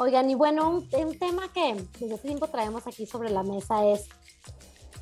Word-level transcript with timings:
Oigan, 0.00 0.30
y 0.30 0.36
bueno, 0.36 0.70
un, 0.70 0.88
tema 1.18 1.52
que 1.52 1.74
desde 1.98 2.14
hace 2.14 2.28
tiempo 2.28 2.46
traemos 2.46 2.86
aquí 2.86 3.04
sobre 3.04 3.30
la 3.30 3.42
mesa 3.42 3.84
es 3.84 4.08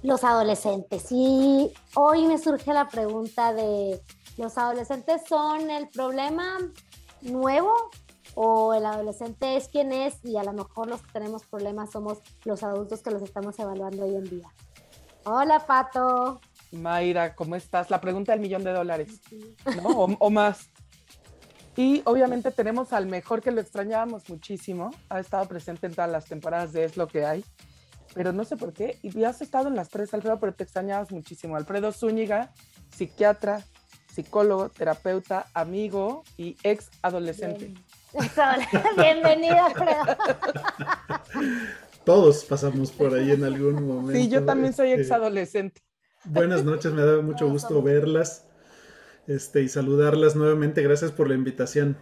los 0.03 0.24
adolescentes. 0.24 1.08
Y 1.11 1.71
hoy 1.95 2.26
me 2.26 2.38
surge 2.38 2.72
la 2.72 2.88
pregunta 2.88 3.53
de, 3.53 4.01
¿los 4.38 4.56
adolescentes 4.56 5.21
son 5.29 5.71
el 5.71 5.88
problema 5.90 6.59
nuevo 7.21 7.74
o 8.34 8.72
el 8.72 8.86
adolescente 8.86 9.56
es 9.56 9.68
quien 9.68 9.93
es 9.93 10.24
y 10.24 10.38
a 10.38 10.45
lo 10.45 10.54
mejor 10.54 10.88
los 10.88 11.02
que 11.02 11.12
tenemos 11.12 11.44
problemas 11.44 11.90
somos 11.90 12.18
los 12.44 12.62
adultos 12.62 13.02
que 13.02 13.10
los 13.10 13.20
estamos 13.20 13.58
evaluando 13.58 14.04
hoy 14.04 14.14
en 14.14 14.24
día? 14.24 14.48
Hola, 15.24 15.66
Pato. 15.66 16.40
Mayra, 16.72 17.34
¿cómo 17.34 17.54
estás? 17.54 17.90
La 17.90 18.00
pregunta 18.00 18.32
del 18.32 18.40
millón 18.40 18.64
de 18.64 18.72
dólares, 18.72 19.20
¿no? 19.82 19.88
O, 20.20 20.30
más. 20.30 20.70
Y 21.77 22.00
obviamente 22.06 22.50
tenemos 22.50 22.95
al 22.95 23.06
mejor 23.06 23.42
que 23.42 23.50
lo 23.50 23.61
extrañábamos 23.61 24.28
muchísimo. 24.30 24.91
Ha 25.10 25.20
estado 25.20 25.46
presente 25.46 25.87
en 25.87 25.95
todas 25.95 26.10
las 26.10 26.24
temporadas 26.24 26.73
de 26.73 26.84
Es 26.84 26.96
lo 26.96 27.06
que 27.06 27.27
hay. 27.27 27.45
Pero 28.14 28.32
no 28.32 28.46
sé 28.46 28.56
por 28.56 28.73
qué. 28.73 28.98
Y 29.02 29.24
has 29.24 29.42
estado 29.42 29.68
en 29.68 29.77
las 29.77 29.91
tres, 29.91 30.15
Alfredo, 30.15 30.41
pero 30.41 30.54
te 30.54 30.65
extrañabas 30.65 31.12
muchísimo. 31.12 31.54
Alfredo 31.54 31.92
Zúñiga, 31.92 32.51
psiquiatra, 32.88 33.62
psicólogo, 34.10 34.70
terapeuta, 34.70 35.48
amigo 35.52 36.24
y 36.38 36.56
ex 36.62 36.88
adolescente. 37.02 37.74
Bienvenido, 38.96 39.62
Alfredo. 39.62 40.16
Todos 42.04 42.46
pasamos 42.46 42.90
por 42.90 43.12
ahí 43.15 43.32
en 43.32 43.45
algún 43.45 43.87
momento. 43.87 44.18
Sí, 44.18 44.30
yo 44.30 44.46
también 44.46 44.73
soy 44.73 44.93
ex 44.93 45.10
adolescente. 45.10 45.82
Buenas 46.24 46.65
noches, 46.65 46.90
me 46.93 47.02
da 47.02 47.20
mucho 47.20 47.51
gusto 47.51 47.82
verlas 47.82 48.45
este, 49.27 49.62
y 49.62 49.69
saludarlas 49.69 50.37
nuevamente. 50.37 50.83
Gracias 50.83 51.12
por 51.12 51.29
la 51.29 51.35
invitación. 51.35 51.97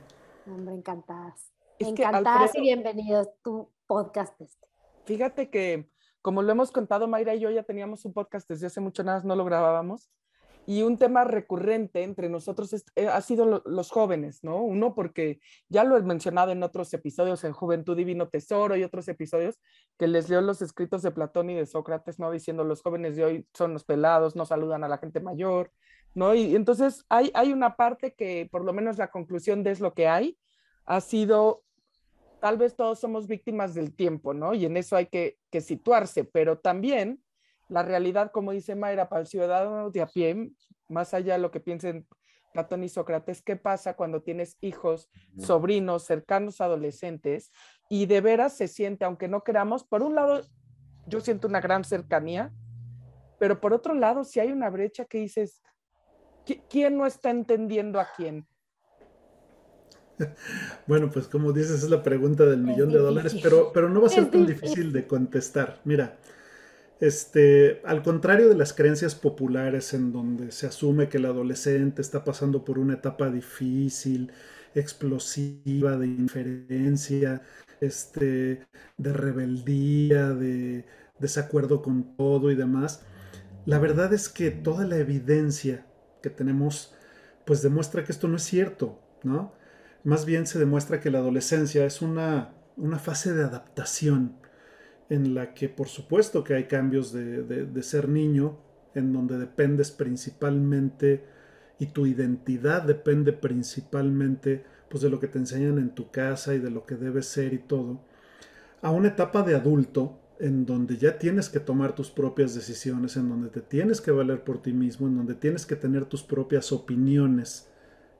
Hombre, 0.46 0.74
encantadas. 0.74 1.52
encantadas 1.78 2.54
y 2.54 2.60
bienvenidos 2.60 3.26
a 3.26 3.30
tu 3.42 3.70
podcast. 3.86 4.38
Este. 4.40 4.66
Fíjate 5.04 5.50
que, 5.50 5.90
como 6.22 6.42
lo 6.42 6.52
hemos 6.52 6.70
contado, 6.70 7.08
Mayra 7.08 7.34
y 7.34 7.40
yo 7.40 7.50
ya 7.50 7.62
teníamos 7.62 8.04
un 8.04 8.12
podcast 8.12 8.48
desde 8.48 8.66
hace 8.66 8.80
mucho, 8.80 9.02
nada 9.04 9.22
no 9.24 9.36
lo 9.36 9.44
grabábamos. 9.44 10.10
Y 10.66 10.82
un 10.82 10.96
tema 10.96 11.24
recurrente 11.24 12.02
entre 12.02 12.30
nosotros 12.30 12.72
eh, 12.96 13.06
ha 13.06 13.20
sido 13.20 13.62
los 13.66 13.90
jóvenes, 13.90 14.42
¿no? 14.42 14.62
Uno 14.62 14.94
porque 14.94 15.40
ya 15.68 15.84
lo 15.84 15.98
he 15.98 16.02
mencionado 16.02 16.52
en 16.52 16.62
otros 16.62 16.94
episodios, 16.94 17.44
en 17.44 17.52
Juventud 17.52 17.94
Divino 17.94 18.30
Tesoro 18.30 18.74
y 18.74 18.82
otros 18.82 19.06
episodios, 19.08 19.60
que 19.98 20.08
les 20.08 20.30
leo 20.30 20.40
los 20.40 20.62
escritos 20.62 21.02
de 21.02 21.10
Platón 21.10 21.50
y 21.50 21.54
de 21.54 21.66
Sócrates, 21.66 22.18
¿no? 22.18 22.30
Diciendo 22.30 22.64
los 22.64 22.80
jóvenes 22.80 23.14
de 23.14 23.24
hoy 23.26 23.46
son 23.52 23.74
los 23.74 23.84
pelados, 23.84 24.36
no 24.36 24.46
saludan 24.46 24.84
a 24.84 24.88
la 24.88 24.96
gente 24.96 25.20
mayor, 25.20 25.70
¿no? 26.14 26.34
Y 26.34 26.54
entonces 26.54 27.04
hay, 27.08 27.30
hay 27.34 27.52
una 27.52 27.76
parte 27.76 28.14
que 28.14 28.48
por 28.50 28.64
lo 28.64 28.72
menos 28.72 28.98
la 28.98 29.10
conclusión 29.10 29.62
de 29.62 29.72
es 29.72 29.80
lo 29.80 29.94
que 29.94 30.08
hay, 30.08 30.38
ha 30.86 31.00
sido, 31.00 31.62
tal 32.40 32.58
vez 32.58 32.76
todos 32.76 33.00
somos 33.00 33.26
víctimas 33.26 33.74
del 33.74 33.94
tiempo, 33.94 34.34
¿no? 34.34 34.54
Y 34.54 34.64
en 34.64 34.76
eso 34.76 34.96
hay 34.96 35.06
que, 35.06 35.38
que 35.50 35.60
situarse, 35.60 36.24
pero 36.24 36.58
también 36.58 37.22
la 37.68 37.82
realidad, 37.82 38.30
como 38.30 38.52
dice 38.52 38.74
Mayra, 38.74 39.08
para 39.08 39.22
el 39.22 39.26
ciudadano 39.26 39.90
de 39.90 40.02
a 40.02 40.06
pie, 40.06 40.52
más 40.88 41.14
allá 41.14 41.34
de 41.34 41.40
lo 41.40 41.50
que 41.50 41.60
piensen 41.60 42.06
Platón 42.52 42.84
y 42.84 42.88
Sócrates, 42.88 43.42
¿qué 43.42 43.56
pasa 43.56 43.96
cuando 43.96 44.22
tienes 44.22 44.56
hijos, 44.60 45.10
sobrinos, 45.36 46.04
cercanos, 46.04 46.60
adolescentes? 46.60 47.50
Y 47.90 48.06
de 48.06 48.20
veras 48.20 48.56
se 48.56 48.68
siente, 48.68 49.04
aunque 49.04 49.26
no 49.26 49.42
queramos, 49.42 49.82
por 49.82 50.02
un 50.02 50.14
lado, 50.14 50.40
yo 51.08 51.20
siento 51.20 51.48
una 51.48 51.60
gran 51.60 51.82
cercanía, 51.82 52.52
pero 53.40 53.60
por 53.60 53.72
otro 53.72 53.94
lado, 53.94 54.22
si 54.22 54.38
hay 54.38 54.52
una 54.52 54.70
brecha 54.70 55.04
que 55.04 55.18
dices, 55.18 55.62
¿quién 56.70 56.96
no 56.96 57.06
está 57.06 57.30
entendiendo 57.30 58.00
a 58.00 58.08
quién? 58.16 58.46
Bueno, 60.86 61.10
pues 61.10 61.26
como 61.26 61.52
dices, 61.52 61.82
es 61.82 61.90
la 61.90 62.02
pregunta 62.02 62.44
del 62.44 62.60
millón 62.60 62.90
de 62.90 62.98
dólares, 62.98 63.36
pero, 63.42 63.72
pero 63.72 63.88
no 63.88 64.00
va 64.00 64.06
a 64.06 64.10
ser 64.10 64.30
tan 64.30 64.46
difícil 64.46 64.92
de 64.92 65.06
contestar. 65.06 65.80
Mira, 65.84 66.18
este, 67.00 67.80
al 67.84 68.02
contrario 68.02 68.48
de 68.48 68.54
las 68.54 68.72
creencias 68.72 69.14
populares 69.14 69.92
en 69.94 70.12
donde 70.12 70.52
se 70.52 70.66
asume 70.66 71.08
que 71.08 71.18
el 71.18 71.26
adolescente 71.26 72.00
está 72.00 72.24
pasando 72.24 72.64
por 72.64 72.78
una 72.78 72.94
etapa 72.94 73.30
difícil, 73.30 74.32
explosiva, 74.74 75.96
de 75.96 76.06
inferencia, 76.06 77.42
este, 77.80 78.66
de 78.96 79.12
rebeldía, 79.12 80.30
de 80.30 80.86
desacuerdo 81.18 81.82
con 81.82 82.16
todo 82.16 82.50
y 82.50 82.54
demás, 82.54 83.02
la 83.66 83.78
verdad 83.78 84.12
es 84.12 84.28
que 84.28 84.50
toda 84.50 84.86
la 84.86 84.96
evidencia 84.96 85.86
que 86.24 86.30
tenemos 86.30 86.94
pues 87.44 87.60
demuestra 87.60 88.02
que 88.02 88.12
esto 88.12 88.26
no 88.26 88.36
es 88.36 88.42
cierto, 88.42 88.98
¿no? 89.22 89.52
Más 90.04 90.24
bien 90.24 90.46
se 90.46 90.58
demuestra 90.58 90.98
que 91.00 91.10
la 91.10 91.18
adolescencia 91.18 91.84
es 91.84 92.00
una, 92.00 92.54
una 92.78 92.98
fase 92.98 93.34
de 93.34 93.44
adaptación 93.44 94.36
en 95.10 95.34
la 95.34 95.52
que 95.52 95.68
por 95.68 95.88
supuesto 95.88 96.42
que 96.42 96.54
hay 96.54 96.64
cambios 96.64 97.12
de, 97.12 97.82
ser 97.82 98.08
niño, 98.08 98.58
en 98.94 99.12
donde 99.12 99.38
dependes 99.38 99.90
principalmente 99.90 101.26
y 101.78 101.86
tu 101.86 102.06
identidad 102.06 102.82
depende 102.82 103.34
principalmente 103.34 104.64
pues 104.88 105.02
de 105.02 105.10
lo 105.10 105.20
que 105.20 105.28
te 105.28 105.38
enseñan 105.38 105.76
en 105.76 105.94
tu 105.94 106.10
casa 106.10 106.54
y 106.54 106.58
de 106.58 106.70
lo 106.70 106.86
que 106.86 106.94
debes 106.94 107.26
ser 107.26 107.52
y 107.52 107.58
todo, 107.58 108.00
a 108.80 108.90
una 108.90 109.08
etapa 109.08 109.42
de 109.42 109.56
adulto 109.56 110.18
en 110.38 110.66
donde 110.66 110.96
ya 110.96 111.18
tienes 111.18 111.48
que 111.48 111.60
tomar 111.60 111.94
tus 111.94 112.10
propias 112.10 112.54
decisiones, 112.54 113.16
en 113.16 113.28
donde 113.28 113.50
te 113.50 113.60
tienes 113.60 114.00
que 114.00 114.10
valer 114.10 114.44
por 114.44 114.62
ti 114.62 114.72
mismo, 114.72 115.06
en 115.06 115.16
donde 115.16 115.34
tienes 115.34 115.66
que 115.66 115.76
tener 115.76 116.06
tus 116.06 116.22
propias 116.22 116.72
opiniones, 116.72 117.68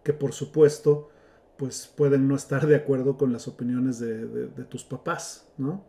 que 0.03 0.13
por 0.13 0.33
supuesto 0.33 1.11
pues 1.57 1.93
pueden 1.97 2.27
no 2.27 2.35
estar 2.35 2.67
de 2.67 2.77
acuerdo 2.77 3.17
con 3.17 3.33
las 3.33 3.47
opiniones 3.47 3.99
de, 3.99 4.27
de 4.27 4.65
tus 4.65 4.85
papás, 4.85 5.47
¿no? 5.57 5.85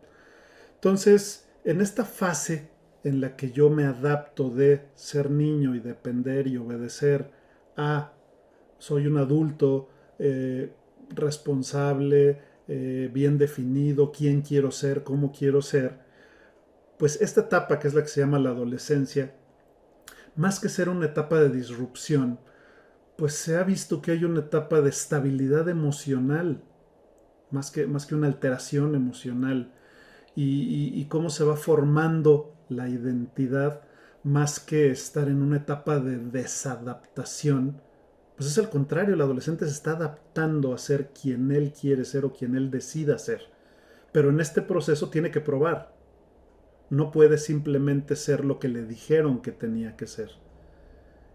Entonces, 0.74 1.48
en 1.64 1.80
esta 1.80 2.04
fase 2.04 2.70
en 3.02 3.20
la 3.20 3.36
que 3.36 3.50
yo 3.50 3.70
me 3.70 3.84
adapto 3.84 4.50
de 4.50 4.82
ser 4.94 5.30
niño 5.30 5.74
y 5.74 5.80
depender 5.80 6.46
y 6.46 6.56
obedecer 6.56 7.30
a 7.76 8.12
soy 8.78 9.06
un 9.06 9.16
adulto 9.16 9.88
eh, 10.18 10.72
responsable, 11.10 12.38
eh, 12.68 13.10
bien 13.12 13.38
definido, 13.38 14.12
quién 14.12 14.42
quiero 14.42 14.70
ser, 14.70 15.04
cómo 15.04 15.32
quiero 15.32 15.62
ser, 15.62 15.98
pues 16.98 17.20
esta 17.20 17.42
etapa 17.42 17.78
que 17.78 17.88
es 17.88 17.94
la 17.94 18.02
que 18.02 18.08
se 18.08 18.20
llama 18.20 18.38
la 18.38 18.50
adolescencia, 18.50 19.34
más 20.34 20.60
que 20.60 20.68
ser 20.68 20.88
una 20.88 21.06
etapa 21.06 21.40
de 21.40 21.50
disrupción, 21.50 22.38
pues 23.16 23.34
se 23.34 23.56
ha 23.56 23.62
visto 23.62 24.02
que 24.02 24.12
hay 24.12 24.24
una 24.24 24.40
etapa 24.40 24.80
de 24.80 24.90
estabilidad 24.90 25.68
emocional, 25.68 26.62
más 27.50 27.70
que, 27.70 27.86
más 27.86 28.06
que 28.06 28.14
una 28.14 28.26
alteración 28.26 28.94
emocional 28.94 29.72
y, 30.34 31.04
cómo 31.06 31.30
se 31.30 31.44
va 31.44 31.56
formando 31.56 32.54
la 32.68 32.88
identidad 32.88 33.82
más 34.22 34.60
que 34.60 34.90
estar 34.90 35.28
en 35.28 35.40
una 35.40 35.58
etapa 35.58 35.98
de 35.98 36.18
desadaptación, 36.18 37.80
pues 38.36 38.50
es 38.50 38.58
el 38.58 38.68
contrario, 38.68 39.14
el 39.14 39.20
adolescente 39.20 39.64
se 39.64 39.70
está 39.70 39.92
adaptando 39.92 40.74
a 40.74 40.78
ser 40.78 41.10
quien 41.10 41.50
él 41.52 41.72
quiere 41.72 42.04
ser 42.04 42.26
o 42.26 42.32
quien 42.32 42.54
él 42.54 42.70
decida 42.70 43.18
ser. 43.18 43.42
Pero 44.12 44.28
en 44.28 44.40
este 44.40 44.60
proceso 44.60 45.08
tiene 45.08 45.30
que 45.30 45.40
probar. 45.40 45.95
No 46.90 47.10
puede 47.10 47.38
simplemente 47.38 48.16
ser 48.16 48.44
lo 48.44 48.58
que 48.58 48.68
le 48.68 48.84
dijeron 48.84 49.42
que 49.42 49.52
tenía 49.52 49.96
que 49.96 50.06
ser. 50.06 50.30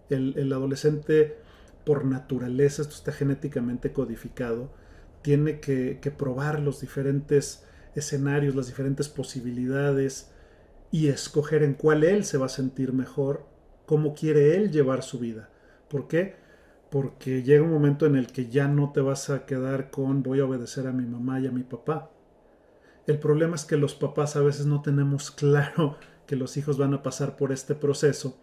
El, 0.10 0.52
adolescente, 0.52 1.38
por 1.86 2.06
naturaleza, 2.06 2.82
esto 2.82 2.96
está 2.96 3.12
genéticamente 3.12 3.94
codificado, 3.94 4.74
tiene 5.22 5.60
que, 5.60 6.00
que 6.02 6.12
probar 6.12 6.60
los 6.60 6.82
diferentes 6.82 7.64
escenarios, 7.96 8.56
las 8.56 8.68
diferentes 8.68 9.08
posibilidades 9.10 10.32
y 10.92 11.08
escoger 11.08 11.64
en 11.64 11.74
cuál 11.74 12.04
él 12.04 12.26
se 12.26 12.38
va 12.38 12.48
a 12.48 12.50
sentir 12.50 12.94
mejor, 12.94 13.46
cómo 13.86 14.14
quiere 14.14 14.56
él 14.56 14.72
llevar 14.72 15.04
su 15.04 15.20
vida. 15.20 15.50
¿Por 15.90 16.08
qué? 16.08 16.36
Porque 16.90 17.44
llega 17.44 17.64
un 17.64 17.72
momento 17.72 18.06
en 18.06 18.16
el 18.16 18.28
que 18.28 18.50
ya 18.50 18.68
no 18.68 18.92
te 18.92 19.00
vas 19.00 19.30
a 19.30 19.46
quedar 19.46 19.92
con 19.92 20.24
voy 20.24 20.42
a 20.42 20.46
obedecer 20.46 20.88
a 20.88 20.92
mi 20.92 21.06
mamá 21.06 21.40
y 21.40 21.48
a 21.48 21.52
mi 21.52 21.64
papá. 21.64 22.12
El 23.08 23.20
problema 23.20 23.56
es 23.56 23.66
que 23.66 23.78
los 23.78 23.96
papás 23.96 24.36
a 24.36 24.42
veces 24.42 24.66
no 24.66 24.82
tenemos 24.82 25.32
claro 25.32 25.98
que 26.28 26.36
los 26.36 26.58
hijos 26.58 26.78
van 26.78 26.94
a 26.94 27.04
pasar 27.04 27.36
por 27.36 27.52
este 27.52 27.76
proceso 27.76 28.38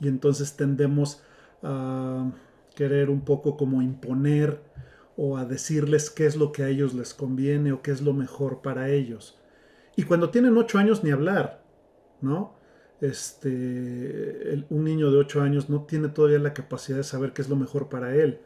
y 0.00 0.08
entonces 0.08 0.56
tendemos 0.56 1.22
a 1.62 2.30
querer 2.74 3.10
un 3.10 3.22
poco 3.22 3.56
como 3.56 3.82
imponer 3.82 4.60
o 5.16 5.36
a 5.36 5.44
decirles 5.44 6.10
qué 6.10 6.26
es 6.26 6.36
lo 6.36 6.52
que 6.52 6.62
a 6.62 6.68
ellos 6.68 6.94
les 6.94 7.14
conviene 7.14 7.72
o 7.72 7.82
qué 7.82 7.90
es 7.92 8.02
lo 8.02 8.12
mejor 8.12 8.62
para 8.62 8.90
ellos. 8.90 9.38
Y 9.96 10.02
cuando 10.02 10.30
tienen 10.30 10.56
ocho 10.56 10.78
años 10.78 11.04
ni 11.04 11.12
hablar, 11.12 11.62
¿no? 12.20 12.56
Este, 13.00 14.64
un 14.70 14.84
niño 14.84 15.10
de 15.10 15.18
ocho 15.18 15.40
años 15.40 15.68
no 15.68 15.84
tiene 15.84 16.08
todavía 16.08 16.38
la 16.38 16.54
capacidad 16.54 16.98
de 16.98 17.04
saber 17.04 17.32
qué 17.32 17.42
es 17.42 17.48
lo 17.48 17.56
mejor 17.56 17.88
para 17.88 18.14
él. 18.14 18.40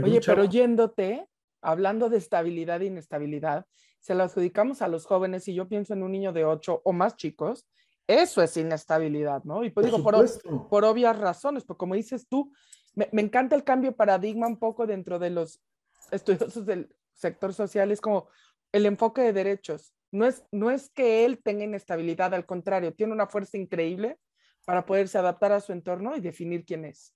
Oye, 0.00 0.20
pero 0.24 0.44
yéndote, 0.44 1.26
hablando 1.60 2.08
de 2.08 2.18
estabilidad 2.18 2.82
e 2.82 2.86
inestabilidad, 2.86 3.66
se 4.02 4.14
lo 4.14 4.24
adjudicamos 4.24 4.82
a 4.82 4.88
los 4.88 5.06
jóvenes 5.06 5.46
y 5.46 5.54
yo 5.54 5.68
pienso 5.68 5.94
en 5.94 6.02
un 6.02 6.10
niño 6.10 6.32
de 6.32 6.44
ocho 6.44 6.82
o 6.84 6.92
más 6.92 7.16
chicos, 7.16 7.66
eso 8.08 8.42
es 8.42 8.56
inestabilidad, 8.56 9.44
¿no? 9.44 9.62
Y 9.64 9.70
pues 9.70 9.86
digo, 9.86 10.02
por, 10.02 10.68
por, 10.68 10.84
obvias 10.84 11.16
razones, 11.16 11.64
porque 11.64 11.78
como 11.78 11.94
dices 11.94 12.26
tú, 12.28 12.52
me, 12.94 13.08
me, 13.12 13.22
encanta 13.22 13.54
el 13.54 13.62
cambio 13.62 13.92
de 13.92 13.96
paradigma 13.96 14.48
un 14.48 14.58
poco 14.58 14.88
dentro 14.88 15.20
de 15.20 15.30
los 15.30 15.62
estudiosos 16.10 16.66
del 16.66 16.94
sector 17.14 17.54
social, 17.54 17.92
es 17.92 18.00
como, 18.00 18.28
el 18.72 18.86
enfoque 18.86 19.22
de 19.22 19.32
derechos. 19.32 19.94
No 20.10 20.26
es, 20.26 20.42
no 20.50 20.70
es 20.70 20.90
que 20.90 21.24
él 21.24 21.40
tenga 21.42 21.64
inestabilidad, 21.64 22.34
al 22.34 22.44
contrario, 22.44 22.92
tiene 22.92 23.12
una 23.12 23.28
fuerza 23.28 23.56
increíble 23.56 24.18
para 24.64 24.84
poderse 24.84 25.16
adaptar 25.16 25.52
a 25.52 25.60
su 25.60 25.72
entorno 25.72 26.16
y 26.16 26.20
definir 26.20 26.64
quién 26.64 26.84
es. 26.84 27.14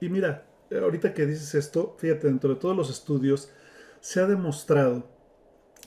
Y 0.00 0.10
mira, 0.10 0.46
ahorita 0.70 1.14
que 1.14 1.26
dices 1.26 1.54
esto, 1.54 1.96
fíjate, 1.98 2.26
dentro 2.26 2.50
de 2.50 2.60
todos 2.60 2.76
los 2.76 2.90
estudios 2.90 3.50
se 4.00 4.20
ha 4.20 4.26
demostrado 4.26 5.19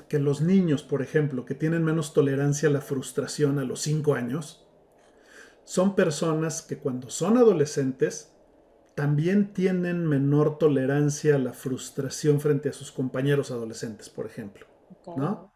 que 0.08 0.20
los 0.20 0.42
niños, 0.42 0.84
por 0.84 1.02
ejemplo, 1.02 1.46
que 1.46 1.56
tienen 1.56 1.84
menos 1.84 2.14
tolerancia 2.14 2.70
a 2.70 2.72
la 2.72 2.82
frustración 2.82 3.60
a 3.60 3.64
los 3.64 3.82
5 3.82 4.16
años, 4.16 4.68
son 5.64 5.96
personas 5.96 6.62
que 6.62 6.78
cuando 6.78 7.10
son 7.10 7.38
adolescentes 7.38 8.34
también 8.96 9.54
tienen 9.54 10.06
menor 10.06 10.58
tolerancia 10.58 11.36
a 11.36 11.40
la 11.40 11.54
frustración 11.54 12.40
frente 12.40 12.70
a 12.70 12.74
sus 12.74 12.92
compañeros 12.92 13.50
adolescentes, 13.52 14.10
por 14.10 14.26
ejemplo. 14.26 14.68
¿no? 15.18 15.54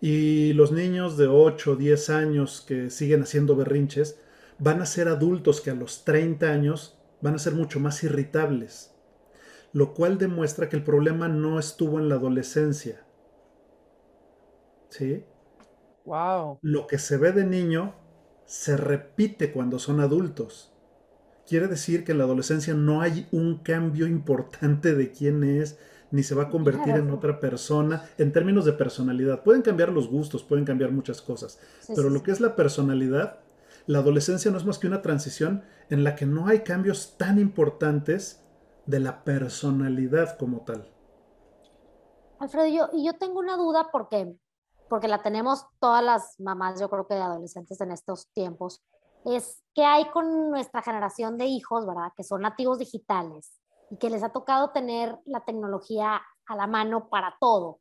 Y 0.00 0.52
los 0.54 0.72
niños 0.72 1.16
de 1.16 1.26
8 1.26 1.72
o 1.72 1.76
10 1.76 2.10
años 2.10 2.64
que 2.66 2.90
siguen 2.90 3.22
haciendo 3.22 3.56
berrinches 3.56 4.18
van 4.58 4.80
a 4.80 4.86
ser 4.86 5.08
adultos 5.08 5.60
que 5.60 5.70
a 5.70 5.74
los 5.74 6.04
30 6.04 6.50
años 6.50 6.98
van 7.20 7.34
a 7.34 7.38
ser 7.38 7.54
mucho 7.54 7.80
más 7.80 8.02
irritables, 8.04 8.94
lo 9.72 9.94
cual 9.94 10.18
demuestra 10.18 10.68
que 10.68 10.76
el 10.76 10.84
problema 10.84 11.28
no 11.28 11.58
estuvo 11.58 11.98
en 11.98 12.08
la 12.08 12.16
adolescencia. 12.16 13.05
¿Sí? 14.96 15.24
Wow. 16.06 16.58
Lo 16.62 16.86
que 16.86 16.98
se 16.98 17.18
ve 17.18 17.32
de 17.32 17.44
niño 17.44 17.94
se 18.46 18.76
repite 18.76 19.52
cuando 19.52 19.78
son 19.78 20.00
adultos. 20.00 20.72
Quiere 21.46 21.68
decir 21.68 22.04
que 22.04 22.12
en 22.12 22.18
la 22.18 22.24
adolescencia 22.24 22.74
no 22.74 23.02
hay 23.02 23.28
un 23.30 23.58
cambio 23.58 24.06
importante 24.06 24.94
de 24.94 25.12
quién 25.12 25.44
es, 25.44 25.78
ni 26.10 26.22
se 26.22 26.34
va 26.34 26.44
a 26.44 26.48
convertir 26.48 26.94
en 26.94 27.10
otra 27.10 27.40
persona 27.40 28.04
en 28.16 28.32
términos 28.32 28.64
de 28.64 28.72
personalidad. 28.72 29.42
Pueden 29.42 29.62
cambiar 29.62 29.90
los 29.90 30.08
gustos, 30.08 30.42
pueden 30.42 30.64
cambiar 30.64 30.92
muchas 30.92 31.20
cosas, 31.20 31.58
pero 31.94 32.08
lo 32.08 32.22
que 32.22 32.30
es 32.30 32.40
la 32.40 32.56
personalidad, 32.56 33.40
la 33.86 33.98
adolescencia 33.98 34.50
no 34.50 34.56
es 34.56 34.64
más 34.64 34.78
que 34.78 34.86
una 34.86 35.02
transición 35.02 35.62
en 35.90 36.04
la 36.04 36.14
que 36.14 36.26
no 36.26 36.46
hay 36.46 36.60
cambios 36.60 37.16
tan 37.18 37.38
importantes 37.38 38.42
de 38.86 39.00
la 39.00 39.24
personalidad 39.24 40.38
como 40.38 40.64
tal. 40.64 40.88
Alfredo, 42.38 42.66
yo, 42.68 42.88
y 42.92 43.06
yo 43.06 43.14
tengo 43.14 43.38
una 43.40 43.56
duda 43.56 43.88
porque, 43.90 44.36
porque 44.88 45.08
la 45.08 45.22
tenemos 45.22 45.66
todas 45.80 46.02
las 46.02 46.38
mamás, 46.40 46.80
yo 46.80 46.88
creo 46.88 47.06
que 47.06 47.14
de 47.14 47.22
adolescentes 47.22 47.80
en 47.80 47.92
estos 47.92 48.28
tiempos, 48.32 48.82
es 49.24 49.62
que 49.74 49.84
hay 49.84 50.08
con 50.10 50.50
nuestra 50.50 50.82
generación 50.82 51.36
de 51.36 51.46
hijos, 51.46 51.86
¿verdad? 51.86 52.12
Que 52.16 52.22
son 52.22 52.42
nativos 52.42 52.78
digitales 52.78 53.60
y 53.90 53.96
que 53.96 54.10
les 54.10 54.22
ha 54.22 54.30
tocado 54.30 54.70
tener 54.70 55.18
la 55.24 55.44
tecnología 55.44 56.22
a 56.46 56.56
la 56.56 56.66
mano 56.66 57.08
para 57.08 57.36
todo, 57.40 57.80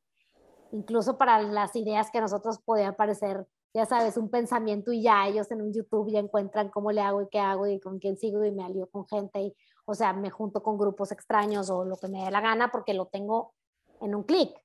incluso 0.72 1.18
para 1.18 1.42
las 1.42 1.76
ideas 1.76 2.10
que 2.12 2.18
a 2.18 2.22
nosotros 2.22 2.60
podían 2.66 2.96
parecer, 2.96 3.48
ya 3.74 3.86
sabes, 3.86 4.18
un 4.18 4.30
pensamiento 4.30 4.92
y 4.92 5.04
ya 5.04 5.28
ellos 5.28 5.52
en 5.52 5.62
un 5.62 5.72
YouTube 5.72 6.12
ya 6.12 6.20
encuentran 6.20 6.70
cómo 6.70 6.92
le 6.92 7.02
hago 7.02 7.22
y 7.22 7.30
qué 7.30 7.40
hago 7.40 7.68
y 7.68 7.80
con 7.80 8.00
quién 8.00 8.18
sigo 8.18 8.44
y 8.44 8.52
me 8.52 8.64
alío 8.64 8.88
con 8.88 9.06
gente 9.08 9.40
y, 9.42 9.56
o 9.86 9.94
sea, 9.94 10.14
me 10.14 10.32
junto 10.32 10.64
con 10.64 10.78
grupos 10.78 11.12
extraños 11.12 11.70
o 11.70 11.86
lo 11.86 11.98
que 11.98 12.08
me 12.08 12.24
dé 12.24 12.32
la 12.32 12.42
gana 12.42 12.72
porque 12.72 12.94
lo 12.94 13.06
tengo 13.06 13.54
en 14.02 14.16
un 14.16 14.24
clic. 14.24 14.65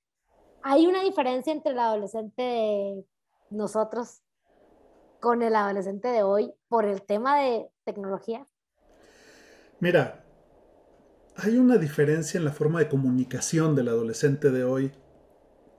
Hay 0.62 0.86
una 0.86 1.02
diferencia 1.02 1.52
entre 1.52 1.72
el 1.72 1.78
adolescente 1.78 2.42
de 2.42 3.04
nosotros 3.50 4.22
con 5.20 5.42
el 5.42 5.54
adolescente 5.56 6.08
de 6.08 6.22
hoy 6.22 6.52
por 6.68 6.84
el 6.84 7.02
tema 7.02 7.38
de 7.40 7.70
tecnología. 7.84 8.46
Mira, 9.80 10.24
hay 11.36 11.56
una 11.56 11.78
diferencia 11.78 12.36
en 12.36 12.44
la 12.44 12.52
forma 12.52 12.80
de 12.80 12.88
comunicación 12.88 13.74
del 13.74 13.88
adolescente 13.88 14.50
de 14.50 14.64
hoy 14.64 14.92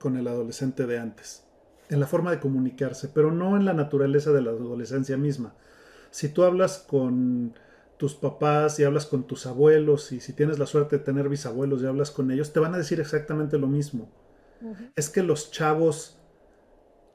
con 0.00 0.16
el 0.16 0.26
adolescente 0.26 0.86
de 0.86 0.98
antes, 0.98 1.44
en 1.88 2.00
la 2.00 2.08
forma 2.08 2.32
de 2.32 2.40
comunicarse, 2.40 3.08
pero 3.08 3.30
no 3.30 3.56
en 3.56 3.64
la 3.64 3.74
naturaleza 3.74 4.32
de 4.32 4.42
la 4.42 4.50
adolescencia 4.50 5.16
misma. 5.16 5.54
Si 6.10 6.28
tú 6.28 6.42
hablas 6.42 6.78
con 6.78 7.54
tus 7.96 8.14
papás 8.14 8.80
y 8.80 8.84
hablas 8.84 9.06
con 9.06 9.28
tus 9.28 9.46
abuelos 9.46 10.10
y 10.10 10.18
si 10.18 10.32
tienes 10.32 10.58
la 10.58 10.66
suerte 10.66 10.98
de 10.98 11.04
tener 11.04 11.28
bisabuelos 11.28 11.82
y 11.82 11.86
hablas 11.86 12.10
con 12.10 12.32
ellos, 12.32 12.52
te 12.52 12.58
van 12.58 12.74
a 12.74 12.78
decir 12.78 12.98
exactamente 12.98 13.58
lo 13.58 13.68
mismo. 13.68 14.10
Es 14.96 15.10
que 15.10 15.22
los 15.22 15.50
chavos 15.50 16.18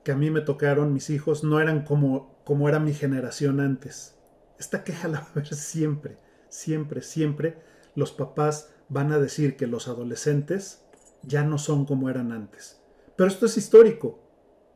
que 0.03 0.11
a 0.11 0.15
mí 0.15 0.31
me 0.31 0.41
tocaron, 0.41 0.93
mis 0.93 1.09
hijos, 1.09 1.43
no 1.43 1.59
eran 1.59 1.83
como, 1.83 2.41
como 2.43 2.69
era 2.69 2.79
mi 2.79 2.93
generación 2.93 3.59
antes. 3.59 4.17
Esta 4.59 4.83
queja 4.83 5.07
la 5.07 5.19
va 5.19 5.27
a 5.27 5.33
ver 5.35 5.47
siempre, 5.47 6.17
siempre, 6.49 7.01
siempre 7.01 7.57
los 7.95 8.11
papás 8.11 8.71
van 8.89 9.11
a 9.11 9.19
decir 9.19 9.57
que 9.57 9.67
los 9.67 9.87
adolescentes 9.87 10.85
ya 11.23 11.43
no 11.43 11.57
son 11.57 11.85
como 11.85 12.09
eran 12.09 12.31
antes. 12.31 12.81
Pero 13.15 13.27
esto 13.27 13.47
es 13.47 13.57
histórico. 13.57 14.23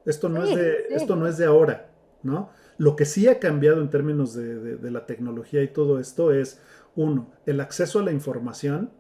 Esto 0.06 0.28
no, 0.28 0.44
es, 0.44 0.56
de, 0.56 0.88
esto 0.90 1.16
no 1.16 1.28
es 1.28 1.38
de 1.38 1.46
ahora, 1.46 1.94
¿no? 2.24 2.50
Lo 2.78 2.96
que 2.96 3.06
sí 3.06 3.28
ha 3.28 3.40
cambiado 3.40 3.80
en 3.80 3.92
términos 3.92 4.34
de, 4.34 4.78
de 4.78 4.92
la 4.92 5.06
tecnología 5.06 5.62
y 5.62 5.68
todo 5.68 6.00
esto 6.00 6.34
es, 6.34 6.60
uno, 6.96 7.32
el 7.46 7.62
acceso 7.62 8.00
a 8.00 8.04
la 8.04 8.12
información 8.12 8.92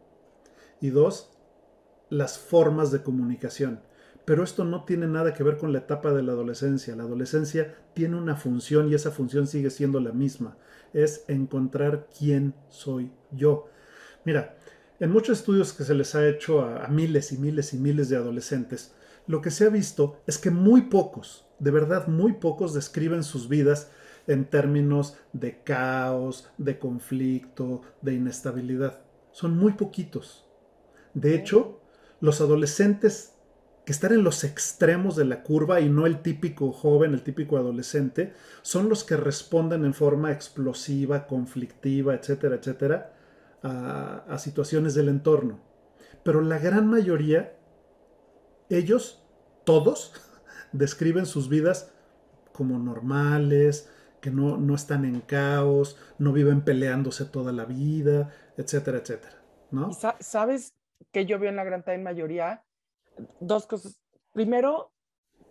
y 0.79 0.91
dos, 0.91 1.30
las 2.11 2.37
formas 2.37 2.91
de 2.91 3.01
comunicación. 3.01 3.79
Pero 4.25 4.43
esto 4.43 4.65
no 4.65 4.83
tiene 4.83 5.07
nada 5.07 5.33
que 5.33 5.43
ver 5.43 5.57
con 5.57 5.73
la 5.73 5.79
etapa 5.79 6.13
de 6.13 6.21
la 6.21 6.33
adolescencia. 6.33 6.95
La 6.95 7.03
adolescencia 7.03 7.75
tiene 7.95 8.17
una 8.17 8.35
función 8.35 8.87
y 8.87 8.93
esa 8.93 9.09
función 9.09 9.47
sigue 9.47 9.71
siendo 9.71 9.99
la 9.99 10.11
misma. 10.11 10.57
Es 10.93 11.25
encontrar 11.27 12.07
quién 12.15 12.53
soy 12.69 13.11
yo. 13.31 13.67
Mira, 14.25 14.57
en 14.99 15.09
muchos 15.09 15.39
estudios 15.39 15.73
que 15.73 15.83
se 15.83 15.95
les 15.95 16.13
ha 16.13 16.27
hecho 16.27 16.61
a, 16.61 16.87
miles 16.87 17.31
y 17.31 17.37
miles 17.39 17.73
y 17.73 17.77
miles 17.77 18.09
de 18.09 18.17
adolescentes, 18.17 18.93
lo 19.25 19.41
que 19.41 19.49
se 19.49 19.65
ha 19.65 19.69
visto 19.69 20.19
es 20.27 20.37
que 20.37 20.51
muy 20.51 20.83
pocos, 20.83 21.47
de 21.57 21.71
verdad 21.71 22.07
muy 22.07 22.33
pocos, 22.33 22.73
describen 22.73 23.23
sus 23.23 23.49
vidas 23.49 23.89
en 24.27 24.45
términos 24.45 25.17
de 25.33 25.63
caos, 25.63 26.49
de 26.59 26.77
conflicto, 26.77 27.81
de 28.01 28.13
inestabilidad. 28.13 29.01
Son 29.31 29.57
muy 29.57 29.73
poquitos. 29.73 30.45
De 31.13 31.33
hecho, 31.35 31.80
los 32.21 32.39
adolescentes 32.39 33.33
que 33.85 33.91
están 33.91 34.13
en 34.13 34.23
los 34.23 34.43
extremos 34.43 35.15
de 35.15 35.25
la 35.25 35.41
curva 35.41 35.81
y 35.81 35.89
no 35.89 36.05
el 36.05 36.21
típico 36.21 36.71
joven, 36.71 37.13
el 37.13 37.23
típico 37.23 37.57
adolescente, 37.57 38.33
son 38.61 38.89
los 38.89 39.03
que 39.03 39.17
responden 39.17 39.85
en 39.85 39.93
forma 39.93 40.31
explosiva, 40.31 41.25
conflictiva, 41.25 42.13
etcétera, 42.13 42.55
etcétera, 42.55 43.13
a, 43.63 44.37
situaciones 44.37 44.93
del 44.93 45.09
entorno. 45.09 45.59
Pero 46.23 46.41
la 46.41 46.59
gran 46.59 46.87
mayoría, 46.87 47.57
ellos, 48.69 49.23
todos, 49.63 50.13
describen 50.71 51.25
sus 51.25 51.49
vidas 51.49 51.91
como 52.53 52.77
normales, 52.77 53.89
que 54.21 54.29
no, 54.29 54.57
no, 54.57 54.75
están 54.75 55.05
en 55.05 55.21
caos, 55.21 55.97
no 56.19 56.31
viven 56.31 56.61
peleándose 56.61 57.25
toda 57.25 57.51
la 57.51 57.65
vida, 57.65 58.31
etcétera, 58.57 58.99
etcétera. 58.99 59.41
¿no? 59.71 59.91
¿Sabes 60.19 60.75
que 61.11 61.25
yo 61.25 61.39
veo 61.39 61.49
en 61.49 61.55
la 61.55 61.63
gran 61.63 61.83
mayoría? 62.03 62.63
Dos 63.39 63.67
cosas. 63.67 64.01
Primero, 64.33 64.91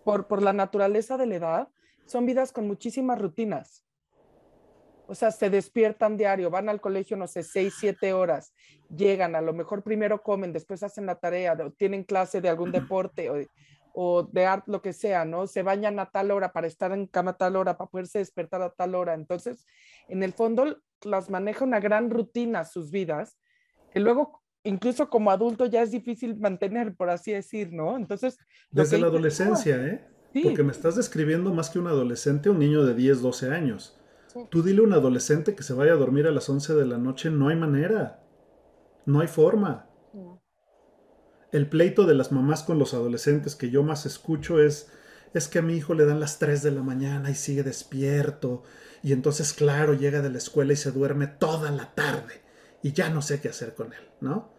por, 0.05 0.27
por 0.27 0.43
la 0.43 0.53
naturaleza 0.53 1.17
de 1.17 1.27
la 1.27 1.35
edad, 1.37 1.69
son 2.07 2.27
vidas 2.27 2.53
con 2.53 2.67
muchísimas 2.67 3.21
rutinas. 3.21 3.85
O 5.11 5.15
sea, 5.17 5.33
se 5.33 5.51
despiertan 5.51 6.17
diario, 6.17 6.51
van 6.51 6.69
al 6.69 6.81
colegio, 6.81 7.17
no 7.17 7.27
sé, 7.27 7.43
seis, 7.43 7.75
siete 7.79 8.13
horas, 8.13 8.55
llegan, 8.89 9.35
a 9.35 9.41
lo 9.41 9.53
mejor 9.53 9.83
primero 9.83 10.23
comen, 10.23 10.53
después 10.53 10.85
hacen 10.85 11.05
la 11.05 11.17
tarea, 11.17 11.57
tienen 11.77 12.05
clase 12.05 12.41
de 12.41 12.49
algún 12.49 12.71
deporte 12.71 13.49
o, 13.93 14.23
de 14.23 14.47
arte, 14.47 14.71
lo 14.71 14.81
que 14.81 14.93
sea, 14.93 15.25
¿no? 15.25 15.49
Se 15.49 15.65
bañan 15.65 15.99
a 15.99 16.11
tal 16.11 16.31
hora 16.31 16.53
para 16.53 16.69
estar 16.69 16.93
en 16.93 17.09
cama 17.09 17.33
a 17.33 17.37
tal 17.37 17.57
hora, 17.57 17.77
para 17.77 17.91
poderse 17.91 18.21
despertar 18.21 18.63
a 18.63 18.71
tal 18.71 18.95
hora. 18.95 19.15
Entonces, 19.15 19.67
en 20.07 20.23
el 20.23 20.33
fondo, 20.33 20.79
las 21.03 21.29
maneja 21.29 21.65
una 21.65 21.81
gran 21.81 22.09
rutina 22.09 22.65
sus 22.65 22.93
vidas, 22.93 23.37
que 23.93 23.99
luego 23.99 24.45
incluso 24.65 25.09
como 25.09 25.31
adulto 25.31 25.67
ya 25.67 25.83
es 25.83 25.91
difícil 25.91 26.37
mantener, 26.39 26.95
por 26.95 27.11
así 27.11 27.33
decir, 27.33 27.73
¿no? 27.73 27.97
Entonces... 27.97 28.39
Desde 28.71 28.99
la 28.99 29.07
adolescencia, 29.07 29.77
¿eh? 29.87 30.07
Porque 30.43 30.63
me 30.63 30.73
estás 30.73 30.97
describiendo 30.97 31.53
más 31.53 31.71
que 31.71 31.79
un 31.79 31.89
adolescente, 31.89 32.51
un 32.51 32.59
niño 32.59 32.85
de 32.85 32.95
10, 32.95 33.21
12 33.21 33.51
años. 33.51 33.97
Tú 34.49 34.63
dile 34.63 34.81
a 34.81 34.85
un 34.85 34.93
adolescente 34.93 35.57
que 35.57 35.65
se 35.65 35.75
vaya 35.75 35.93
a 35.93 35.97
dormir 35.97 36.27
a 36.27 36.31
las 36.31 36.49
11 36.49 36.75
de 36.75 36.87
la 36.87 36.99
noche, 36.99 37.31
no 37.31 37.49
hay 37.49 37.57
manera. 37.57 38.23
No 39.05 39.21
hay 39.21 39.29
forma. 39.29 39.89
El 41.51 41.69
pleito 41.69 42.07
de 42.07 42.15
las 42.15 42.31
mamás 42.31 42.63
con 42.63 42.79
los 42.79 42.95
adolescentes 42.95 43.57
que 43.57 43.71
yo 43.71 43.83
más 43.83 44.07
escucho 44.07 44.63
es, 44.63 44.89
es 45.35 45.49
que 45.49 45.59
a 45.59 45.63
mi 45.63 45.75
hijo 45.75 45.95
le 45.95 46.07
dan 46.07 46.21
las 46.21 46.39
3 46.39 46.63
de 46.63 46.71
la 46.71 46.83
mañana 46.83 47.29
y 47.31 47.35
sigue 47.35 47.65
despierto. 47.65 48.63
Y 49.03 49.13
entonces, 49.13 49.53
claro, 49.53 49.95
llega 49.95 50.23
de 50.23 50.31
la 50.31 50.39
escuela 50.39 50.75
y 50.75 50.77
se 50.77 50.93
duerme 50.93 51.27
toda 51.27 51.73
la 51.73 51.93
tarde. 51.95 52.43
Y 52.83 52.93
ya 52.93 53.11
no 53.11 53.23
sé 53.23 53.41
qué 53.41 53.49
hacer 53.49 53.75
con 53.75 53.93
él, 53.93 54.09
¿no? 54.21 54.53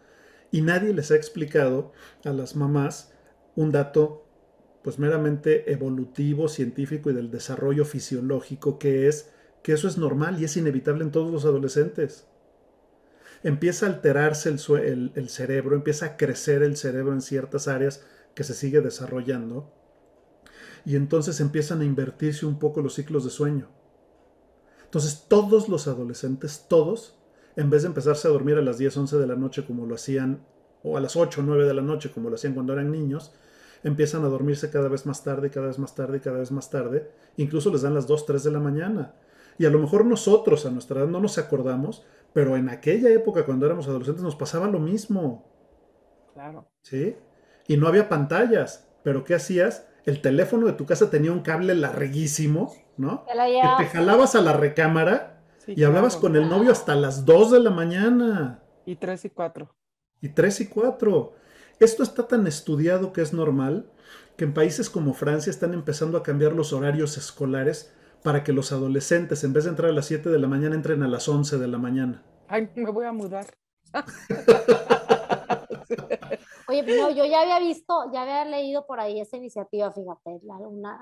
Y 0.50 0.60
nadie 0.60 0.92
les 0.92 1.10
ha 1.10 1.16
explicado 1.16 1.92
a 2.24 2.30
las 2.32 2.56
mamás 2.56 3.12
un 3.56 3.72
dato 3.72 4.26
pues 4.82 4.98
meramente 4.98 5.70
evolutivo, 5.72 6.48
científico 6.48 7.10
y 7.10 7.14
del 7.14 7.30
desarrollo 7.30 7.84
fisiológico 7.84 8.78
que 8.78 9.08
es 9.08 9.30
que 9.62 9.72
eso 9.72 9.86
es 9.86 9.96
normal 9.96 10.40
y 10.40 10.44
es 10.44 10.56
inevitable 10.56 11.04
en 11.04 11.12
todos 11.12 11.32
los 11.32 11.44
adolescentes. 11.44 12.26
Empieza 13.44 13.86
a 13.86 13.90
alterarse 13.90 14.48
el, 14.48 15.28
cerebro, 15.28 15.76
empieza 15.76 16.06
a 16.06 16.16
crecer 16.16 16.62
el 16.62 16.76
cerebro 16.76 17.12
en 17.12 17.22
ciertas 17.22 17.68
áreas 17.68 18.04
que 18.34 18.44
se 18.44 18.54
sigue 18.54 18.80
desarrollando. 18.80 19.72
Y 20.84 20.96
entonces 20.96 21.40
empiezan 21.40 21.80
a 21.80 21.84
invertirse 21.84 22.44
un 22.44 22.58
poco 22.58 22.82
los 22.82 22.94
ciclos 22.94 23.24
de 23.24 23.30
sueño. 23.30 23.70
Entonces 24.84 25.26
todos 25.28 25.68
los 25.68 25.86
adolescentes, 25.86 26.66
todos, 26.68 27.18
en 27.56 27.70
vez 27.70 27.82
de 27.82 27.88
empezarse 27.88 28.28
a 28.28 28.30
dormir 28.30 28.56
a 28.56 28.62
las 28.62 28.78
10, 28.78 28.96
11 28.96 29.18
de 29.18 29.26
la 29.26 29.36
noche 29.36 29.64
como 29.64 29.86
lo 29.86 29.94
hacían, 29.94 30.44
o 30.82 30.96
a 30.96 31.00
las 31.00 31.16
8, 31.16 31.42
9 31.44 31.64
de 31.64 31.74
la 31.74 31.82
noche 31.82 32.10
como 32.10 32.28
lo 32.28 32.34
hacían 32.34 32.54
cuando 32.54 32.72
eran 32.72 32.90
niños, 32.90 33.32
empiezan 33.84 34.24
a 34.24 34.28
dormirse 34.28 34.70
cada 34.70 34.88
vez 34.88 35.06
más 35.06 35.22
tarde, 35.22 35.50
cada 35.50 35.66
vez 35.66 35.78
más 35.78 35.94
tarde, 35.94 36.20
cada 36.20 36.38
vez 36.38 36.50
más 36.50 36.70
tarde. 36.70 37.10
Incluso 37.36 37.70
les 37.70 37.82
dan 37.82 37.94
las 37.94 38.06
2, 38.06 38.26
3 38.26 38.44
de 38.44 38.50
la 38.50 38.60
mañana. 38.60 39.14
Y 39.58 39.66
a 39.66 39.70
lo 39.70 39.78
mejor 39.78 40.04
nosotros 40.04 40.66
a 40.66 40.70
nuestra 40.70 41.00
edad 41.00 41.08
no 41.08 41.20
nos 41.20 41.38
acordamos, 41.38 42.04
pero 42.32 42.56
en 42.56 42.68
aquella 42.68 43.10
época 43.10 43.44
cuando 43.44 43.66
éramos 43.66 43.86
adolescentes 43.86 44.24
nos 44.24 44.36
pasaba 44.36 44.66
lo 44.66 44.78
mismo. 44.78 45.50
Claro. 46.32 46.66
¿Sí? 46.82 47.16
Y 47.68 47.76
no 47.76 47.86
había 47.86 48.08
pantallas, 48.08 48.88
pero 49.02 49.24
¿qué 49.24 49.34
hacías? 49.34 49.86
El 50.04 50.20
teléfono 50.20 50.66
de 50.66 50.72
tu 50.72 50.86
casa 50.86 51.10
tenía 51.10 51.32
un 51.32 51.42
cable 51.42 51.74
larguísimo, 51.74 52.74
¿no? 52.96 53.24
Que 53.26 53.84
te 53.84 53.90
jalabas 53.90 54.34
a 54.34 54.40
la 54.40 54.52
recámara 54.52 55.31
y 55.66 55.84
hablabas 55.84 56.16
con 56.16 56.36
el 56.36 56.48
novio 56.48 56.72
hasta 56.72 56.94
las 56.94 57.24
2 57.24 57.52
de 57.52 57.60
la 57.60 57.70
mañana. 57.70 58.62
Y 58.84 58.96
3 58.96 59.24
y 59.26 59.30
4. 59.30 59.74
Y 60.20 60.28
3 60.30 60.60
y 60.60 60.66
4. 60.66 61.32
Esto 61.80 62.02
está 62.02 62.28
tan 62.28 62.46
estudiado 62.46 63.12
que 63.12 63.22
es 63.22 63.32
normal 63.32 63.90
que 64.36 64.44
en 64.44 64.54
países 64.54 64.88
como 64.88 65.14
Francia 65.14 65.50
están 65.50 65.74
empezando 65.74 66.18
a 66.18 66.22
cambiar 66.22 66.52
los 66.52 66.72
horarios 66.72 67.16
escolares 67.16 67.92
para 68.22 68.44
que 68.44 68.52
los 68.52 68.72
adolescentes, 68.72 69.44
en 69.44 69.52
vez 69.52 69.64
de 69.64 69.70
entrar 69.70 69.90
a 69.90 69.94
las 69.94 70.06
7 70.06 70.30
de 70.30 70.38
la 70.38 70.48
mañana, 70.48 70.74
entren 70.74 71.02
a 71.02 71.08
las 71.08 71.28
11 71.28 71.58
de 71.58 71.68
la 71.68 71.78
mañana. 71.78 72.22
Ay, 72.48 72.70
me 72.76 72.90
voy 72.90 73.06
a 73.06 73.12
mudar. 73.12 73.46
Oye, 76.72 76.84
pero 76.84 77.10
yo 77.10 77.26
ya 77.26 77.42
había 77.42 77.60
visto, 77.60 78.10
ya 78.12 78.22
había 78.22 78.44
leído 78.46 78.86
por 78.86 78.98
ahí 78.98 79.20
esa 79.20 79.36
iniciativa, 79.36 79.92
fíjate, 79.92 80.40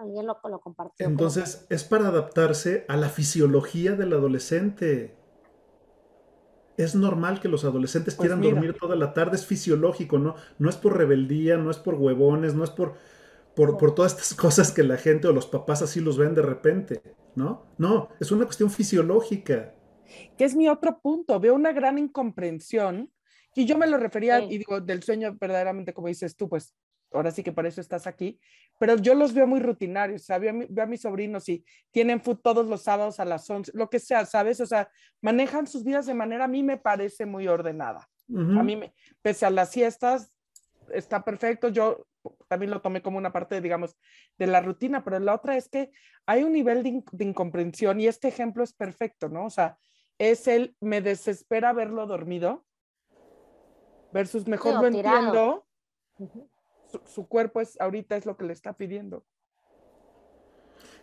alguien 0.01 0.27
lo, 0.27 0.41
lo, 0.43 0.61
compartió. 0.61 1.07
Entonces, 1.07 1.67
es 1.71 1.85
para 1.85 2.09
adaptarse 2.09 2.85
a 2.89 2.97
la 2.97 3.09
fisiología 3.09 3.93
del 3.93 4.13
adolescente. 4.13 5.17
Es 6.77 6.95
normal 6.97 7.41
que 7.41 7.49
los 7.49 7.65
adolescentes 7.65 8.17
pues 8.17 8.29
quieran 8.29 8.43
dormir 8.43 8.77
toda 8.79 8.97
la 8.97 9.13
tarde, 9.13 9.37
es 9.37 9.47
fisiológico, 9.47 10.19
¿no? 10.19 10.35
No 10.59 10.69
es 10.69 10.77
por 10.77 10.97
rebeldía, 10.97 11.57
no 11.57 11.71
es 11.71 11.79
por 11.79 11.95
huevones, 11.95 12.55
no 12.55 12.65
es 12.65 12.71
por 12.71 12.95
por, 13.55 13.95
todas 13.95 14.13
estas 14.13 14.35
cosas 14.39 14.73
que 14.73 14.83
la 14.83 14.97
gente 14.97 15.29
o 15.29 15.33
los 15.33 15.47
papás 15.47 15.83
así 15.83 16.01
los 16.01 16.19
ven 16.19 16.35
de 16.35 16.43
repente, 16.43 17.03
¿no? 17.35 17.67
No, 17.79 18.09
es 18.19 18.33
una 18.33 18.45
cuestión 18.45 18.71
fisiológica. 18.71 19.75
Que 20.37 20.45
es 20.45 20.57
mi 20.57 20.69
otro 20.69 21.01
punto, 21.01 21.39
veo 21.39 21.55
una 21.55 21.73
gran 21.73 21.99
incomprensión 21.99 23.11
y 23.55 23.67
yo 23.67 23.77
me 23.77 23.87
lo 23.87 23.97
refería 23.97 24.41
y 24.41 24.59
digo 24.59 24.81
del 24.81 25.03
sueño 25.03 25.37
verdaderamente 25.39 25.93
como 25.93 26.09
dices 26.09 26.37
tú, 26.37 26.49
pues 26.49 26.75
ahora 27.13 27.31
sí 27.31 27.43
que 27.43 27.53
por 27.53 27.67
eso 27.67 27.81
estás 27.81 28.07
aquí, 28.07 28.41
pero 28.79 28.97
yo 28.97 29.15
los 29.15 29.35
veo 29.35 29.47
muy 29.47 29.61
rutinarios, 29.61 30.23
o 30.23 30.25
sea, 30.25 30.39
veo, 30.39 30.55
a, 30.81 30.87
mis 30.87 31.01
sobrinos 31.01 31.49
y 31.49 31.65
tienen 31.91 32.21
food 32.21 32.39
todos 32.39 32.67
los 32.67 32.83
sábados 32.83 33.21
a 33.21 33.25
las 33.25 33.49
11, 33.49 33.73
lo 33.75 33.91
que 33.91 33.99
sea, 33.99 34.25
¿sabes? 34.27 34.61
O 34.61 34.67
sea, 34.67 34.89
manejan 35.21 35.67
sus 35.67 35.85
vidas 35.85 36.07
de 36.07 36.15
manera, 36.15 36.45
a 36.45 36.49
mí 36.49 36.63
me 36.63 36.77
parece 36.77 37.27
muy 37.27 37.49
ordenada. 37.49 38.09
A 38.33 38.63
mí, 38.63 38.77
me, 38.77 38.95
pese 39.23 39.45
a 39.45 39.51
las 39.51 39.73
siestas, 39.73 40.33
está 40.93 41.25
perfecto. 41.25 41.69
Yo 41.69 42.07
también 42.47 42.71
lo 42.71 42.81
tomé 42.81 43.03
como 43.03 43.19
una 43.19 43.33
parte, 43.33 43.61
digamos, 43.61 43.97
de 44.39 44.47
la 44.47 44.61
rutina, 44.61 45.03
pero 45.03 45.19
la 45.19 45.35
otra 45.35 45.57
es 45.57 45.69
que 45.69 45.91
hay 46.27 46.45
un 46.45 46.53
nivel 46.53 46.85
de, 46.85 47.25
incomprensión 47.25 48.01
y 48.01 48.07
este 48.07 48.29
ejemplo 48.29 48.63
es 48.63 48.73
perfecto, 48.73 49.29
¿no? 49.29 49.47
O 49.47 49.51
sea, 49.51 49.77
es 50.19 50.47
el 50.47 50.77
me 50.81 51.01
desespera 51.01 51.73
verlo 51.73 52.07
dormido 52.07 52.65
versus 54.13 54.47
mejor 54.47 54.81
lo 54.81 54.87
entiendo. 54.87 55.67
su, 56.91 57.01
su, 57.05 57.29
cuerpo 57.29 57.61
es 57.61 57.81
ahorita 57.81 58.17
es 58.17 58.27
lo 58.27 58.37
que 58.37 58.45
le 58.45 58.53
está 58.53 58.73
pidiendo. 58.75 59.25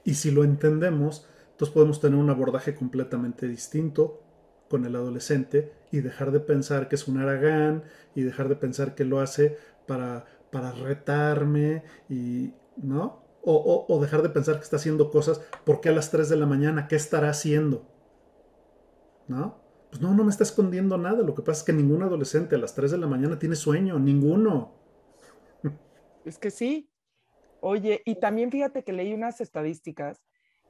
Y 0.03 0.15
si 0.15 0.31
lo 0.31 0.43
entendemos, 0.43 1.27
entonces 1.51 1.73
podemos 1.73 1.99
tener 1.99 2.19
un 2.19 2.29
abordaje 2.29 2.75
completamente 2.75 3.47
distinto 3.47 4.21
con 4.69 4.85
el 4.85 4.95
adolescente 4.95 5.73
y 5.91 5.99
dejar 5.99 6.31
de 6.31 6.39
pensar 6.39 6.87
que 6.87 6.95
es 6.95 7.07
un 7.07 7.19
aragán 7.19 7.83
y 8.15 8.21
dejar 8.21 8.49
de 8.49 8.55
pensar 8.55 8.95
que 8.95 9.05
lo 9.05 9.19
hace 9.19 9.57
para, 9.87 10.25
para 10.51 10.71
retarme 10.71 11.83
y, 12.09 12.53
¿no? 12.75 13.25
O, 13.49 13.99
dejar 14.01 14.23
de 14.23 14.29
pensar 14.29 14.57
que 14.57 14.63
está 14.63 14.75
haciendo 14.75 15.09
cosas, 15.09 15.41
porque 15.63 15.87
a 15.87 15.93
las 15.93 16.11
3 16.11 16.27
de 16.27 16.35
la 16.35 16.45
mañana? 16.45 16.89
¿Qué 16.89 16.97
estará 16.97 17.29
haciendo? 17.29 17.87
¿No? 19.29 19.57
Pues 19.97 20.07
no, 20.07 20.13
no 20.15 20.23
me 20.23 20.29
está 20.29 20.43
escondiendo 20.43 20.95
nada. 20.99 21.23
Lo 21.23 21.33
que 21.33 21.41
pasa 21.41 21.61
es 21.61 21.65
que 21.65 21.73
ningún 21.73 22.03
adolescente 22.03 22.53
a 22.53 22.59
las 22.59 22.75
3 22.75 22.91
de 22.91 22.99
la 22.99 23.07
mañana 23.07 23.39
tiene 23.39 23.55
sueño, 23.55 23.97
ninguno. 23.97 24.75
Es 26.23 26.37
que 26.37 26.51
sí. 26.51 26.91
Oye, 27.61 28.03
y 28.05 28.19
también 28.19 28.51
fíjate 28.51 28.83
que 28.83 28.93
leí 28.93 29.11
unas 29.11 29.41
estadísticas 29.41 30.23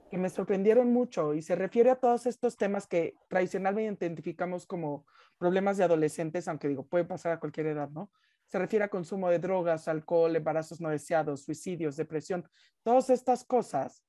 que 0.09 0.17
me 0.17 0.29
sorprendieron 0.29 0.93
mucho 0.93 1.33
y 1.33 1.41
se 1.41 1.55
refiere 1.55 1.89
a 1.89 1.97
todos 1.97 2.25
estos 2.25 2.55
temas 2.55 2.87
que 2.87 3.15
tradicionalmente 3.27 4.05
identificamos 4.05 4.65
como 4.65 5.05
problemas 5.37 5.75
de 5.75 5.83
adolescentes, 5.83 6.47
aunque 6.47 6.69
digo, 6.69 6.87
puede 6.87 7.03
pasar 7.03 7.33
a 7.33 7.39
cualquier 7.41 7.67
edad, 7.67 7.89
¿no? 7.89 8.09
se 8.45 8.59
refiere 8.59 8.85
a 8.85 8.87
consumo 8.87 9.29
de 9.29 9.39
drogas, 9.39 9.89
alcohol, 9.89 10.33
embarazos 10.33 10.79
no 10.79 10.87
deseados, 10.87 11.43
suicidios, 11.43 11.97
depresión, 11.97 12.47
todas 12.81 13.09
estas 13.09 13.43
cosas. 13.43 14.05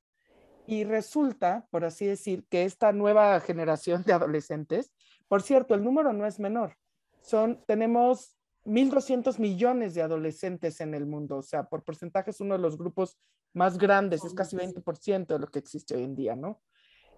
Y 0.64 0.84
resulta, 0.84 1.66
por 1.70 1.84
así 1.84 2.06
decir, 2.06 2.46
que 2.48 2.64
esta 2.64 2.92
nueva 2.92 3.40
generación 3.40 4.04
de 4.04 4.12
adolescentes, 4.12 4.92
por 5.28 5.42
cierto, 5.42 5.75
el 5.75 5.85
número 5.85 6.12
no 6.12 6.26
es 6.26 6.40
menor, 6.40 6.76
son, 7.20 7.62
tenemos 7.66 8.37
1.200 8.64 9.38
millones 9.38 9.94
de 9.94 10.02
adolescentes 10.02 10.80
en 10.80 10.94
el 10.94 11.06
mundo, 11.06 11.37
o 11.37 11.42
sea, 11.42 11.64
por 11.64 11.85
porcentaje 11.85 12.30
es 12.30 12.40
uno 12.40 12.54
de 12.54 12.61
los 12.61 12.76
grupos 12.76 13.18
más 13.54 13.78
grandes, 13.78 14.25
es 14.25 14.35
casi 14.35 14.56
20% 14.56 15.26
de 15.26 15.38
lo 15.38 15.47
que 15.49 15.58
existe 15.58 15.97
hoy 15.97 16.04
en 16.04 16.14
día, 16.14 16.37
¿no? 16.37 16.61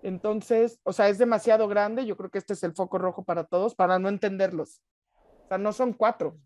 Entonces, 0.02 0.80
o 0.84 0.92
sea, 0.92 1.08
es 1.08 1.18
demasiado 1.18 1.68
grande, 1.68 2.06
yo 2.06 2.16
creo 2.16 2.30
que 2.30 2.38
este 2.38 2.54
es 2.54 2.62
el 2.62 2.72
foco 2.72 2.98
rojo 2.98 3.24
para 3.24 3.44
todos, 3.44 3.74
para 3.74 3.98
no 3.98 4.08
entenderlos. 4.08 4.82
O 5.44 5.48
sea, 5.48 5.58
no 5.58 5.72
son 5.72 5.92
cuatro, 5.92 6.38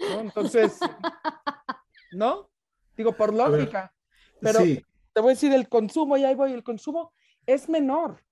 ¿no? 0.00 0.20
Entonces, 0.20 0.78
¿no? 2.12 2.50
Digo, 2.96 3.12
por 3.12 3.32
lógica. 3.32 3.92
pero 4.40 4.60
te 4.60 5.20
voy 5.20 5.30
a 5.30 5.34
decir, 5.34 5.52
el 5.52 5.68
consumo, 5.68 6.16
y 6.16 6.24
ahí 6.24 6.34
voy, 6.34 6.52
el 6.52 6.64
consumo 6.64 7.12
es 7.46 7.68
menor. 7.68 8.24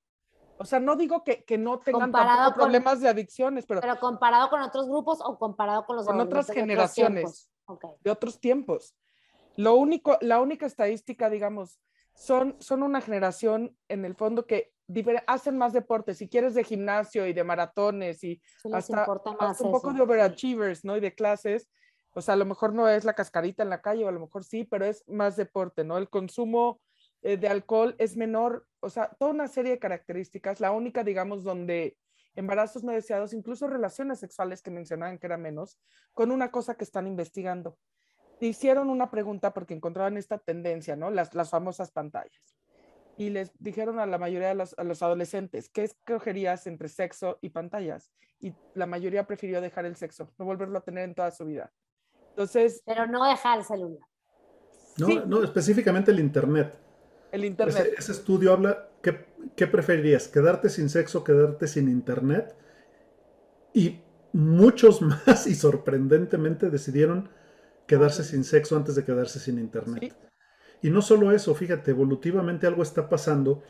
O 0.59 0.65
sea, 0.65 0.81
no 0.81 0.97
digo 0.97 1.25
que, 1.25 1.45
que 1.45 1.59
no 1.59 1.81
tengan 1.81 2.13
problemas 2.55 3.01
de 3.01 3.09
adicciones, 3.09 3.67
pero... 3.67 3.81
Pero 3.81 3.99
comparado 3.99 4.51
con 4.51 4.63
otros 4.63 4.89
grupos 4.89 5.21
o 5.23 5.39
comparado 5.39 5.85
con 5.85 5.97
los... 5.97 6.07
Con 6.07 6.21
otras 6.21 6.49
generaciones, 6.49 7.51
de 8.01 8.11
otros 8.11 8.41
tiempos. 8.41 8.95
Lo 9.57 9.75
único, 9.75 10.19
la 10.21 10.41
única 10.41 10.67
estadística, 10.67 11.31
digamos, 11.31 11.81
son, 12.15 12.57
son 12.61 12.83
una 12.83 13.01
generación 13.01 13.77
en 13.89 14.05
el 14.05 14.15
fondo 14.15 14.47
que 14.47 14.73
hacen 15.27 15.57
más 15.57 15.73
deportes, 15.73 16.19
si 16.19 16.29
quieres 16.29 16.55
de 16.55 16.65
gimnasio 16.65 17.27
y 17.27 17.33
de 17.33 17.45
maratones 17.45 18.23
y 18.23 18.41
hasta, 18.73 19.07
un 19.61 19.73
poco 19.73 19.93
de 19.93 20.03
overachievers, 20.03 20.85
¿no? 20.85 20.97
Y 20.97 21.01
de 21.01 21.15
clases, 21.15 21.69
o 22.13 22.21
sea, 22.21 22.35
a 22.35 22.37
lo 22.37 22.45
mejor 22.45 22.75
no 22.75 22.89
es 22.89 23.05
la 23.05 23.15
cascarita 23.15 23.63
en 23.63 23.71
la 23.71 23.81
calle, 23.81 24.05
o 24.05 24.09
a 24.09 24.13
lo 24.13 24.21
mejor 24.21 24.45
sí, 24.45 24.65
pero 24.65 24.85
es 24.85 25.03
más 25.09 25.37
deporte, 25.37 25.85
¿no? 25.85 25.97
El 25.97 26.11
consumo 26.11 26.81
eh, 27.25 27.37
de 27.37 27.49
alcohol 27.49 27.97
es 27.99 28.17
menor, 28.17 28.67
o 28.81 28.89
sea, 28.89 29.09
toda 29.19 29.33
una 29.33 29.49
serie 29.49 29.73
de 29.73 29.79
características, 29.81 30.61
la 30.61 30.71
única, 30.71 31.03
digamos, 31.03 31.43
donde 31.43 31.97
embarazos 32.37 32.85
no 32.85 32.93
deseados, 32.93 33.33
incluso 33.33 33.67
relaciones 33.67 34.21
sexuales 34.21 34.63
que 34.63 34.71
mencionaban 34.71 35.19
que 35.19 35.27
era 35.27 35.37
menos, 35.37 35.81
con 36.13 36.31
una 36.31 36.51
cosa 36.51 36.77
que 36.77 36.85
están 36.85 37.07
investigando. 37.07 37.77
Hicieron 38.41 38.91
una 38.91 39.11
pregunta 39.11 39.53
porque 39.53 39.75
encontraban 39.75 40.17
esta 40.17 40.39
tendencia, 40.39 40.95
¿no? 40.97 41.11
Las, 41.11 41.35
las 41.35 41.51
famosas 41.51 41.91
pantallas 41.91 42.55
y 43.17 43.31
les 43.31 43.53
dijeron 43.59 43.99
a 43.99 44.07
la 44.07 44.19
mayoría 44.19 44.49
de 44.49 44.55
los, 44.55 44.75
a 44.79 44.85
los 44.85 45.03
adolescentes, 45.03 45.69
¿qué 45.69 45.85
escogerías 45.85 46.67
entre 46.67 46.89
sexo 46.89 47.39
y 47.41 47.51
pantallas? 47.51 48.11
Y 48.41 48.55
la 48.75 48.87
mayoría 48.87 49.27
prefirió 49.27 49.61
dejar 49.61 49.87
el 49.87 49.97
sexo, 49.97 50.31
no 50.39 50.45
volverlo 50.45 50.79
a 50.79 50.83
tener 50.83 51.05
en 51.05 51.15
toda 51.15 51.31
su 51.31 51.45
vida. 51.45 51.73
Entonces... 52.31 52.83
Pero 52.85 53.07
no 53.07 53.27
dejar 53.27 53.59
el 53.59 53.65
celular. 53.65 54.07
No, 54.99 55.27
no 55.27 55.43
específicamente 55.43 56.11
el 56.11 56.21
Internet. 56.21 56.84
El 57.35 57.45
Internet. 57.45 57.95
Ese, 57.99 58.13
estudio 58.13 58.53
habla, 58.53 58.89
¿qué, 59.03 59.27
¿qué 59.57 59.67
preferirías? 59.67 60.29
¿Quedarte 60.29 60.69
sin 60.69 60.89
sexo, 60.89 61.25
quedarte 61.25 61.67
sin 61.67 61.89
Internet? 61.89 62.55
Y 63.73 64.01
muchos 64.33 65.03
más, 65.27 65.47
y 65.47 65.55
sorprendentemente, 65.55 66.71
decidieron 66.71 67.29
quedarse 67.87 68.25
sin 68.25 68.45
sexo 68.45 68.77
antes 68.77 68.95
de 68.95 69.05
quedarse 69.05 69.41
sin 69.41 69.59
Internet. 69.59 70.03
¿Sí? 70.03 70.13
Y 70.83 70.91
no 70.91 71.03
solo 71.03 71.33
eso, 71.33 71.55
fíjate, 71.55 71.91
evolutivamente 71.91 72.67
algo 72.67 72.83
está 72.83 73.09
pasando 73.09 73.63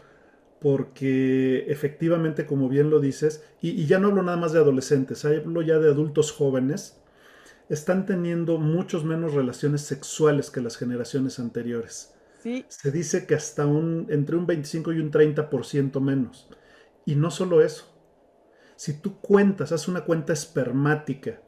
porque 0.60 1.66
efectivamente, 1.68 2.46
como 2.46 2.68
bien 2.68 2.90
lo 2.90 2.98
dices, 2.98 3.44
y, 3.60 3.86
ya 3.86 3.98
no 3.98 4.08
hablo 4.08 4.22
nada 4.22 4.38
más 4.38 4.52
de 4.52 4.58
adolescentes, 4.58 5.24
hablo 5.24 5.62
ya 5.62 5.78
de 5.78 5.90
adultos 5.90 6.32
jóvenes, 6.32 7.00
están 7.68 8.06
teniendo 8.06 8.58
muchos 8.58 9.04
menos 9.04 9.34
relaciones 9.34 9.82
sexuales 9.82 10.50
que 10.50 10.60
las 10.60 10.76
generaciones 10.76 11.38
anteriores. 11.38 12.13
Sí. 12.44 12.66
Se 12.68 12.90
dice 12.90 13.26
que 13.26 13.34
hasta 13.34 13.64
un, 13.64 14.06
entre 14.10 14.36
un 14.36 14.46
25 14.46 14.92
y 14.92 14.98
un 14.98 15.10
30% 15.10 15.98
menos. 15.98 16.46
Y 17.06 17.14
no 17.14 17.30
solo 17.30 17.62
eso. 17.62 17.90
Si 18.76 19.00
tú 19.00 19.18
cuentas, 19.18 19.72
haz 19.72 19.88
una 19.88 20.04
cuenta 20.04 20.34
espermática 20.34 21.40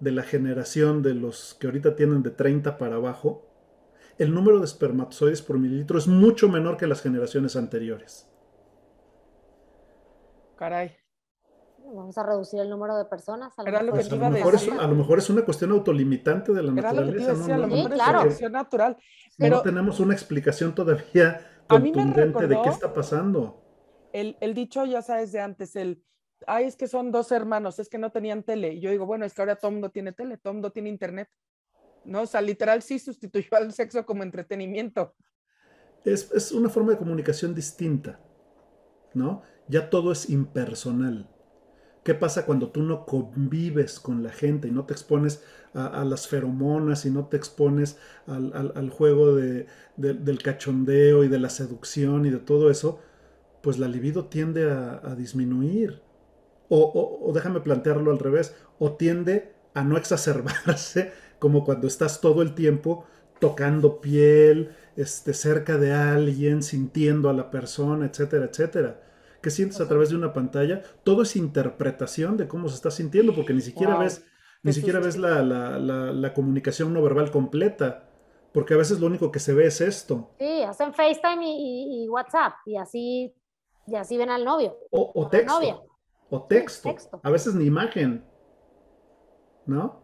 de 0.00 0.10
la 0.10 0.22
generación 0.22 1.02
de 1.02 1.12
los 1.12 1.52
que 1.60 1.66
ahorita 1.66 1.96
tienen 1.96 2.22
de 2.22 2.30
30 2.30 2.78
para 2.78 2.96
abajo, 2.96 3.46
el 4.16 4.32
número 4.32 4.58
de 4.58 4.64
espermatozoides 4.64 5.42
por 5.42 5.58
mililitro 5.58 5.98
es 5.98 6.08
mucho 6.08 6.48
menor 6.48 6.78
que 6.78 6.86
las 6.86 7.02
generaciones 7.02 7.54
anteriores. 7.54 8.26
Caray. 10.56 10.96
Vamos 11.94 12.16
a 12.16 12.22
reducir 12.22 12.60
el 12.60 12.70
número 12.70 12.96
de 12.96 13.04
personas. 13.04 13.52
A 13.58 13.62
lo, 13.62 13.90
pues 13.90 14.10
a, 14.10 14.16
lo 14.16 14.30
mejor 14.30 14.54
es, 14.54 14.68
a 14.68 14.86
lo 14.86 14.94
mejor 14.94 15.18
es 15.18 15.28
una 15.28 15.44
cuestión 15.44 15.72
autolimitante 15.72 16.52
de 16.52 16.62
la 16.62 16.72
naturaleza. 16.72 17.34
¿no? 17.34 17.54
a 17.54 17.58
lo 17.58 17.66
mejor 17.66 17.92
es 18.26 18.40
una 18.40 18.48
natural. 18.48 18.96
Pero 19.36 19.56
no 19.56 19.62
tenemos 19.62 20.00
una 20.00 20.14
explicación 20.14 20.74
todavía 20.74 21.40
contundente 21.68 22.46
de 22.46 22.62
qué 22.62 22.68
está 22.70 22.94
pasando. 22.94 23.62
El, 24.12 24.36
el, 24.40 24.54
dicho, 24.54 24.84
ya 24.86 25.02
sabes, 25.02 25.32
de 25.32 25.40
antes, 25.40 25.76
el, 25.76 26.02
ay, 26.46 26.64
es 26.64 26.76
que 26.76 26.88
son 26.88 27.12
dos 27.12 27.30
hermanos, 27.32 27.78
es 27.78 27.88
que 27.88 27.98
no 27.98 28.10
tenían 28.10 28.42
tele. 28.42 28.74
Y 28.74 28.80
yo 28.80 28.90
digo, 28.90 29.06
bueno, 29.06 29.24
es 29.24 29.34
que 29.34 29.42
ahora 29.42 29.56
todo 29.56 29.70
mundo 29.70 29.90
tiene 29.90 30.12
tele, 30.12 30.38
todo 30.38 30.54
mundo 30.54 30.72
tiene 30.72 30.88
internet. 30.88 31.28
¿No? 32.04 32.22
O 32.22 32.26
sea, 32.26 32.40
literal 32.40 32.82
sí 32.82 32.98
sustituyó 32.98 33.48
al 33.56 33.72
sexo 33.72 34.04
como 34.06 34.22
entretenimiento. 34.22 35.14
Es, 36.04 36.30
es 36.32 36.52
una 36.52 36.68
forma 36.68 36.92
de 36.92 36.98
comunicación 36.98 37.54
distinta, 37.54 38.18
¿no? 39.14 39.42
Ya 39.68 39.88
todo 39.88 40.10
es 40.10 40.28
impersonal. 40.28 41.31
¿Qué 42.02 42.14
pasa 42.14 42.46
cuando 42.46 42.68
tú 42.70 42.82
no 42.82 43.06
convives 43.06 44.00
con 44.00 44.24
la 44.24 44.30
gente 44.30 44.66
y 44.66 44.72
no 44.72 44.84
te 44.86 44.92
expones 44.92 45.42
a, 45.72 46.04
las 46.04 46.26
feromonas 46.26 47.06
y 47.06 47.10
no 47.10 47.26
te 47.26 47.36
expones 47.36 47.96
al, 48.26 48.90
juego 48.90 49.36
de, 49.36 49.66
del 49.96 50.42
cachondeo 50.42 51.22
y 51.22 51.28
de 51.28 51.38
la 51.38 51.48
seducción 51.48 52.26
y 52.26 52.30
de 52.30 52.38
todo 52.38 52.70
eso? 52.70 52.98
Pues 53.62 53.78
la 53.78 53.86
libido 53.86 54.24
tiende 54.24 54.68
a, 54.68 55.14
disminuir. 55.16 56.02
O, 56.68 57.30
déjame 57.34 57.60
plantearlo 57.60 58.10
al 58.10 58.18
revés, 58.18 58.56
o 58.80 58.92
tiende 58.94 59.52
a 59.74 59.84
no 59.84 59.96
exacerbarse 59.96 61.12
como 61.38 61.64
cuando 61.64 61.86
estás 61.86 62.20
todo 62.20 62.42
el 62.42 62.54
tiempo 62.54 63.04
tocando 63.38 64.00
piel, 64.00 64.70
este, 64.96 65.34
cerca 65.34 65.78
de 65.78 65.92
alguien, 65.92 66.62
sintiendo 66.62 67.28
a 67.30 67.32
la 67.32 67.50
persona, 67.50 68.06
etcétera, 68.06 68.46
etcétera 68.46 69.11
que 69.42 69.50
sientes 69.50 69.80
a 69.80 69.88
través 69.88 70.10
de 70.10 70.16
una 70.16 70.32
pantalla, 70.32 70.82
todo 71.02 71.22
es 71.22 71.36
interpretación 71.36 72.36
de 72.36 72.48
cómo 72.48 72.68
se 72.68 72.76
está 72.76 72.90
sintiendo, 72.90 73.34
porque 73.34 73.52
ni 73.52 73.60
siquiera 73.60 73.98
ves, 73.98 74.24
ni 74.62 74.72
siquiera 74.72 75.00
ves 75.00 75.18
la, 75.18 76.32
comunicación 76.34 76.94
no 76.94 77.02
verbal 77.02 77.30
completa, 77.30 78.08
porque 78.52 78.74
a 78.74 78.76
veces 78.76 79.00
lo 79.00 79.06
único 79.06 79.32
que 79.32 79.40
se 79.40 79.52
ve 79.52 79.66
es 79.66 79.80
esto. 79.80 80.30
Sí, 80.38 80.62
hacen 80.62 80.94
FaceTime 80.94 81.44
y, 81.44 82.08
WhatsApp, 82.08 82.54
y 82.64 82.76
así, 82.76 83.34
y 83.86 83.96
así 83.96 84.16
ven 84.16 84.30
al 84.30 84.44
novio. 84.44 84.78
O, 84.90 85.28
texto. 85.28 85.84
O 86.30 86.44
texto. 86.44 87.20
A 87.22 87.30
veces 87.30 87.54
ni 87.54 87.64
imagen. 87.64 88.24
¿No? 89.66 90.02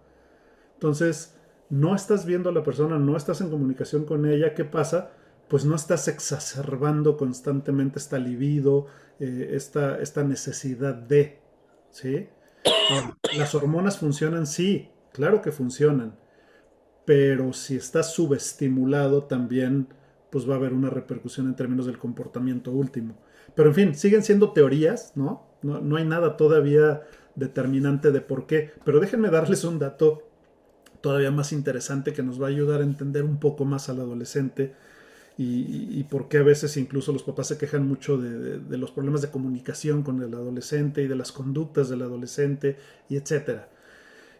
Entonces, 0.75 1.39
no 1.71 1.95
estás 1.95 2.27
viendo 2.27 2.51
a 2.51 2.53
la 2.53 2.63
persona, 2.63 2.99
no 2.99 3.17
estás 3.17 3.41
en 3.41 3.51
comunicación 3.51 4.05
con 4.05 4.27
ella, 4.27 4.55
¿qué 4.55 4.65
pasa? 4.65 5.13
Pues 5.49 5.65
no 5.65 5.77
estás 5.77 6.09
exacerbando 6.09 7.17
constantemente 7.17 7.99
esta 7.99 8.19
libido, 8.19 8.87
eh, 9.19 9.51
esta, 9.53 9.99
esta, 9.99 10.23
necesidad 10.23 10.95
de, 10.95 11.41
¿sí? 11.91 12.29
las 13.37 13.55
hormonas 13.55 13.99
funcionan, 13.99 14.47
sí, 14.47 14.91
claro 15.13 15.41
que 15.43 15.53
funcionan, 15.53 16.17
pero 17.05 17.53
si 17.53 17.77
estás 17.77 18.13
subestimulado 18.13 19.25
también, 19.25 19.89
pues 20.31 20.49
va 20.49 20.55
a 20.55 20.59
haber 20.59 20.75
una 20.75 20.91
repercusión 20.91 21.47
en 21.47 21.57
términos 21.57 21.87
del 21.87 21.99
comportamiento 21.99 22.71
último. 22.71 23.17
Pero 23.55 23.71
en 23.71 23.75
fin, 23.75 23.95
siguen 23.95 24.23
siendo 24.23 24.53
teorías, 24.53 25.13
¿no? 25.17 25.47
No, 25.63 25.81
no 25.81 25.97
hay 25.97 26.05
nada 26.05 26.37
todavía 26.37 27.03
determinante 27.35 28.13
de 28.13 28.21
por 28.21 28.47
qué, 28.47 28.73
pero 28.85 29.01
déjenme 29.01 29.31
darles 29.31 29.65
un 29.65 29.79
dato 29.79 30.29
todavía 31.01 31.31
más 31.31 31.53
interesante 31.53 32.13
que 32.13 32.23
nos 32.23 32.41
va 32.41 32.47
a 32.47 32.51
ayudar 32.51 32.81
a 32.81 32.85
entender 32.85 33.25
un 33.25 33.39
poco 33.39 33.65
más 33.65 33.89
al 33.89 34.01
adolescente 34.01 34.75
y, 35.41 36.03
por 36.11 36.29
qué 36.29 36.39
a 36.39 36.43
veces 36.43 36.77
incluso 36.77 37.13
los 37.13 37.23
papás 37.23 37.47
se 37.47 37.59
quejan 37.59 37.87
mucho 37.87 38.19
de, 38.19 38.77
los 38.77 38.91
problemas 38.91 39.23
de 39.23 39.31
comunicación 39.31 40.03
con 40.03 40.21
el 40.21 40.35
adolescente 40.35 41.03
y 41.03 41.07
de 41.07 41.15
las 41.15 41.31
conductas 41.31 41.89
del 41.89 42.03
adolescente 42.03 42.77
y 43.09 43.17
etcétera. 43.17 43.69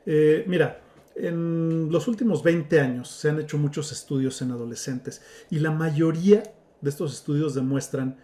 Eh, 0.07 0.45
mira, 0.49 0.81
en 1.15 1.89
los 1.93 2.09
últimos 2.09 2.43
20 2.43 2.81
años 2.81 3.09
se 3.11 3.29
han 3.29 3.39
hecho 3.39 3.59
muchos 3.59 3.93
estudios 3.93 4.43
en 4.43 4.51
adolescentes 4.51 5.23
y 5.51 5.61
la 5.61 5.71
mayoría 5.71 6.43
de 6.81 6.91
estos 6.91 7.15
estudios 7.15 7.55
demuestran 7.55 8.19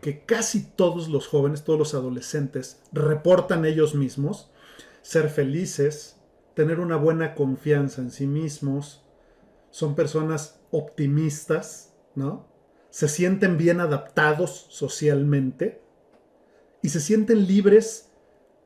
que 0.00 0.24
casi 0.24 0.64
todos 0.64 1.08
los 1.08 1.26
jóvenes, 1.26 1.64
todos 1.64 1.78
los 1.80 1.94
adolescentes, 1.94 2.80
reportan 2.92 3.64
ellos 3.64 3.96
mismos 3.96 4.52
ser 5.02 5.30
felices, 5.30 6.16
tener 6.54 6.78
una 6.78 6.96
buena 6.96 7.34
confianza 7.34 8.02
en 8.02 8.10
sí 8.12 8.26
mismos, 8.28 9.02
son 9.70 9.94
personas 9.96 10.60
optimistas, 10.70 11.93
¿no? 12.14 12.46
Se 12.90 13.08
sienten 13.08 13.58
bien 13.58 13.80
adaptados 13.80 14.66
socialmente 14.70 15.82
y 16.82 16.90
se 16.90 17.00
sienten 17.00 17.46
libres 17.46 18.12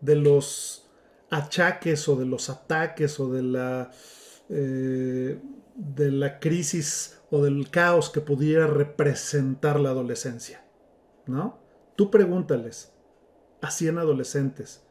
de 0.01 0.17
los 0.17 0.91
achaques 1.31 2.09
o 2.09 2.17
de 2.17 2.27
los 2.27 2.51
ataques 2.51 3.19
o 3.21 3.31
de 3.31 3.43
la, 3.43 3.91
eh, 4.49 5.41
de 5.75 6.11
la 6.11 6.39
crisis 6.41 7.21
o 7.31 7.43
del 7.43 7.71
caos 7.71 8.11
que 8.11 8.21
pudiera 8.21 8.67
representar 8.67 9.79
la 9.81 9.91
adolescencia, 9.91 10.65
¿no? 11.27 11.59
Tú 11.97 12.11
pregúntales 12.11 12.93
a 13.61 13.71
100 13.71 13.99
adolescentes, 13.99 14.83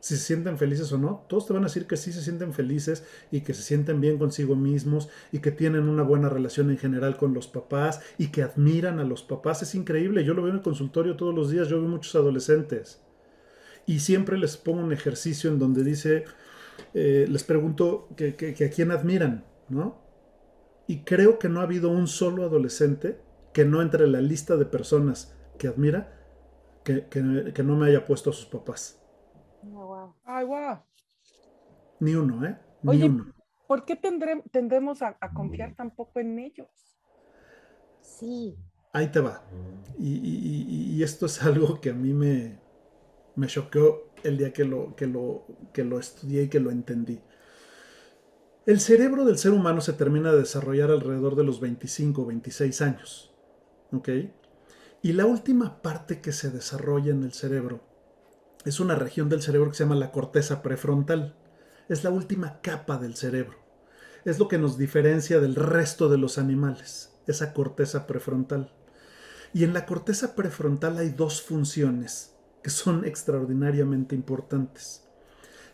si 0.00 0.16
se 0.16 0.22
sienten 0.22 0.58
felices 0.58 0.92
o 0.92 0.98
no, 0.98 1.24
todos 1.28 1.46
te 1.46 1.52
van 1.52 1.64
a 1.64 1.66
decir 1.66 1.86
que 1.86 1.96
sí 1.96 2.12
se 2.12 2.22
sienten 2.22 2.52
felices 2.52 3.04
y 3.30 3.40
que 3.40 3.52
se 3.52 3.62
sienten 3.62 4.00
bien 4.00 4.18
consigo 4.18 4.54
mismos 4.54 5.08
y 5.32 5.40
que 5.40 5.50
tienen 5.50 5.88
una 5.88 6.04
buena 6.04 6.28
relación 6.28 6.70
en 6.70 6.78
general 6.78 7.16
con 7.16 7.34
los 7.34 7.48
papás 7.48 8.00
y 8.16 8.28
que 8.28 8.42
admiran 8.42 9.00
a 9.00 9.04
los 9.04 9.22
papás. 9.22 9.62
Es 9.62 9.74
increíble, 9.74 10.24
yo 10.24 10.34
lo 10.34 10.42
veo 10.42 10.50
en 10.50 10.58
el 10.58 10.62
consultorio 10.62 11.16
todos 11.16 11.34
los 11.34 11.50
días, 11.50 11.68
yo 11.68 11.80
veo 11.80 11.88
muchos 11.88 12.14
adolescentes 12.14 13.00
y 13.86 14.00
siempre 14.00 14.38
les 14.38 14.56
pongo 14.56 14.82
un 14.82 14.92
ejercicio 14.92 15.50
en 15.50 15.58
donde 15.58 15.82
dice, 15.82 16.24
eh, 16.94 17.26
les 17.28 17.42
pregunto 17.42 18.08
que, 18.16 18.34
a 18.64 18.70
quién 18.70 18.90
admiran, 18.92 19.46
¿no? 19.68 20.00
Y 20.86 21.00
creo 21.00 21.38
que 21.38 21.48
no 21.48 21.60
ha 21.60 21.64
habido 21.64 21.88
un 21.88 22.06
solo 22.06 22.44
adolescente 22.44 23.18
que 23.52 23.64
no 23.64 23.82
entre 23.82 24.04
en 24.04 24.12
la 24.12 24.20
lista 24.20 24.56
de 24.56 24.64
personas 24.64 25.34
que 25.58 25.68
admira 25.68 26.14
que, 26.84 27.06
que 27.08 27.62
no 27.62 27.76
me 27.76 27.88
haya 27.88 28.04
puesto 28.04 28.30
a 28.30 28.32
sus 28.32 28.46
papás. 28.46 28.97
Ay, 30.24 30.44
wow. 30.44 30.78
Ni 32.00 32.14
uno, 32.14 32.44
¿eh? 32.46 32.58
Ni 32.82 33.02
uno. 33.02 33.32
¿por 33.68 33.84
qué 33.84 33.96
tendremos 33.96 35.02
a, 35.02 35.16
confiar 35.34 35.74
tan 35.76 35.94
poco 35.94 36.20
en 36.20 36.38
ellos? 36.38 36.68
Sí. 38.00 38.56
Ahí 38.92 39.12
te 39.12 39.20
va. 39.20 39.44
Y, 39.98 41.00
esto 41.02 41.26
es 41.26 41.42
algo 41.42 41.80
que 41.80 41.90
a 41.90 41.94
mí 41.94 42.12
me, 42.12 42.58
me 43.36 43.46
choqueó 43.46 44.10
el 44.24 44.38
día 44.38 44.52
que 44.52 44.64
lo, 44.64 44.96
que, 44.96 45.06
lo, 45.06 45.46
que 45.72 45.84
lo 45.84 46.00
estudié 46.00 46.44
y 46.44 46.48
que 46.48 46.60
lo 46.60 46.70
entendí. 46.70 47.20
El 48.64 48.80
cerebro 48.80 49.24
del 49.24 49.38
ser 49.38 49.52
humano 49.52 49.80
se 49.80 49.92
termina 49.92 50.32
de 50.32 50.38
desarrollar 50.38 50.90
alrededor 50.90 51.36
de 51.36 51.44
los 51.44 51.60
25 51.60 52.22
o 52.22 52.26
26 52.26 52.82
años. 52.82 53.34
¿Ok? 53.92 54.08
Y 55.02 55.12
la 55.12 55.26
última 55.26 55.80
parte 55.80 56.20
que 56.20 56.32
se 56.32 56.50
desarrolla 56.50 57.12
en 57.12 57.22
el 57.22 57.32
cerebro 57.32 57.87
es 58.64 58.80
una 58.80 58.94
región 58.94 59.28
del 59.28 59.42
cerebro 59.42 59.70
que 59.70 59.76
se 59.76 59.84
llama 59.84 59.94
la 59.96 60.10
corteza 60.10 60.62
prefrontal. 60.62 61.36
Es 61.88 62.04
la 62.04 62.10
última 62.10 62.60
capa 62.60 62.98
del 62.98 63.16
cerebro. 63.16 63.56
Es 64.24 64.38
lo 64.38 64.48
que 64.48 64.58
nos 64.58 64.76
diferencia 64.76 65.40
del 65.40 65.54
resto 65.54 66.08
de 66.08 66.18
los 66.18 66.38
animales, 66.38 67.14
esa 67.26 67.54
corteza 67.54 68.06
prefrontal. 68.06 68.72
Y 69.54 69.64
en 69.64 69.72
la 69.72 69.86
corteza 69.86 70.34
prefrontal 70.34 70.98
hay 70.98 71.10
dos 71.10 71.40
funciones 71.40 72.34
que 72.62 72.70
son 72.70 73.04
extraordinariamente 73.04 74.14
importantes. 74.14 75.04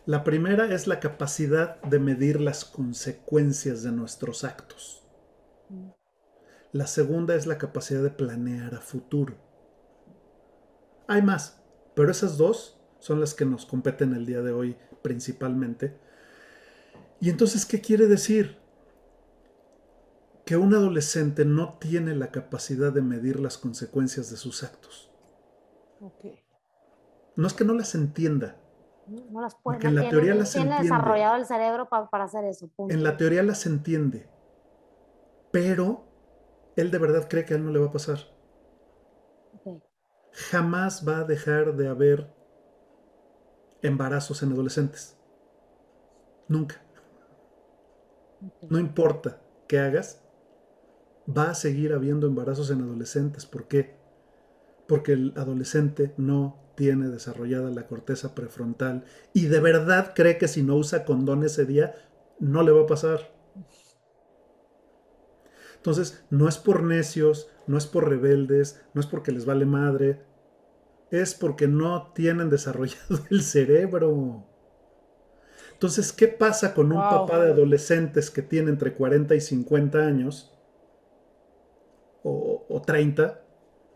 La 0.05 0.23
primera 0.23 0.71
es 0.73 0.85
la 0.85 0.99
capacidad 0.99 1.81
de 1.81 1.99
medir 1.99 2.39
las 2.39 2.63
consecuencias 2.63 3.81
de 3.81 3.91
nuestros 3.91 4.43
actos. 4.43 5.03
La 6.71 6.87
segunda 6.87 7.35
es 7.35 7.47
la 7.47 7.57
capacidad 7.57 8.03
de 8.03 8.11
planear 8.11 8.75
a 8.75 8.81
futuro. 8.81 9.35
Hay 11.07 11.21
más, 11.21 11.59
pero 11.95 12.11
esas 12.11 12.37
dos 12.37 12.77
son 12.99 13.19
las 13.19 13.33
que 13.33 13.45
nos 13.45 13.65
competen 13.65 14.13
el 14.13 14.25
día 14.25 14.41
de 14.41 14.51
hoy 14.51 14.77
principalmente. 15.01 15.97
Y 17.19 17.29
entonces, 17.29 17.65
¿qué 17.65 17.81
quiere 17.81 18.07
decir? 18.07 18.57
Que 20.45 20.57
un 20.57 20.73
adolescente 20.73 21.45
no 21.45 21.77
tiene 21.79 22.15
la 22.15 22.31
capacidad 22.31 22.91
de 22.91 23.01
medir 23.01 23.39
las 23.39 23.57
consecuencias 23.57 24.29
de 24.29 24.37
sus 24.37 24.63
actos. 24.63 25.09
No 27.35 27.47
es 27.47 27.53
que 27.53 27.63
no 27.63 27.73
las 27.73 27.95
entienda. 27.95 28.57
No 29.07 29.41
las 29.41 29.55
puede. 29.55 29.77
Porque 29.77 29.87
en 29.87 29.95
la 29.95 30.09
teoría 30.09 30.35
las 30.35 30.51
tiene 30.53 30.81
desarrollado 30.81 31.35
el 31.37 31.45
cerebro 31.45 31.87
para, 31.87 32.23
hacer 32.23 32.43
eso. 32.45 32.69
En 32.89 33.03
la 33.03 33.17
teoría 33.17 33.43
las 33.43 33.65
entiende. 33.65 34.27
Pero 35.51 36.05
él 36.75 36.91
de 36.91 36.97
verdad 36.97 37.27
cree 37.29 37.45
que 37.45 37.53
a 37.53 37.57
él 37.57 37.65
no 37.65 37.71
le 37.71 37.79
va 37.79 37.87
a 37.87 37.91
pasar 37.91 38.34
jamás 40.35 41.07
va 41.07 41.19
a 41.19 41.23
dejar 41.23 41.75
de 41.75 41.87
haber 41.87 42.27
embarazos 43.81 44.43
en 44.43 44.51
adolescentes. 44.51 45.17
Nunca. 46.47 46.81
No 48.69 48.77
importa 48.79 49.41
qué 49.67 49.79
hagas, 49.79 50.21
va 51.25 51.49
a 51.49 51.55
seguir 51.55 51.93
habiendo 51.93 52.27
embarazos 52.27 52.69
en 52.69 52.81
adolescentes. 52.81 53.45
¿Por 53.45 53.67
qué? 53.67 53.95
Porque 54.87 55.13
el 55.13 55.33
adolescente 55.37 56.13
no 56.17 56.59
tiene 56.75 57.07
desarrollada 57.07 57.71
la 57.71 57.87
corteza 57.87 58.35
prefrontal 58.35 59.05
y 59.33 59.45
de 59.45 59.61
verdad 59.61 60.11
cree 60.13 60.37
que 60.37 60.49
si 60.49 60.61
no 60.61 60.75
usa 60.75 61.05
condón 61.05 61.43
ese 61.43 61.65
día, 61.65 61.95
no 62.39 62.61
le 62.63 62.71
va 62.71 62.81
a 62.81 62.87
pasar. 62.87 63.33
Entonces, 65.85 66.25
no 66.31 66.49
es 66.49 66.57
por 66.57 66.81
necios, 66.81 67.47
no 67.67 67.77
es 67.77 67.85
por 67.85 68.09
rebeldes, 68.09 68.81
no 68.95 69.01
es 69.01 69.05
porque 69.05 69.31
les 69.31 69.45
vale 69.45 69.67
madre, 69.67 70.19
es 71.11 71.35
porque 71.35 71.67
no 71.67 72.11
tienen 72.13 72.49
desarrollado 72.49 73.19
el 73.29 73.43
cerebro. 73.43 74.47
Entonces, 75.73 76.11
¿qué 76.11 76.27
pasa 76.27 76.73
con 76.73 76.91
un 76.91 76.97
papá 76.97 77.37
de 77.37 77.51
adolescentes 77.51 78.31
que 78.31 78.41
tiene 78.41 78.71
entre 78.71 78.95
40 78.95 79.35
y 79.35 79.41
50 79.41 79.99
años? 79.99 80.57
O, 82.23 82.65
o 82.67 82.81
30, 82.81 83.43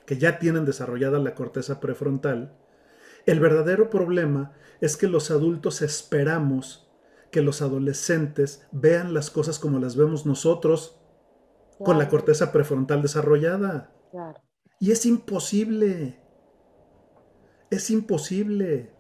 que 0.06 0.20
ya 0.20 0.38
tienen 0.38 0.66
desarrollada 0.66 1.18
la 1.18 1.34
corteza 1.34 1.80
prefrontal. 1.80 2.54
El 3.26 3.40
verdadero 3.40 3.90
problema 3.90 4.52
es 4.80 4.96
que 4.96 5.08
los 5.08 5.32
adultos 5.32 5.82
esperamos 5.82 6.88
que 7.32 7.42
los 7.42 7.64
adolescentes 7.64 8.68
vean 8.72 9.16
las 9.16 9.32
cosas 9.32 9.58
como 9.58 9.80
las 9.80 9.96
vemos 9.96 10.28
nosotros 10.28 10.99
con 11.84 11.98
la 11.98 12.10
corteza 12.10 12.52
prefrontal 12.52 13.02
desarrollada. 13.02 13.92
Y 14.80 14.92
es 14.92 15.06
imposible. 15.06 16.20
Es 17.70 17.90
imposible. 17.90 18.92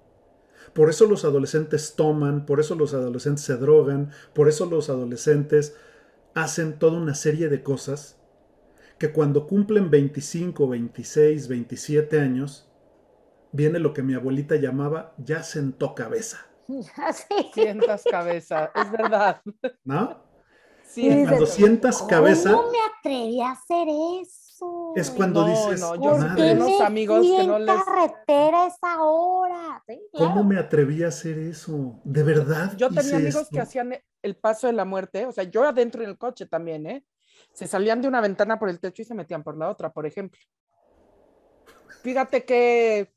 Por 0.74 0.90
eso 0.90 1.06
los 1.06 1.26
adolescentes 1.26 1.96
toman, 1.96 2.46
por 2.46 2.60
eso 2.60 2.76
los 2.76 2.94
adolescentes 2.94 3.44
se 3.44 3.58
drogan, 3.58 4.12
por 4.34 4.48
eso 4.48 4.66
los 4.66 4.90
adolescentes 4.90 5.76
hacen 6.36 6.78
toda 6.78 6.98
una 6.98 7.16
serie 7.16 7.50
de 7.50 7.64
cosas 7.64 8.20
que 8.98 9.12
cuando 9.12 9.48
cumplen 9.48 9.90
25, 9.90 10.68
26, 10.68 11.48
27 11.48 12.20
años, 12.20 12.70
viene 13.52 13.80
lo 13.80 13.94
que 13.94 14.04
mi 14.04 14.14
abuelita 14.14 14.58
llamaba 14.58 15.16
ya 15.18 15.42
sentó 15.42 15.96
cabeza. 15.96 16.46
Sientas 17.54 18.04
cabeza, 18.10 18.72
es 18.76 18.92
verdad. 18.92 19.42
¿No? 19.84 20.29
Cuando 20.96 21.46
sientas 21.46 22.02
cabeza. 22.04 22.54
¿Cómo 22.54 22.72
me 22.72 22.78
atreví 22.98 23.42
a 23.42 23.52
hacer 23.52 23.88
eso? 24.22 24.94
Es 24.96 25.10
cuando 25.10 25.46
dices, 25.46 25.80
no, 25.80 25.96
yo 25.96 26.16
unos 26.16 26.82
amigos 26.82 27.22
que 27.22 27.48
no 27.48 27.60
les. 27.60 27.84
carretera 27.84 28.68
esa 28.68 29.04
hora. 29.04 29.84
¿Cómo 30.14 30.44
me 30.44 30.58
atreví 30.58 31.04
a 31.04 31.08
hacer 31.08 31.38
eso? 31.38 32.00
De 32.04 32.24
verdad. 32.24 32.74
Yo 32.76 32.90
tenía 32.90 33.18
amigos 33.18 33.48
que 33.50 33.62
hacían 33.62 33.98
el 34.22 34.36
paso 34.36 34.68
de 34.68 34.74
la 34.74 34.86
muerte, 34.86 35.26
o 35.26 35.32
sea, 35.32 35.46
yo 35.46 35.64
adentro 35.64 36.04
en 36.04 36.10
el 36.10 36.18
coche 36.18 36.46
también, 36.46 36.86
¿eh? 36.88 37.06
Se 37.54 37.68
salían 37.68 38.02
de 38.02 38.08
una 38.08 38.20
ventana 38.20 38.60
por 38.60 38.70
el 38.70 38.80
techo 38.80 39.02
y 39.02 39.06
se 39.06 39.16
metían 39.16 39.44
por 39.44 39.58
la 39.58 39.70
otra, 39.70 39.92
por 39.94 40.06
ejemplo. 40.06 40.40
Fíjate 42.02 42.44
qué 42.44 43.14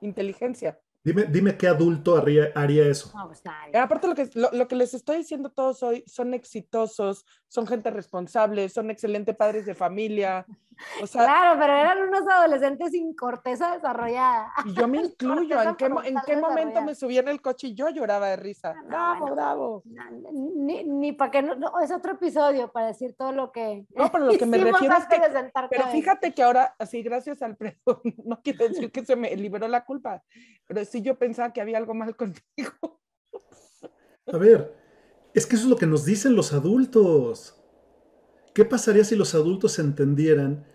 inteligencia. 0.00 0.78
Dime, 1.04 1.24
dime 1.24 1.56
qué 1.56 1.66
adulto 1.66 2.16
haría, 2.16 2.52
haría 2.54 2.86
eso. 2.86 3.12
Pues 3.26 3.42
aparte 3.74 4.06
lo 4.06 4.14
que, 4.14 4.30
lo, 4.34 4.68
que 4.68 4.76
les 4.76 4.94
estoy 4.94 5.18
diciendo 5.18 5.50
todos 5.50 5.82
hoy, 5.82 6.04
son 6.06 6.32
exitosos, 6.32 7.26
son 7.48 7.66
gente 7.66 7.90
responsable, 7.90 8.68
son 8.68 8.88
excelentes 8.88 9.34
padres 9.34 9.66
de 9.66 9.74
familia. 9.74 10.46
Claro, 11.10 11.58
pero 11.58 11.72
eran 11.72 12.08
unos 12.08 12.28
adolescentes 12.28 12.90
sin 12.90 13.14
corteza 13.14 13.72
desarrollada. 13.72 14.52
Y 14.64 14.74
yo 14.74 14.88
me 14.88 14.98
incluyo. 15.04 15.60
¿En 15.62 15.76
qué, 15.76 15.86
¿En 15.86 16.16
qué 16.26 16.36
momento 16.36 16.82
me 16.82 16.94
subí 16.94 17.18
en 17.18 17.28
el 17.28 17.40
coche 17.40 17.68
y 17.68 17.74
yo 17.74 17.88
lloraba 17.90 18.28
de 18.28 18.36
risa? 18.36 18.74
bravo, 18.86 19.34
bravo. 19.34 19.82
Ni, 20.32 20.84
ni 20.84 21.12
para 21.12 21.30
que 21.30 21.42
no, 21.42 21.80
es 21.80 21.90
otro 21.90 22.12
episodio 22.12 22.70
para 22.70 22.88
decir 22.88 23.14
todo 23.16 23.32
lo 23.32 23.52
que. 23.52 23.86
No, 23.94 24.10
pero 24.10 24.26
lo 24.26 24.38
que 24.38 24.46
me 24.46 24.58
refiero 24.58 24.96
es 24.96 25.06
que. 25.06 25.20
Pero 25.70 25.86
fíjate 25.88 26.32
que 26.32 26.42
ahora, 26.42 26.74
así, 26.78 27.02
gracias 27.02 27.42
al 27.42 27.52
Alfredo, 27.52 28.02
no 28.24 28.40
quiero 28.42 28.68
decir 28.68 28.90
que 28.90 29.04
se 29.04 29.16
me 29.16 29.34
liberó 29.36 29.68
la 29.68 29.84
culpa, 29.84 30.22
pero 30.66 30.84
sí 30.84 31.02
yo 31.02 31.18
pensaba 31.18 31.52
que 31.52 31.60
había 31.60 31.78
algo 31.78 31.94
mal 31.94 32.16
contigo. 32.16 33.00
A 34.32 34.36
ver, 34.36 34.74
es 35.34 35.46
que 35.46 35.56
eso 35.56 35.64
es 35.64 35.70
lo 35.70 35.76
que 35.76 35.86
nos 35.86 36.04
dicen 36.04 36.36
los 36.36 36.52
adultos. 36.52 37.61
¿Qué 38.54 38.66
pasaría 38.66 39.04
si 39.04 39.16
los 39.16 39.34
adultos 39.34 39.78
entendieran 39.78 40.66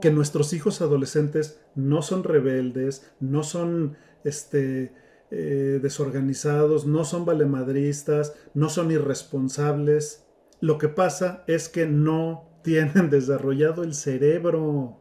que 0.00 0.12
nuestros 0.12 0.52
hijos 0.52 0.80
adolescentes 0.80 1.60
no 1.74 2.02
son 2.02 2.22
rebeldes, 2.22 3.10
no 3.18 3.42
son 3.42 3.96
este, 4.22 4.94
eh, 5.30 5.80
desorganizados, 5.82 6.86
no 6.86 7.04
son 7.04 7.24
valemadristas, 7.24 8.36
no 8.54 8.68
son 8.68 8.92
irresponsables? 8.92 10.26
Lo 10.60 10.78
que 10.78 10.88
pasa 10.88 11.42
es 11.48 11.68
que 11.68 11.86
no 11.86 12.60
tienen 12.62 13.10
desarrollado 13.10 13.82
el 13.82 13.94
cerebro. 13.94 15.00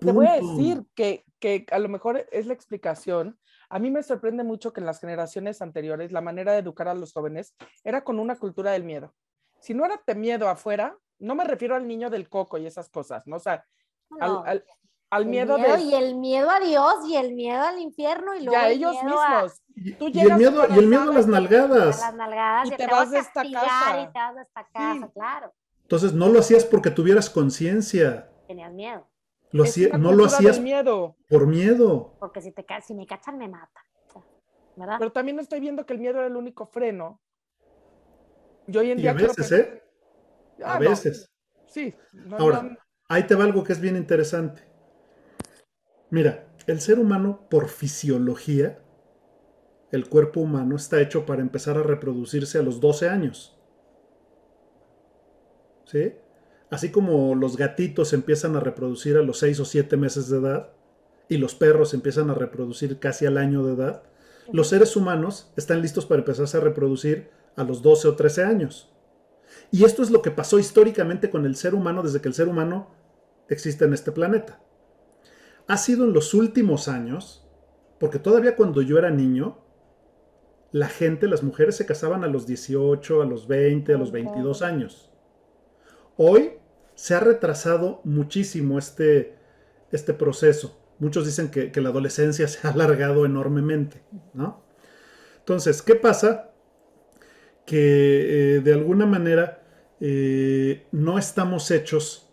Te 0.00 0.12
voy 0.12 0.26
a 0.26 0.34
decir 0.34 0.84
que, 0.94 1.24
que 1.38 1.64
a 1.70 1.78
lo 1.78 1.88
mejor 1.88 2.26
es 2.30 2.46
la 2.46 2.52
explicación. 2.52 3.38
A 3.70 3.78
mí 3.78 3.90
me 3.90 4.02
sorprende 4.02 4.44
mucho 4.44 4.74
que 4.74 4.80
en 4.80 4.86
las 4.86 5.00
generaciones 5.00 5.62
anteriores 5.62 6.12
la 6.12 6.20
manera 6.20 6.52
de 6.52 6.58
educar 6.58 6.88
a 6.88 6.94
los 6.94 7.14
jóvenes 7.14 7.54
era 7.82 8.04
con 8.04 8.18
una 8.18 8.38
cultura 8.38 8.72
del 8.72 8.84
miedo. 8.84 9.14
Si 9.60 9.74
no 9.74 9.84
era 9.84 10.00
de 10.06 10.14
miedo 10.14 10.48
afuera, 10.48 10.96
no 11.18 11.34
me 11.34 11.44
refiero 11.44 11.74
al 11.74 11.86
niño 11.86 12.10
del 12.10 12.28
coco 12.28 12.58
y 12.58 12.66
esas 12.66 12.88
cosas, 12.88 13.26
¿no? 13.26 13.36
O 13.36 13.40
sea, 13.40 13.64
al, 15.10 15.26
miedo, 15.26 15.56
de... 15.56 15.80
Y 15.80 15.94
el 15.94 16.16
miedo 16.16 16.50
a 16.50 16.60
Dios 16.60 16.94
y 17.08 17.16
el 17.16 17.34
miedo 17.34 17.62
al 17.62 17.78
infierno 17.78 18.34
y 18.34 18.44
luego 18.44 18.52
ya, 18.52 18.68
ellos 18.68 18.92
mismos. 19.02 19.62
y, 19.74 20.20
el 20.20 20.34
miedo, 20.34 20.66
y 20.68 20.78
el 20.78 20.86
miedo 20.86 21.10
a 21.10 21.14
las 21.14 21.26
nalgadas. 21.26 22.02
A 22.02 22.06
las 22.06 22.14
nalgadas. 22.14 22.68
Y, 22.68 22.76
te, 22.76 22.86
vas 22.86 23.10
de 23.10 23.18
esta 23.18 23.42
casa. 23.42 24.00
Y 24.00 24.12
te 24.12 24.18
vas 24.18 24.34
de 24.34 24.42
esta 24.42 24.68
casa, 24.72 25.10
claro. 25.12 25.52
Entonces 25.82 26.12
no 26.12 26.28
lo 26.28 26.40
hacías 26.40 26.64
porque 26.64 26.90
tuvieras 26.90 27.30
conciencia. 27.30 28.30
Tenías 28.46 28.72
miedo 28.72 29.08
no 29.52 30.12
lo 30.12 30.24
hacías 30.24 30.60
miedo. 30.60 31.16
por 31.28 31.46
miedo. 31.46 32.14
Porque 32.18 32.40
si, 32.40 32.52
te, 32.52 32.64
si 32.82 32.94
me 32.94 33.06
cachan, 33.06 33.38
me 33.38 33.48
mata. 33.48 33.84
Pero 34.98 35.10
también 35.10 35.40
estoy 35.40 35.58
viendo 35.58 35.84
que 35.84 35.92
el 35.92 35.98
miedo 35.98 36.18
era 36.18 36.28
el 36.28 36.36
único 36.36 36.66
freno. 36.66 37.20
Yo 38.68 38.80
hoy 38.80 38.90
en 38.90 38.98
día. 38.98 39.10
a 39.10 39.14
veces, 39.14 39.52
¿eh? 39.52 39.82
a 40.62 40.74
ah, 40.74 40.78
veces. 40.78 41.30
Sí. 41.66 41.94
Ahora, 42.38 42.78
ahí 43.08 43.24
te 43.24 43.34
va 43.34 43.44
algo 43.44 43.64
que 43.64 43.72
es 43.72 43.80
bien 43.80 43.96
interesante. 43.96 44.62
Mira, 46.10 46.46
el 46.66 46.80
ser 46.80 46.98
humano, 46.98 47.48
por 47.50 47.68
fisiología, 47.68 48.78
el 49.90 50.08
cuerpo 50.08 50.40
humano 50.40 50.76
está 50.76 51.00
hecho 51.00 51.24
para 51.24 51.40
empezar 51.40 51.78
a 51.78 51.82
reproducirse 51.82 52.58
a 52.58 52.62
los 52.62 52.78
12 52.80 53.08
años. 53.08 53.58
¿Sí? 55.86 56.12
Así 56.70 56.90
como 56.90 57.34
los 57.34 57.56
gatitos 57.56 58.12
empiezan 58.12 58.54
a 58.54 58.60
reproducir 58.60 59.16
a 59.16 59.22
los 59.22 59.38
6 59.38 59.60
o 59.60 59.64
7 59.64 59.96
meses 59.96 60.28
de 60.28 60.38
edad 60.38 60.72
y 61.30 61.38
los 61.38 61.54
perros 61.54 61.94
empiezan 61.94 62.28
a 62.28 62.34
reproducir 62.34 62.98
casi 62.98 63.24
al 63.24 63.38
año 63.38 63.64
de 63.64 63.72
edad, 63.72 64.02
los 64.52 64.68
seres 64.68 64.96
humanos 64.96 65.52
están 65.56 65.82
listos 65.82 66.06
para 66.06 66.20
empezarse 66.20 66.56
a 66.56 66.60
reproducir 66.60 67.30
a 67.58 67.64
los 67.64 67.82
12 67.82 68.08
o 68.08 68.16
13 68.16 68.44
años. 68.44 68.94
Y 69.70 69.84
esto 69.84 70.02
es 70.02 70.10
lo 70.10 70.22
que 70.22 70.30
pasó 70.30 70.58
históricamente 70.58 71.28
con 71.28 71.44
el 71.44 71.56
ser 71.56 71.74
humano 71.74 72.02
desde 72.02 72.20
que 72.20 72.28
el 72.28 72.34
ser 72.34 72.48
humano 72.48 72.88
existe 73.48 73.84
en 73.84 73.92
este 73.92 74.12
planeta. 74.12 74.60
Ha 75.66 75.76
sido 75.76 76.04
en 76.04 76.12
los 76.12 76.32
últimos 76.32 76.88
años, 76.88 77.46
porque 77.98 78.18
todavía 78.18 78.56
cuando 78.56 78.80
yo 78.80 78.96
era 78.96 79.10
niño, 79.10 79.58
la 80.70 80.88
gente, 80.88 81.28
las 81.28 81.42
mujeres 81.42 81.76
se 81.76 81.86
casaban 81.86 82.24
a 82.24 82.28
los 82.28 82.46
18, 82.46 83.22
a 83.22 83.26
los 83.26 83.48
20, 83.48 83.92
a 83.94 83.98
los 83.98 84.12
22 84.12 84.62
años. 84.62 85.10
Hoy 86.16 86.54
se 86.94 87.14
ha 87.14 87.20
retrasado 87.20 88.00
muchísimo 88.04 88.78
este, 88.78 89.36
este 89.92 90.14
proceso. 90.14 90.78
Muchos 90.98 91.26
dicen 91.26 91.50
que, 91.50 91.72
la 91.80 91.88
adolescencia 91.88 92.48
se 92.48 92.66
ha 92.66 92.70
alargado 92.72 93.24
enormemente, 93.24 94.02
¿no? 94.34 94.62
Entonces, 95.38 95.80
¿qué 95.80 95.94
pasa? 95.94 96.47
Que 97.68 98.56
eh, 98.56 98.60
de 98.60 98.72
alguna 98.72 99.04
manera 99.04 99.62
eh, 100.00 100.86
no 100.90 101.18
estamos 101.18 101.70
hechos 101.70 102.32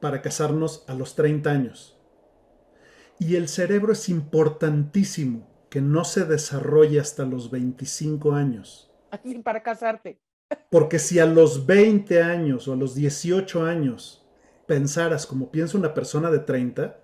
para 0.00 0.20
casarnos 0.22 0.84
a 0.88 0.94
los 0.94 1.14
30 1.14 1.50
años. 1.50 1.96
Y 3.20 3.36
el 3.36 3.46
cerebro 3.46 3.92
es 3.92 4.08
importantísimo 4.08 5.48
que 5.70 5.80
no 5.80 6.04
se 6.04 6.24
desarrolle 6.24 6.98
hasta 6.98 7.24
los 7.24 7.50
25 7.52 8.32
años. 8.32 8.90
Así 9.12 9.38
para 9.38 9.62
casarte. 9.62 10.18
Porque 10.70 10.98
si 10.98 11.20
a 11.20 11.26
los 11.26 11.66
20 11.66 12.20
años 12.20 12.66
o 12.66 12.72
a 12.72 12.76
los 12.76 12.96
18 12.96 13.64
años 13.64 14.26
pensaras 14.66 15.26
como 15.26 15.52
piensa 15.52 15.78
una 15.78 15.94
persona 15.94 16.30
de 16.30 16.40
30, 16.40 16.98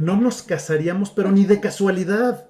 no 0.00 0.16
nos 0.16 0.42
casaríamos, 0.42 1.10
pero 1.10 1.32
ni 1.32 1.44
de 1.44 1.60
casualidad. 1.60 2.48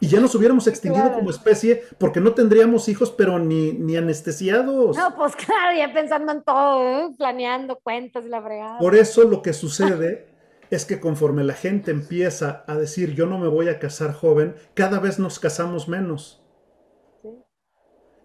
Y 0.00 0.08
ya 0.08 0.18
nos 0.18 0.34
hubiéramos 0.34 0.66
extinguido 0.66 1.12
como 1.12 1.30
especie 1.30 1.82
porque 1.98 2.20
no 2.20 2.32
tendríamos 2.32 2.88
hijos, 2.88 3.10
pero 3.10 3.38
ni, 3.38 3.72
ni 3.72 3.96
anestesiados. 3.96 4.96
No, 4.96 5.14
pues 5.14 5.36
claro, 5.46 5.76
ya 5.76 5.92
pensando 5.92 6.32
en 6.32 6.42
todo, 6.42 6.88
¿eh? 6.88 7.14
planeando 7.18 7.76
cuentas 7.76 8.24
y 8.24 8.28
la 8.28 8.42
fregada. 8.42 8.78
Por 8.78 8.94
eso 8.94 9.24
lo 9.24 9.42
que 9.42 9.52
sucede 9.52 10.26
es 10.70 10.86
que 10.86 11.00
conforme 11.00 11.44
la 11.44 11.54
gente 11.54 11.90
empieza 11.90 12.64
a 12.66 12.76
decir 12.76 13.14
yo 13.14 13.26
no 13.26 13.38
me 13.38 13.48
voy 13.48 13.68
a 13.68 13.78
casar 13.78 14.14
joven, 14.14 14.54
cada 14.74 15.00
vez 15.00 15.18
nos 15.18 15.38
casamos 15.38 15.88
menos. 15.88 16.42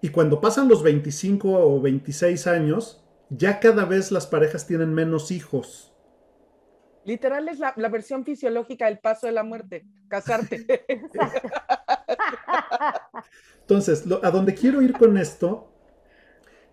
Y 0.02 0.10
cuando 0.10 0.40
pasan 0.40 0.70
los 0.70 0.84
25 0.84 1.50
o 1.50 1.82
26 1.82 2.48
años, 2.48 3.04
ya 3.30 3.60
cada 3.60 3.86
vez 3.86 4.12
las 4.12 4.28
parejas 4.28 4.68
tienen 4.68 4.94
menos 4.94 5.32
hijos. 5.32 5.95
Literal 7.06 7.48
es 7.50 7.60
la, 7.60 7.90
versión 7.90 8.26
fisiológica 8.26 8.88
del 8.88 8.98
paso 8.98 9.28
de 9.28 9.34
la 9.34 9.44
muerte, 9.44 9.86
casarte. 10.08 10.66
Entonces, 13.62 14.04
a 14.24 14.32
donde 14.32 14.56
quiero 14.56 14.82
ir 14.82 14.94
con 14.94 15.16
esto 15.18 15.72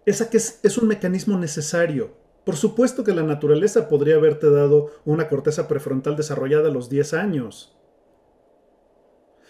es 0.07 0.23
a 0.23 0.31
que 0.31 0.39
es, 0.39 0.79
un 0.79 0.89
mecanismo 0.89 1.39
necesario. 1.39 2.17
Por 2.45 2.57
supuesto 2.57 3.05
que 3.05 3.13
la 3.13 3.23
naturaleza 3.23 3.89
podría 3.89 4.17
haberte 4.17 4.51
dado 4.51 4.91
una 5.05 5.29
corteza 5.29 5.69
prefrontal 5.69 6.17
desarrollada 6.17 6.71
a 6.71 6.73
los 6.73 6.89
10 6.89 7.13
años. 7.13 7.79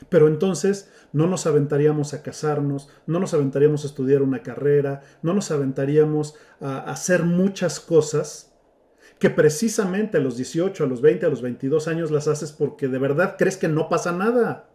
Pero 0.08 0.26
entonces 0.26 0.90
no 1.12 1.28
nos 1.28 1.46
aventaríamos 1.46 2.12
a 2.12 2.22
casarnos, 2.24 2.88
no 3.06 3.20
nos 3.20 3.34
aventaríamos 3.34 3.84
a 3.84 3.86
estudiar 3.86 4.20
una 4.20 4.42
carrera, 4.42 5.02
no 5.22 5.32
nos 5.32 5.52
aventaríamos 5.52 6.34
a 6.60 6.90
hacer 6.90 7.22
muchas 7.22 7.78
cosas 7.78 8.51
que 9.22 9.30
precisamente 9.30 10.18
a 10.18 10.20
los 10.20 10.36
18, 10.36 10.82
a 10.82 10.86
los 10.88 11.00
20, 11.00 11.26
a 11.26 11.28
los 11.28 11.42
22 11.42 11.86
años 11.86 12.10
las 12.10 12.26
haces 12.26 12.50
porque 12.50 12.88
de 12.88 12.98
verdad 12.98 13.36
crees 13.38 13.56
que 13.56 13.68
no 13.68 13.88
pasa 13.88 14.10
nada. 14.10 14.68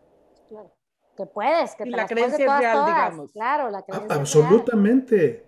Claro. 0.48 0.74
Que 1.18 1.26
puedes, 1.26 1.76
que 1.76 1.84
te 1.84 1.90
la 1.90 2.08
creencia 2.08 2.46
es 2.46 2.62
real, 2.62 2.86
digamos. 2.86 3.34
Claro, 3.34 3.70
la 3.70 3.82
creencia 3.84 4.16
Absolutamente. 4.16 5.46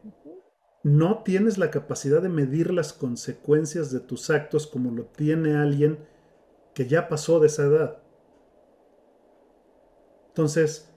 No 0.83 1.23
tienes 1.23 1.57
la 1.57 1.71
capacidad 1.71 2.21
de 2.21 2.27
medir 2.27 2.73
las 2.73 2.91
consecuencias 2.91 3.89
de 3.89 4.01
tus 4.01 4.29
actos 4.29 4.67
como 4.67 4.91
lo 4.91 5.05
tiene 5.05 5.55
alguien 5.55 6.05
que 6.73 6.85
ya 6.85 7.07
pasó 7.07 7.39
de 7.39 7.47
esa 7.47 7.63
edad. 7.63 7.99
Entonces, 10.27 10.93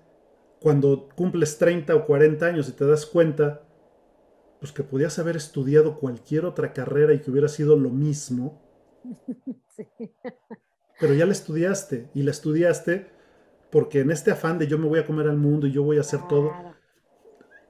cuando 0.61 1.09
cumples 1.15 1.57
30 1.57 1.95
o 1.95 2.05
40 2.05 2.47
años 2.47 2.69
y 2.69 2.73
te 2.73 2.85
das 2.85 3.07
cuenta 3.07 3.63
pues 4.63 4.71
que 4.71 4.85
podías 4.85 5.19
haber 5.19 5.35
estudiado 5.35 5.99
cualquier 5.99 6.45
otra 6.45 6.73
carrera 6.73 7.13
y 7.13 7.19
que 7.19 7.33
hubiera 7.33 7.49
sido 7.49 7.77
lo 7.77 7.91
mismo. 7.91 8.63
Pero 11.01 11.15
ya 11.15 11.27
la 11.27 11.33
estudiaste 11.33 12.11
y 12.15 12.23
la 12.23 12.31
estudiaste 12.31 13.09
porque 13.73 13.99
en 13.99 14.13
este 14.13 14.31
afán 14.31 14.61
de 14.61 14.69
yo 14.69 14.79
me 14.79 14.87
voy 14.87 15.01
a 15.01 15.05
comer 15.05 15.27
al 15.27 15.37
mundo 15.37 15.67
y 15.67 15.73
yo 15.73 15.83
voy 15.83 15.97
a 15.99 16.03
hacer 16.03 16.21
todo, 16.29 16.53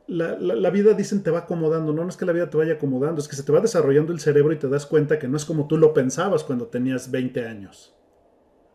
la, 0.07 0.37
la, 0.39 0.69
vida 0.69 0.93
dicen 0.93 1.23
te 1.23 1.31
va 1.31 1.39
acomodando, 1.39 1.95
no, 1.95 2.03
no 2.03 2.11
es 2.11 2.19
que 2.19 2.27
la 2.27 2.33
vida 2.33 2.51
te 2.51 2.59
vaya 2.59 2.75
acomodando, 2.75 3.23
es 3.23 3.29
que 3.29 3.37
se 3.37 3.43
te 3.43 3.53
va 3.53 3.61
desarrollando 3.61 4.13
el 4.13 4.21
cerebro 4.21 4.53
y 4.53 4.59
te 4.59 4.69
das 4.69 4.85
cuenta 4.85 5.19
que 5.19 5.29
no 5.29 5.39
es 5.39 5.47
como 5.47 5.67
tú 5.69 5.79
lo 5.79 5.95
pensabas 5.95 6.45
cuando 6.45 6.67
tenías 6.67 7.11
20 7.11 7.47
años. 7.47 7.97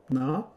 ¿No? 0.10 0.57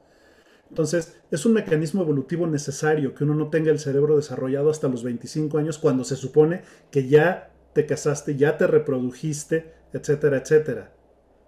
Entonces, 0.70 1.20
es 1.30 1.44
un 1.44 1.52
mecanismo 1.52 2.02
evolutivo 2.02 2.46
necesario 2.46 3.14
que 3.14 3.24
uno 3.24 3.34
no 3.34 3.50
tenga 3.50 3.70
el 3.70 3.78
cerebro 3.78 4.16
desarrollado 4.16 4.70
hasta 4.70 4.88
los 4.88 5.02
25 5.02 5.58
años 5.58 5.78
cuando 5.78 6.04
se 6.04 6.16
supone 6.16 6.62
que 6.90 7.08
ya 7.08 7.50
te 7.72 7.86
casaste, 7.86 8.36
ya 8.36 8.56
te 8.56 8.66
reprodujiste, 8.66 9.72
etcétera, 9.92 10.38
etcétera. 10.38 10.92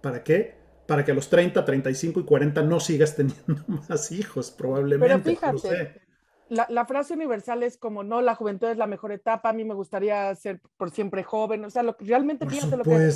¿Para 0.01 0.23
qué? 0.23 0.55
Para 0.85 1.05
que 1.05 1.11
a 1.11 1.15
los 1.15 1.29
30, 1.29 1.63
35 1.63 2.19
y 2.19 2.23
40 2.23 2.63
no 2.63 2.79
sigas 2.81 3.15
teniendo 3.15 3.63
más 3.89 4.11
hijos, 4.11 4.51
probablemente. 4.51 5.37
Pero 5.39 5.57
fíjate, 5.57 6.01
la, 6.53 6.85
frase 6.85 7.13
universal 7.13 7.63
es 7.63 7.77
como, 7.77 8.03
no, 8.03 8.21
la 8.21 8.35
juventud 8.35 8.67
es 8.67 8.77
la 8.77 8.87
mejor 8.87 9.11
etapa, 9.11 9.49
a 9.49 9.53
mí 9.53 9.63
me 9.63 9.73
gustaría 9.73 10.33
ser 10.35 10.61
por 10.77 10.91
siempre 10.91 11.23
joven, 11.23 11.65
o 11.65 11.69
sea, 11.69 11.83
lo 11.83 11.97
que 11.97 12.05
realmente 12.05 12.47
fíjate, 12.47 12.77
lo 12.77 12.83
que, 12.83 13.11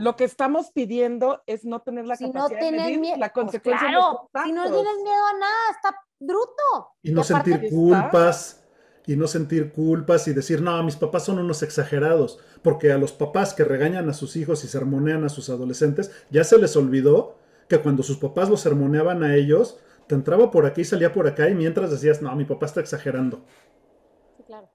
lo 0.00 0.16
que 0.16 0.24
estamos 0.24 0.70
pidiendo 0.72 1.42
es 1.46 1.64
no 1.64 1.80
tener 1.80 2.06
la 2.06 2.16
capacidad 2.16 2.60
de 2.60 2.72
medir 2.72 3.18
la 3.18 3.32
pues 3.32 3.44
consecuencia 3.44 3.88
claro, 3.88 4.30
Si 4.44 4.52
no 4.52 4.62
tienes 4.64 4.96
miedo 5.02 5.26
a 5.26 5.38
nada, 5.38 5.70
está 5.74 5.96
bruto. 6.20 6.96
Y 7.02 7.12
no 7.12 7.24
sentir 7.24 7.70
culpas 7.70 8.62
y 9.06 9.16
no 9.16 9.26
sentir 9.26 9.72
culpas 9.72 10.28
y 10.28 10.32
decir, 10.32 10.62
no, 10.62 10.80
mis 10.82 10.96
papás 10.96 11.24
son 11.24 11.38
unos 11.38 11.62
exagerados, 11.62 12.38
porque 12.62 12.92
a 12.92 12.98
los 12.98 13.12
papás 13.12 13.54
que 13.54 13.64
regañan 13.64 14.08
a 14.08 14.14
sus 14.14 14.36
hijos 14.36 14.64
y 14.64 14.68
sermonean 14.68 15.24
a 15.24 15.28
sus 15.28 15.50
adolescentes, 15.50 16.12
ya 16.30 16.44
se 16.44 16.58
les 16.58 16.76
olvidó 16.76 17.36
que 17.68 17.78
cuando 17.78 18.02
sus 18.02 18.18
papás 18.18 18.48
los 18.48 18.60
sermoneaban 18.60 19.22
a 19.24 19.34
ellos, 19.34 19.78
te 20.12 20.16
entraba 20.16 20.50
por 20.50 20.66
aquí 20.66 20.82
y 20.82 20.84
salía 20.84 21.10
por 21.10 21.26
acá 21.26 21.48
y 21.48 21.54
mientras 21.54 21.90
decías, 21.90 22.20
no, 22.20 22.36
mi 22.36 22.44
papá 22.44 22.66
está 22.66 22.80
exagerando. 22.80 23.40
Sí, 24.36 24.42
claro. 24.42 24.68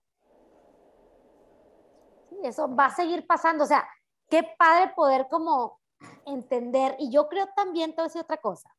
Sí, 2.29 2.37
eso 2.41 2.75
va 2.75 2.87
a 2.87 2.95
seguir 2.95 3.27
pasando, 3.27 3.65
o 3.65 3.67
sea, 3.67 3.87
qué 4.27 4.41
padre 4.57 4.93
poder 4.95 5.27
como 5.29 5.79
entender, 6.25 6.95
y 6.97 7.11
yo 7.11 7.29
creo 7.29 7.47
también, 7.55 7.91
te 7.91 7.97
voy 7.97 8.05
a 8.05 8.07
decir 8.07 8.21
otra 8.23 8.37
cosa, 8.37 8.75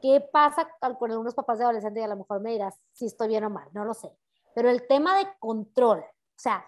¿qué 0.00 0.26
pasa 0.32 0.66
con 0.98 1.10
algunos 1.10 1.34
papás 1.34 1.58
de 1.58 1.64
adolescentes? 1.64 2.00
Y 2.00 2.04
a 2.04 2.08
lo 2.08 2.16
mejor 2.16 2.40
me 2.40 2.52
dirás 2.52 2.80
si 2.92 3.04
estoy 3.04 3.28
bien 3.28 3.44
o 3.44 3.50
mal, 3.50 3.68
no 3.74 3.84
lo 3.84 3.92
sé 3.92 4.10
pero 4.56 4.70
el 4.70 4.86
tema 4.86 5.18
de 5.18 5.26
control, 5.38 5.98
o 5.98 6.38
sea, 6.38 6.64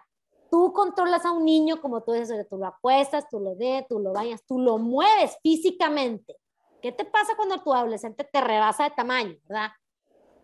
tú 0.50 0.74
controlas 0.74 1.24
a 1.24 1.32
un 1.32 1.46
niño 1.46 1.80
como 1.80 2.02
tú 2.02 2.12
dices, 2.12 2.46
tú 2.46 2.58
lo 2.58 2.66
apuestas, 2.66 3.26
tú 3.30 3.40
lo 3.40 3.54
de, 3.54 3.86
tú 3.88 3.98
lo 3.98 4.12
bañas, 4.12 4.44
tú 4.46 4.58
lo 4.58 4.76
mueves 4.76 5.38
físicamente. 5.42 6.36
¿Qué 6.80 6.92
te 6.92 7.04
pasa 7.04 7.34
cuando 7.36 7.62
tu 7.62 7.74
adolescente 7.74 8.24
te 8.24 8.40
rebasa 8.40 8.84
de 8.84 8.90
tamaño, 8.90 9.36
verdad? 9.48 9.70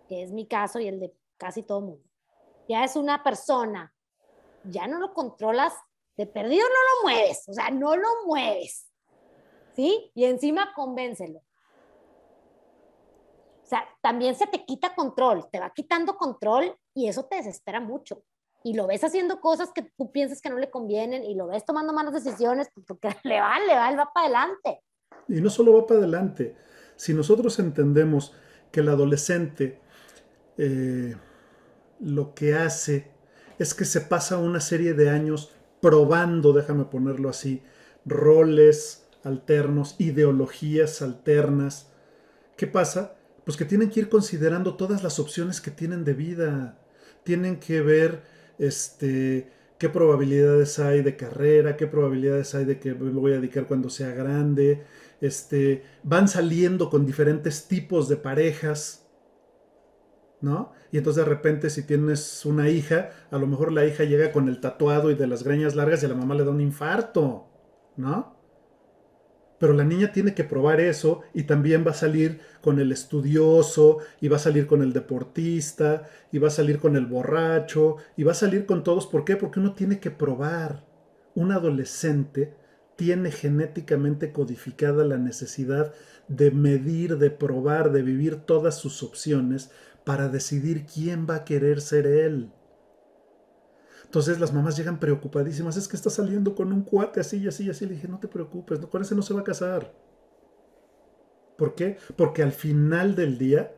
Que 0.08 0.22
es 0.22 0.32
mi 0.32 0.46
caso 0.46 0.80
y 0.80 0.88
el 0.88 1.00
de 1.00 1.14
casi 1.36 1.62
todo 1.62 1.80
mundo. 1.80 2.04
Ya 2.68 2.84
es 2.84 2.96
una 2.96 3.22
persona, 3.22 3.94
ya 4.64 4.86
no 4.86 4.98
lo 4.98 5.12
controlas, 5.14 5.74
de 6.16 6.26
perdido 6.26 6.66
no 6.68 6.74
lo 6.74 7.02
mueves, 7.10 7.48
o 7.48 7.52
sea, 7.52 7.70
no 7.70 7.96
lo 7.96 8.08
mueves. 8.26 8.90
¿Sí? 9.74 10.10
Y 10.14 10.24
encima 10.24 10.72
convéncelo. 10.74 11.40
O 13.62 13.66
sea, 13.66 13.88
también 14.00 14.34
se 14.34 14.46
te 14.46 14.64
quita 14.64 14.94
control, 14.94 15.48
te 15.50 15.58
va 15.58 15.70
quitando 15.70 16.16
control 16.16 16.76
y 16.94 17.08
eso 17.08 17.24
te 17.24 17.36
desespera 17.36 17.80
mucho. 17.80 18.22
Y 18.62 18.74
lo 18.74 18.86
ves 18.86 19.02
haciendo 19.04 19.40
cosas 19.40 19.72
que 19.72 19.82
tú 19.82 20.12
piensas 20.12 20.40
que 20.40 20.50
no 20.50 20.58
le 20.58 20.70
convienen 20.70 21.24
y 21.24 21.34
lo 21.34 21.46
ves 21.46 21.64
tomando 21.64 21.92
malas 21.92 22.14
decisiones 22.14 22.68
porque 22.86 23.08
le 23.24 23.40
va, 23.40 23.58
le 23.60 23.74
va, 23.74 23.90
él 23.90 23.98
va 23.98 24.12
para 24.12 24.26
adelante. 24.26 24.82
Y 25.28 25.40
no 25.40 25.50
solo 25.50 25.74
va 25.74 25.86
para 25.86 26.00
adelante. 26.00 26.54
Si 26.96 27.14
nosotros 27.14 27.58
entendemos 27.58 28.34
que 28.70 28.80
el 28.80 28.88
adolescente 28.88 29.78
eh, 30.58 31.16
lo 32.00 32.34
que 32.34 32.54
hace 32.54 33.08
es 33.58 33.74
que 33.74 33.84
se 33.84 34.00
pasa 34.00 34.38
una 34.38 34.60
serie 34.60 34.94
de 34.94 35.10
años 35.10 35.52
probando, 35.80 36.52
déjame 36.52 36.84
ponerlo 36.84 37.28
así, 37.28 37.62
roles 38.04 39.06
alternos, 39.22 39.96
ideologías 39.98 41.02
alternas. 41.02 41.88
¿Qué 42.56 42.66
pasa? 42.66 43.16
pues 43.44 43.56
que 43.56 43.64
tienen 43.64 43.90
que 43.90 44.00
ir 44.00 44.08
considerando 44.08 44.74
todas 44.74 45.02
las 45.02 45.18
opciones 45.18 45.60
que 45.60 45.70
tienen 45.70 46.04
de 46.04 46.14
vida. 46.14 46.78
Tienen 47.22 47.60
que 47.60 47.82
ver 47.82 48.22
este, 48.58 49.50
qué 49.78 49.88
probabilidades 49.88 50.78
hay 50.78 51.02
de 51.02 51.16
carrera, 51.16 51.76
qué 51.76 51.86
probabilidades 51.86 52.54
hay 52.54 52.64
de 52.64 52.78
que 52.78 52.94
me 52.94 53.10
voy 53.10 53.32
a 53.32 53.36
dedicar 53.36 53.66
cuando 53.66 53.90
sea 53.90 54.10
grande. 54.10 54.82
Este, 55.24 55.82
van 56.02 56.28
saliendo 56.28 56.90
con 56.90 57.06
diferentes 57.06 57.66
tipos 57.66 58.10
de 58.10 58.16
parejas, 58.16 59.08
¿no? 60.42 60.72
Y 60.92 60.98
entonces 60.98 61.24
de 61.24 61.30
repente 61.30 61.70
si 61.70 61.82
tienes 61.82 62.44
una 62.44 62.68
hija, 62.68 63.10
a 63.30 63.38
lo 63.38 63.46
mejor 63.46 63.72
la 63.72 63.86
hija 63.86 64.04
llega 64.04 64.32
con 64.32 64.48
el 64.48 64.60
tatuado 64.60 65.10
y 65.10 65.14
de 65.14 65.26
las 65.26 65.42
greñas 65.42 65.76
largas 65.76 66.02
y 66.02 66.06
a 66.06 66.10
la 66.10 66.14
mamá 66.14 66.34
le 66.34 66.44
da 66.44 66.50
un 66.50 66.60
infarto, 66.60 67.48
¿no? 67.96 68.34
pero 69.58 69.72
la 69.72 69.84
niña 69.84 70.12
tiene 70.12 70.34
que 70.34 70.44
probar 70.44 70.78
eso 70.78 71.22
y 71.32 71.44
también 71.44 71.86
va 71.86 71.92
a 71.92 71.94
salir 71.94 72.40
con 72.60 72.80
el 72.80 72.92
estudioso 72.92 74.00
y 74.20 74.28
va 74.28 74.36
a 74.36 74.40
salir 74.40 74.66
con 74.66 74.82
el 74.82 74.92
deportista 74.92 76.06
y 76.32 76.38
va 76.38 76.48
a 76.48 76.50
salir 76.50 76.78
con 76.78 76.96
el 76.96 77.06
borracho 77.06 77.96
y 78.14 78.24
va 78.24 78.32
a 78.32 78.34
salir 78.34 78.66
con 78.66 78.84
todos. 78.84 79.06
¿Por 79.06 79.24
qué? 79.24 79.36
Porque 79.36 79.60
uno 79.60 79.72
tiene 79.72 80.00
que 80.00 80.10
probar. 80.10 80.84
Un 81.34 81.50
adolescente 81.50 82.54
tiene 82.96 83.30
genéticamente 83.30 84.32
codificada 84.32 85.04
la 85.04 85.16
necesidad 85.16 85.92
de 86.28 86.50
medir, 86.50 87.18
de 87.18 87.30
probar, 87.30 87.92
de 87.92 88.02
vivir 88.02 88.36
todas 88.36 88.76
sus 88.76 89.02
opciones 89.02 89.70
para 90.04 90.28
decidir 90.28 90.86
quién 90.86 91.26
va 91.28 91.36
a 91.36 91.44
querer 91.44 91.80
ser 91.80 92.06
él. 92.06 92.52
Entonces 94.04 94.38
las 94.38 94.52
mamás 94.52 94.76
llegan 94.76 95.00
preocupadísimas, 95.00 95.76
es 95.76 95.88
que 95.88 95.96
está 95.96 96.08
saliendo 96.08 96.54
con 96.54 96.72
un 96.72 96.82
cuate 96.82 97.20
así 97.20 97.38
y 97.38 97.48
así 97.48 97.64
y 97.64 97.70
así. 97.70 97.84
Le 97.84 97.94
dije, 97.94 98.06
no 98.06 98.20
te 98.20 98.28
preocupes, 98.28 98.78
con 98.78 99.02
ese 99.02 99.14
no 99.16 99.22
se 99.22 99.34
va 99.34 99.40
a 99.40 99.44
casar. 99.44 99.92
¿Por 101.56 101.74
qué? 101.74 101.98
Porque 102.16 102.42
al 102.42 102.52
final 102.52 103.14
del 103.14 103.38
día 103.38 103.74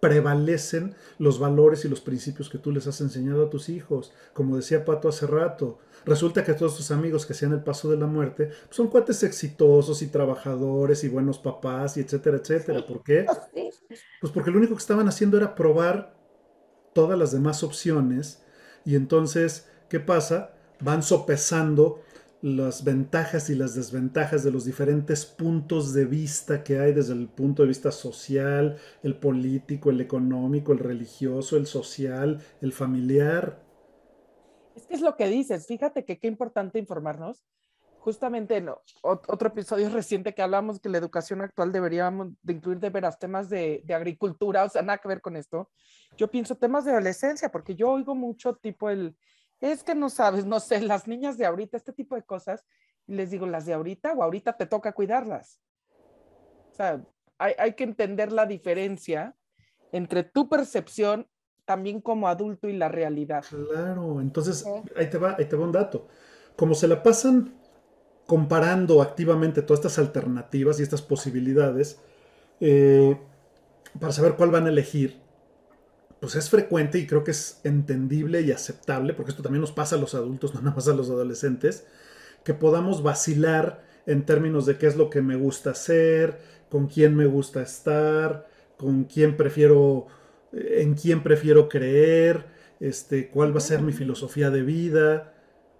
prevalecen 0.00 0.94
los 1.18 1.38
valores 1.38 1.84
y 1.84 1.88
los 1.88 2.00
principios 2.00 2.50
que 2.50 2.58
tú 2.58 2.72
les 2.72 2.86
has 2.86 3.00
enseñado 3.00 3.46
a 3.46 3.50
tus 3.50 3.68
hijos. 3.68 4.12
Como 4.32 4.56
decía 4.56 4.84
Pato 4.84 5.08
hace 5.08 5.26
rato, 5.26 5.78
resulta 6.06 6.44
que 6.44 6.54
todos 6.54 6.76
tus 6.76 6.90
amigos 6.90 7.26
que 7.26 7.34
sean 7.34 7.52
el 7.52 7.62
paso 7.62 7.90
de 7.90 7.98
la 7.98 8.06
muerte 8.06 8.50
son 8.70 8.88
cuates 8.88 9.22
exitosos 9.22 10.00
y 10.00 10.06
trabajadores 10.06 11.04
y 11.04 11.08
buenos 11.08 11.38
papás 11.38 11.96
y 11.96 12.00
etcétera, 12.00 12.38
etcétera. 12.38 12.86
¿Por 12.86 13.02
qué? 13.02 13.26
Pues 14.20 14.32
porque 14.32 14.50
lo 14.50 14.58
único 14.58 14.74
que 14.74 14.80
estaban 14.80 15.08
haciendo 15.08 15.36
era 15.36 15.54
probar 15.54 16.16
todas 16.94 17.18
las 17.18 17.32
demás 17.32 17.62
opciones 17.62 18.42
y 18.84 18.94
entonces, 18.94 19.68
¿qué 19.90 20.00
pasa? 20.00 20.52
Van 20.80 21.02
sopesando 21.02 22.00
las 22.40 22.84
ventajas 22.84 23.50
y 23.50 23.56
las 23.56 23.74
desventajas 23.74 24.44
de 24.44 24.52
los 24.52 24.64
diferentes 24.64 25.26
puntos 25.26 25.92
de 25.92 26.04
vista 26.04 26.62
que 26.62 26.78
hay 26.78 26.92
desde 26.92 27.14
el 27.14 27.28
punto 27.28 27.62
de 27.62 27.68
vista 27.68 27.90
social, 27.90 28.76
el 29.02 29.16
político, 29.16 29.90
el 29.90 30.00
económico, 30.00 30.72
el 30.72 30.78
religioso, 30.78 31.56
el 31.56 31.66
social, 31.66 32.40
el 32.60 32.72
familiar. 32.72 33.65
Es 34.76 34.86
que 34.86 34.94
es 34.94 35.00
lo 35.00 35.16
que 35.16 35.26
dices, 35.26 35.66
fíjate 35.66 36.04
que 36.04 36.18
qué 36.18 36.28
importante 36.28 36.78
informarnos. 36.78 37.42
Justamente 37.98 38.58
en 38.58 38.68
otro 39.02 39.48
episodio 39.48 39.88
reciente 39.90 40.34
que 40.34 40.42
hablamos 40.42 40.78
que 40.78 40.90
la 40.90 40.98
educación 40.98 41.40
actual 41.40 41.72
deberíamos 41.72 42.28
de 42.42 42.52
incluir 42.52 42.78
de 42.78 42.90
veras 42.90 43.18
temas 43.18 43.48
de, 43.48 43.82
agricultura, 43.92 44.64
o 44.64 44.68
sea, 44.68 44.82
nada 44.82 44.98
que 44.98 45.08
ver 45.08 45.22
con 45.22 45.34
esto. 45.34 45.70
Yo 46.16 46.30
pienso 46.30 46.56
temas 46.56 46.84
de 46.84 46.92
adolescencia, 46.92 47.50
porque 47.50 47.74
yo 47.74 47.90
oigo 47.90 48.14
mucho 48.14 48.54
tipo 48.54 48.90
el, 48.90 49.16
es 49.60 49.82
que 49.82 49.94
no 49.94 50.10
sabes, 50.10 50.44
no 50.44 50.60
sé, 50.60 50.80
las 50.82 51.08
niñas 51.08 51.38
de 51.38 51.46
ahorita, 51.46 51.76
este 51.76 51.92
tipo 51.92 52.14
de 52.14 52.22
cosas, 52.22 52.64
y 53.06 53.14
les 53.14 53.30
digo, 53.30 53.46
las 53.46 53.64
de 53.64 53.72
ahorita 53.72 54.12
o 54.12 54.22
ahorita 54.22 54.56
te 54.56 54.66
toca 54.66 54.92
cuidarlas. 54.92 55.60
O 56.70 56.74
sea, 56.74 57.02
hay, 57.38 57.54
hay 57.58 57.72
que 57.72 57.84
entender 57.84 58.30
la 58.30 58.46
diferencia 58.46 59.34
entre 59.90 60.22
tu 60.22 60.48
percepción 60.48 61.28
también 61.66 62.00
como 62.00 62.28
adulto 62.28 62.68
y 62.68 62.72
la 62.72 62.88
realidad. 62.88 63.44
Claro, 63.70 64.20
entonces 64.22 64.64
ahí, 64.96 65.10
te 65.10 65.18
va, 65.18 65.36
ahí 65.38 65.44
te 65.44 65.56
va 65.56 65.64
un 65.64 65.72
dato. 65.72 66.06
Como 66.56 66.74
se 66.74 66.88
la 66.88 67.02
pasan 67.02 67.52
comparando 68.26 69.02
activamente 69.02 69.62
todas 69.62 69.80
estas 69.80 69.98
alternativas 69.98 70.80
y 70.80 70.82
estas 70.82 71.02
posibilidades 71.02 72.00
eh, 72.60 73.16
para 74.00 74.12
saber 74.12 74.34
cuál 74.34 74.50
van 74.50 74.66
a 74.66 74.70
elegir, 74.70 75.20
pues 76.20 76.34
es 76.34 76.50
frecuente 76.50 76.98
y 76.98 77.06
creo 77.06 77.24
que 77.24 77.30
es 77.32 77.60
entendible 77.64 78.40
y 78.40 78.50
aceptable, 78.50 79.14
porque 79.14 79.30
esto 79.30 79.42
también 79.42 79.60
nos 79.60 79.72
pasa 79.72 79.96
a 79.96 79.98
los 79.98 80.14
adultos, 80.14 80.54
no 80.54 80.60
nada 80.60 80.74
más 80.74 80.88
a 80.88 80.94
los 80.94 81.10
adolescentes, 81.10 81.86
que 82.44 82.54
podamos 82.54 83.02
vacilar 83.02 83.84
en 84.06 84.24
términos 84.24 84.66
de 84.66 84.78
qué 84.78 84.86
es 84.86 84.96
lo 84.96 85.10
que 85.10 85.20
me 85.20 85.36
gusta 85.36 85.70
hacer, 85.70 86.38
con 86.68 86.86
quién 86.86 87.14
me 87.14 87.26
gusta 87.26 87.62
estar, 87.62 88.46
con 88.76 89.04
quién 89.04 89.36
prefiero, 89.36 90.06
en 90.52 90.94
quién 90.94 91.22
prefiero 91.22 91.68
creer, 91.68 92.46
este, 92.80 93.28
cuál 93.28 93.52
va 93.52 93.58
a 93.58 93.60
ser 93.60 93.82
mi 93.82 93.92
filosofía 93.92 94.50
de 94.50 94.62
vida. 94.62 95.34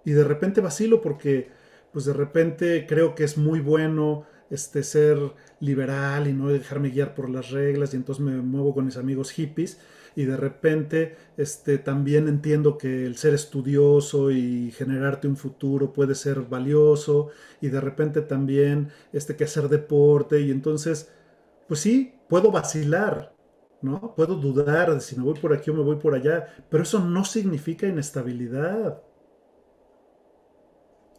Y 0.05 0.11
de 0.11 0.23
repente 0.23 0.61
vacilo 0.61 1.01
porque, 1.01 1.49
pues 1.91 2.05
de 2.05 2.13
repente 2.13 2.85
creo 2.87 3.15
que 3.15 3.23
es 3.23 3.37
muy 3.37 3.59
bueno 3.59 4.25
este, 4.49 4.83
ser 4.83 5.17
liberal 5.59 6.27
y 6.27 6.33
no 6.33 6.49
dejarme 6.49 6.89
guiar 6.89 7.13
por 7.15 7.29
las 7.29 7.51
reglas 7.51 7.93
y 7.93 7.97
entonces 7.97 8.23
me 8.23 8.37
muevo 8.37 8.73
con 8.73 8.85
mis 8.85 8.97
amigos 8.97 9.31
hippies 9.31 9.79
y 10.15 10.25
de 10.25 10.37
repente 10.37 11.15
este, 11.37 11.77
también 11.77 12.27
entiendo 12.27 12.77
que 12.77 13.05
el 13.05 13.17
ser 13.17 13.33
estudioso 13.33 14.31
y 14.31 14.71
generarte 14.71 15.27
un 15.27 15.37
futuro 15.37 15.93
puede 15.93 16.15
ser 16.15 16.41
valioso 16.41 17.29
y 17.61 17.67
de 17.67 17.81
repente 17.81 18.21
también 18.21 18.89
este, 19.13 19.35
que 19.35 19.43
hacer 19.43 19.69
deporte 19.69 20.41
y 20.41 20.49
entonces, 20.49 21.09
pues 21.67 21.81
sí, 21.81 22.15
puedo 22.29 22.51
vacilar, 22.51 23.33
¿no? 23.81 24.15
Puedo 24.15 24.35
dudar 24.35 24.93
de 24.93 24.99
si 25.01 25.15
me 25.15 25.23
voy 25.23 25.39
por 25.39 25.53
aquí 25.53 25.69
o 25.69 25.73
me 25.73 25.83
voy 25.83 25.97
por 25.97 26.15
allá, 26.15 26.47
pero 26.69 26.83
eso 26.83 26.99
no 26.99 27.23
significa 27.23 27.87
inestabilidad. 27.87 29.01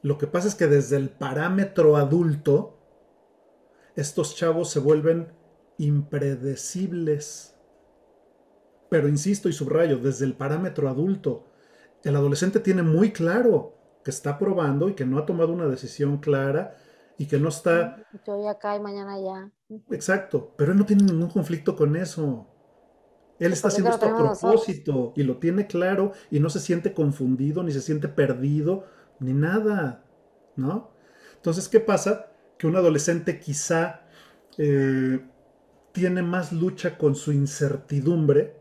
Lo 0.03 0.19
que 0.19 0.27
pasa 0.27 0.49
es 0.49 0.55
que 0.55 0.67
desde 0.67 0.97
el 0.97 1.11
parámetro 1.11 1.97
adulto, 1.97 2.79
estos 3.97 4.37
chavos 4.37 4.71
se 4.71 4.81
vuelven 4.81 5.33
impredecibles. 5.79 7.57
Pero 8.89 9.09
insisto 9.09 9.49
y 9.49 9.53
subrayo, 9.53 9.99
desde 9.99 10.25
el 10.25 10.35
parámetro 10.35 10.89
adulto, 10.89 11.47
el 12.05 12.17
adolescente 12.17 12.61
tiene 12.61 12.83
muy 12.83 13.13
claro 13.13 13.75
que 14.05 14.11
está 14.11 14.39
probando 14.39 14.89
y 14.89 14.95
que 14.95 15.05
no 15.05 15.19
ha 15.19 15.27
tomado 15.27 15.53
una 15.53 15.67
decisión 15.67 16.19
clara 16.19 16.77
y 17.19 17.27
que 17.27 17.39
no 17.39 17.49
está... 17.49 18.07
Hoy 18.27 18.47
acá 18.47 18.77
y 18.77 18.81
mañana 18.81 19.19
ya. 19.21 19.51
Exacto, 19.91 20.55
pero 20.57 20.73
él 20.73 20.79
no 20.79 20.87
tiene 20.87 21.03
ningún 21.03 21.29
conflicto 21.29 21.75
con 21.75 21.97
eso. 21.97 22.47
Él 23.41 23.53
está 23.53 23.69
haciendo 23.69 23.91
esto 23.91 24.07
a 24.07 24.17
propósito 24.17 25.13
y 25.17 25.25
lo 25.25 25.39
tiene 25.39 25.67
claro 25.67 26.13
y 26.31 26.41
no 26.41 26.49
se 26.49 26.61
siente 26.61 26.95
confundido, 26.95 27.63
ni 27.63 27.73
se 27.73 27.83
siente 27.83 28.09
perdido, 28.09 28.87
ni 29.21 29.33
nada, 29.33 30.05
¿no? 30.57 30.91
Entonces, 31.35 31.69
¿qué 31.69 31.81
pasa? 31.81 32.33
Que 32.57 32.67
un 32.67 32.77
adolescente 32.77 33.39
quizá 33.39 34.03
eh, 34.57 35.21
tiene 35.93 36.23
más 36.23 36.53
lucha 36.53 36.99
con 36.99 37.15
su 37.15 37.33
incertidumbre 37.33 38.57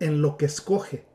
en 0.00 0.22
lo 0.22 0.36
que 0.36 0.46
escoge. 0.46 1.06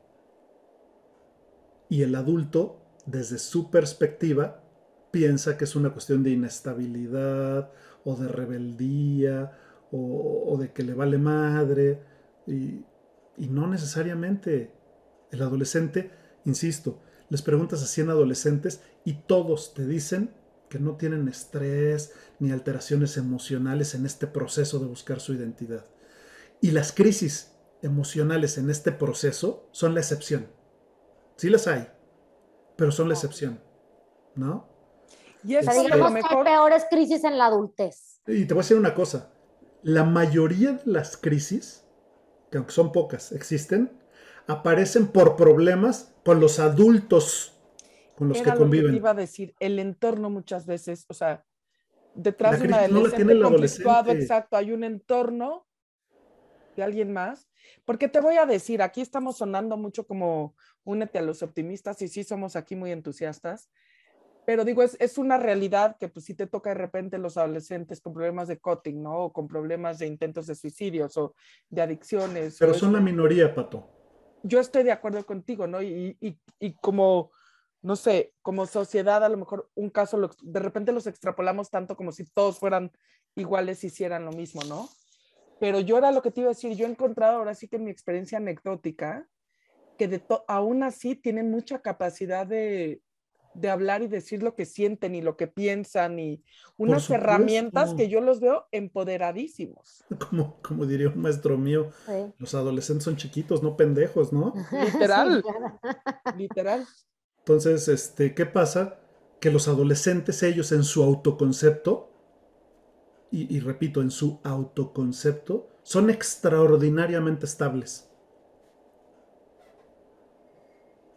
Y 1.90 2.04
el 2.04 2.16
adulto, 2.16 2.82
desde 3.06 3.40
su 3.40 3.72
perspectiva, 3.72 4.64
piensa 5.12 5.58
que 5.58 5.66
es 5.66 5.76
una 5.76 5.92
cuestión 5.92 6.24
de 6.24 6.32
inestabilidad 6.32 7.72
o 8.04 8.16
de 8.16 8.28
rebeldía 8.28 9.52
o, 9.92 10.58
de 10.60 10.72
que 10.72 10.84
le 10.84 10.94
vale 10.94 11.18
madre. 11.18 12.02
Y, 12.48 12.86
y, 13.38 13.48
no 13.48 13.68
necesariamente. 13.68 14.74
El 15.32 15.44
adolescente, 15.44 16.10
insisto, 16.46 17.02
les 17.30 17.44
preguntas 17.44 17.84
a 17.84 17.86
100 17.86 18.10
adolescentes 18.10 18.82
y 19.06 19.14
todos 19.14 19.76
te 19.76 19.86
dicen 19.86 20.34
que 20.70 20.80
no 20.80 20.96
tienen 20.96 21.28
estrés 21.28 22.14
ni 22.40 22.52
alteraciones 22.52 23.18
emocionales 23.18 23.94
en 23.94 24.06
este 24.06 24.26
proceso 24.26 24.80
de 24.80 24.88
buscar 24.88 25.20
su 25.20 25.34
identidad. 25.34 25.86
Y 26.62 26.72
las 26.72 26.92
crisis 26.92 27.52
emocionales 27.82 28.58
en 28.58 28.70
este 28.70 28.92
proceso 28.92 29.68
son 29.72 29.94
la 29.94 30.02
excepción. 30.02 30.48
Sí 31.38 31.50
las 31.50 31.68
hay, 31.68 31.88
pero 32.76 32.92
son 32.92 33.08
la 33.08 33.14
excepción, 33.14 33.62
¿no? 34.36 34.69
Y 35.44 35.56
es 35.56 35.68
o 35.68 35.88
lo 35.88 36.10
mejor... 36.10 36.44
peores 36.44 36.86
crisis 36.90 37.24
en 37.24 37.38
la 37.38 37.46
adultez. 37.46 38.22
Y 38.28 38.46
te 38.46 38.54
voy 38.54 38.62
a 38.62 38.64
decir 38.64 38.78
una 38.78 38.94
cosa, 38.94 39.32
la 39.82 40.04
mayoría 40.04 40.74
de 40.74 40.82
las 40.86 41.18
crisis, 41.18 41.86
que 42.52 42.58
aunque 42.58 42.74
son 42.74 42.92
pocas, 42.92 43.32
existen, 43.32 43.92
aparecen 44.48 45.08
por 45.08 45.36
problemas 45.36 46.14
con 46.26 46.40
los 46.40 46.60
adultos 46.60 47.56
con 48.16 48.30
los 48.30 48.42
que 48.42 48.54
conviven. 48.54 48.88
Lo 48.88 48.92
que 48.92 48.98
iba 48.98 49.12
a 49.12 49.16
decir, 49.16 49.56
el 49.60 49.80
entorno 49.80 50.30
muchas 50.30 50.66
veces, 50.66 51.06
o 51.08 51.14
sea, 51.14 51.46
detrás 52.14 52.60
de 52.60 52.68
una 52.68 52.80
adolescente 52.80 53.34
no 53.34 53.50
conflictuado, 53.50 54.12
exacto, 54.12 54.58
hay 54.58 54.74
un 54.74 54.84
entorno 54.84 55.66
de 56.76 56.84
alguien 56.84 57.14
más 57.14 57.50
porque 57.86 58.08
te 58.08 58.20
voy 58.20 58.38
a 58.38 58.46
decir, 58.46 58.82
aquí 58.82 59.02
estamos 59.02 59.38
sonando 59.38 59.78
mucho 59.78 60.06
como 60.06 60.56
únete 60.84 61.20
a 61.20 61.22
los 61.22 61.44
optimistas 61.44 62.02
y 62.02 62.08
sí 62.08 62.24
somos 62.24 62.56
aquí 62.56 62.76
muy 62.76 62.92
entusiastas, 62.92 63.70
pero 64.50 64.66
digo, 64.66 64.82
es, 64.82 64.98
es 65.00 65.20
una 65.20 65.38
realidad 65.38 65.96
que 66.00 66.08
pues 66.08 66.26
sí 66.26 66.34
te 66.34 66.48
toca 66.48 66.72
de 66.72 66.74
repente 66.74 67.20
los 67.20 67.38
adolescentes 67.38 68.02
con 68.02 68.16
problemas 68.16 68.48
de 68.48 68.58
cutting, 68.58 69.00
¿no? 69.04 69.26
O 69.26 69.32
con 69.32 69.48
problemas 69.48 70.00
de 70.00 70.08
intentos 70.08 70.48
de 70.48 70.56
suicidios 70.56 71.16
o 71.18 71.36
de 71.70 71.84
adicciones. 71.84 72.58
Pero 72.58 72.74
son 72.74 72.94
la 72.94 73.00
minoría, 73.00 73.54
Pato. 73.54 73.88
Yo 74.42 74.60
estoy 74.60 74.82
de 74.82 74.92
acuerdo 74.92 75.24
contigo, 75.24 75.68
¿no? 75.68 75.84
Y, 75.84 76.18
y, 76.20 76.40
y 76.60 76.74
como, 76.78 77.30
no 77.84 77.96
sé, 77.96 78.34
como 78.42 78.66
sociedad 78.66 79.24
a 79.24 79.30
lo 79.30 79.38
mejor 79.38 79.70
un 79.76 79.92
caso, 79.92 80.20
de 80.42 80.60
repente 80.60 80.94
los 80.94 81.06
extrapolamos 81.06 81.70
tanto 81.70 81.96
como 81.96 82.12
si 82.12 82.26
todos 82.26 82.58
fueran 82.58 82.92
iguales 83.36 83.84
y 83.84 83.88
hicieran 83.88 84.26
lo 84.26 84.32
mismo, 84.32 84.64
¿no? 84.64 84.90
Pero 85.60 85.80
yo 85.80 85.96
era 86.00 86.12
lo 86.12 86.24
que 86.24 86.32
te 86.32 86.42
iba 86.42 86.50
a 86.50 86.56
decir, 86.56 86.76
yo 86.76 86.88
he 86.88 86.90
encontrado 86.90 87.38
ahora 87.38 87.54
sí 87.54 87.68
que 87.68 87.76
en 87.76 87.84
mi 87.84 87.92
experiencia 87.92 88.40
anecdótica, 88.40 89.30
que 89.96 90.08
de 90.08 90.24
aún 90.48 90.82
así 90.82 91.16
tienen 91.16 91.52
mucha 91.52 91.84
capacidad 91.84 92.48
de, 92.48 93.04
de, 93.54 93.70
hablar 93.70 94.02
y 94.02 94.08
decir 94.08 94.44
lo 94.44 94.56
que 94.56 94.66
sienten 94.66 95.16
y 95.16 95.22
lo 95.22 95.38
que 95.38 95.48
piensan 95.48 96.20
y 96.20 96.44
unas 96.78 97.10
herramientas 97.10 97.94
que 97.94 98.10
yo 98.10 98.22
los 98.22 98.40
veo 98.40 98.68
empoderadísimos. 98.72 100.04
Como, 100.30 100.62
como 100.62 100.86
diría 100.86 101.10
un 101.10 101.22
maestro 101.22 101.58
mío, 101.58 101.92
los 102.38 102.56
adolescentes 102.56 103.04
son 103.04 103.16
chiquitos, 103.16 103.64
no 103.64 103.76
pendejos, 103.78 104.34
¿no? 104.34 104.54
Literal, 104.72 105.44
literal. 106.38 106.86
Entonces, 107.40 107.88
este, 107.88 108.34
¿qué 108.34 108.46
pasa? 108.46 109.00
Que 109.40 109.50
los 109.50 109.68
adolescentes, 109.68 110.44
ellos 110.44 110.72
en 110.72 110.84
su 110.84 111.04
autoconcepto, 111.04 112.10
y, 113.32 113.60
repito, 113.60 114.02
en 114.02 114.10
su 114.10 114.40
autoconcepto, 114.44 115.70
son 115.84 116.10
extraordinariamente 116.10 117.46
estables. 117.46 118.10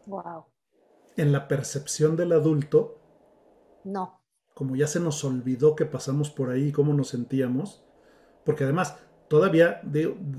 Wow. 0.06 0.51
En 1.16 1.32
la 1.32 1.48
percepción 1.48 2.16
del 2.16 2.32
adulto, 2.32 2.98
no. 3.84 4.20
Como 4.54 4.76
ya 4.76 4.86
se 4.86 5.00
nos 5.00 5.24
olvidó 5.24 5.74
que 5.74 5.86
pasamos 5.86 6.30
por 6.30 6.50
ahí, 6.50 6.72
cómo 6.72 6.92
nos 6.92 7.08
sentíamos, 7.08 7.82
porque 8.44 8.64
además, 8.64 8.96
todavía, 9.28 9.80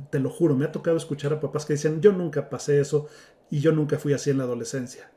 te 0.10 0.20
lo 0.20 0.30
juro, 0.30 0.56
me 0.56 0.66
ha 0.66 0.72
tocado 0.72 0.98
escuchar 0.98 1.34
a 1.34 1.40
papás 1.40 1.66
que 1.66 1.74
dicen, 1.74 2.02
yo 2.02 2.12
nunca 2.12 2.50
pasé 2.50 2.80
eso 2.80 3.08
y 3.50 3.60
yo 3.60 3.72
nunca 3.72 3.98
fui 3.98 4.14
así 4.14 4.30
en 4.30 4.38
la 4.38 4.44
adolescencia. 4.44 5.12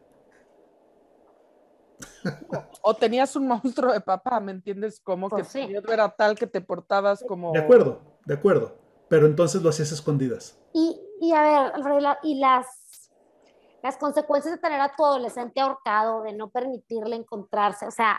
O, 2.83 2.95
tenías 2.95 3.37
un 3.37 3.47
monstruo 3.49 3.93
de 3.93 4.01
papá, 4.01 4.41
¿me 4.41 4.53
entiendes? 4.53 5.01
Como 5.01 5.29
que 5.29 5.45
pues 5.45 5.53
tu 5.83 5.93
era 5.93 6.09
tal 6.09 6.37
que 6.37 6.47
te 6.47 6.61
portabas 6.61 7.25
como... 7.27 7.53
De 7.53 7.59
acuerdo, 7.59 8.01
de 8.25 8.35
acuerdo. 8.35 8.77
Pero 9.09 9.27
entonces 9.27 9.63
lo 9.63 9.71
hacías 9.71 9.93
escondidas. 9.93 10.59
Y, 10.73 11.01
y 11.21 11.33
a 11.33 11.43
ver, 11.43 11.73
y 12.23 12.39
las, 12.39 12.67
las 13.87 13.97
consecuencias 13.99 14.53
de 14.53 14.61
tener 14.61 14.81
a 14.81 14.93
tu 14.97 15.05
adolescente 15.05 15.61
ahorcado, 15.61 16.23
de 16.23 16.33
no 16.33 16.51
permitirle 16.51 17.15
encontrarse, 17.15 17.87
o 17.87 17.91
sea, 17.93 18.19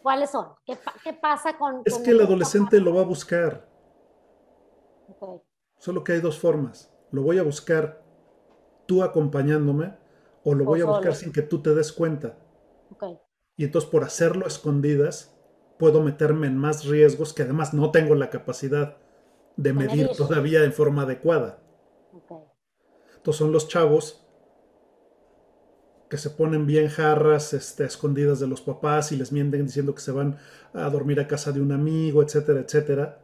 ¿cuáles 0.00 0.30
son? 0.30 0.46
¿Qué, 0.64 0.78
qué 1.02 1.12
pasa 1.12 1.58
con... 1.58 1.82
Es 1.84 1.98
que 1.98 2.10
el 2.10 2.20
adolescente 2.20 2.78
lo 2.78 2.94
va 2.94 3.00
a 3.00 3.04
buscar. 3.04 3.68
Solo 5.76 6.04
que 6.04 6.12
hay 6.12 6.20
dos 6.20 6.38
formas. 6.38 6.94
Lo 7.10 7.22
voy 7.22 7.38
a 7.38 7.42
buscar 7.42 8.04
tú 8.86 9.02
acompañándome 9.02 9.96
o 10.44 10.54
lo 10.54 10.64
voy 10.64 10.82
a 10.82 10.84
buscar 10.84 11.16
sin 11.16 11.32
que 11.32 11.42
tú 11.42 11.60
te 11.60 11.74
des 11.74 11.92
cuenta. 11.92 12.38
Y 13.56 13.64
entonces 13.64 13.90
por 13.90 14.04
hacerlo 14.04 14.46
escondidas, 14.46 15.36
puedo 15.80 16.00
meterme 16.00 16.46
en 16.46 16.56
más 16.56 16.84
riesgos 16.84 17.32
que 17.32 17.42
además 17.42 17.74
no 17.74 17.90
tengo 17.90 18.14
la 18.14 18.30
capacidad 18.30 18.98
de 19.56 19.72
medir 19.72 20.10
todavía 20.16 20.62
en 20.62 20.72
forma 20.72 21.02
adecuada. 21.02 21.58
Entonces 23.16 23.36
son 23.36 23.50
los 23.50 23.66
chavos 23.66 24.28
que 26.10 26.18
se 26.18 26.30
ponen 26.30 26.66
bien 26.66 26.88
jarras, 26.88 27.54
este, 27.54 27.84
escondidas 27.84 28.40
de 28.40 28.48
los 28.48 28.60
papás 28.60 29.12
y 29.12 29.16
les 29.16 29.30
mienten 29.30 29.64
diciendo 29.64 29.94
que 29.94 30.00
se 30.00 30.10
van 30.10 30.38
a 30.74 30.90
dormir 30.90 31.20
a 31.20 31.28
casa 31.28 31.52
de 31.52 31.60
un 31.60 31.70
amigo, 31.70 32.20
etcétera, 32.20 32.60
etcétera. 32.60 33.20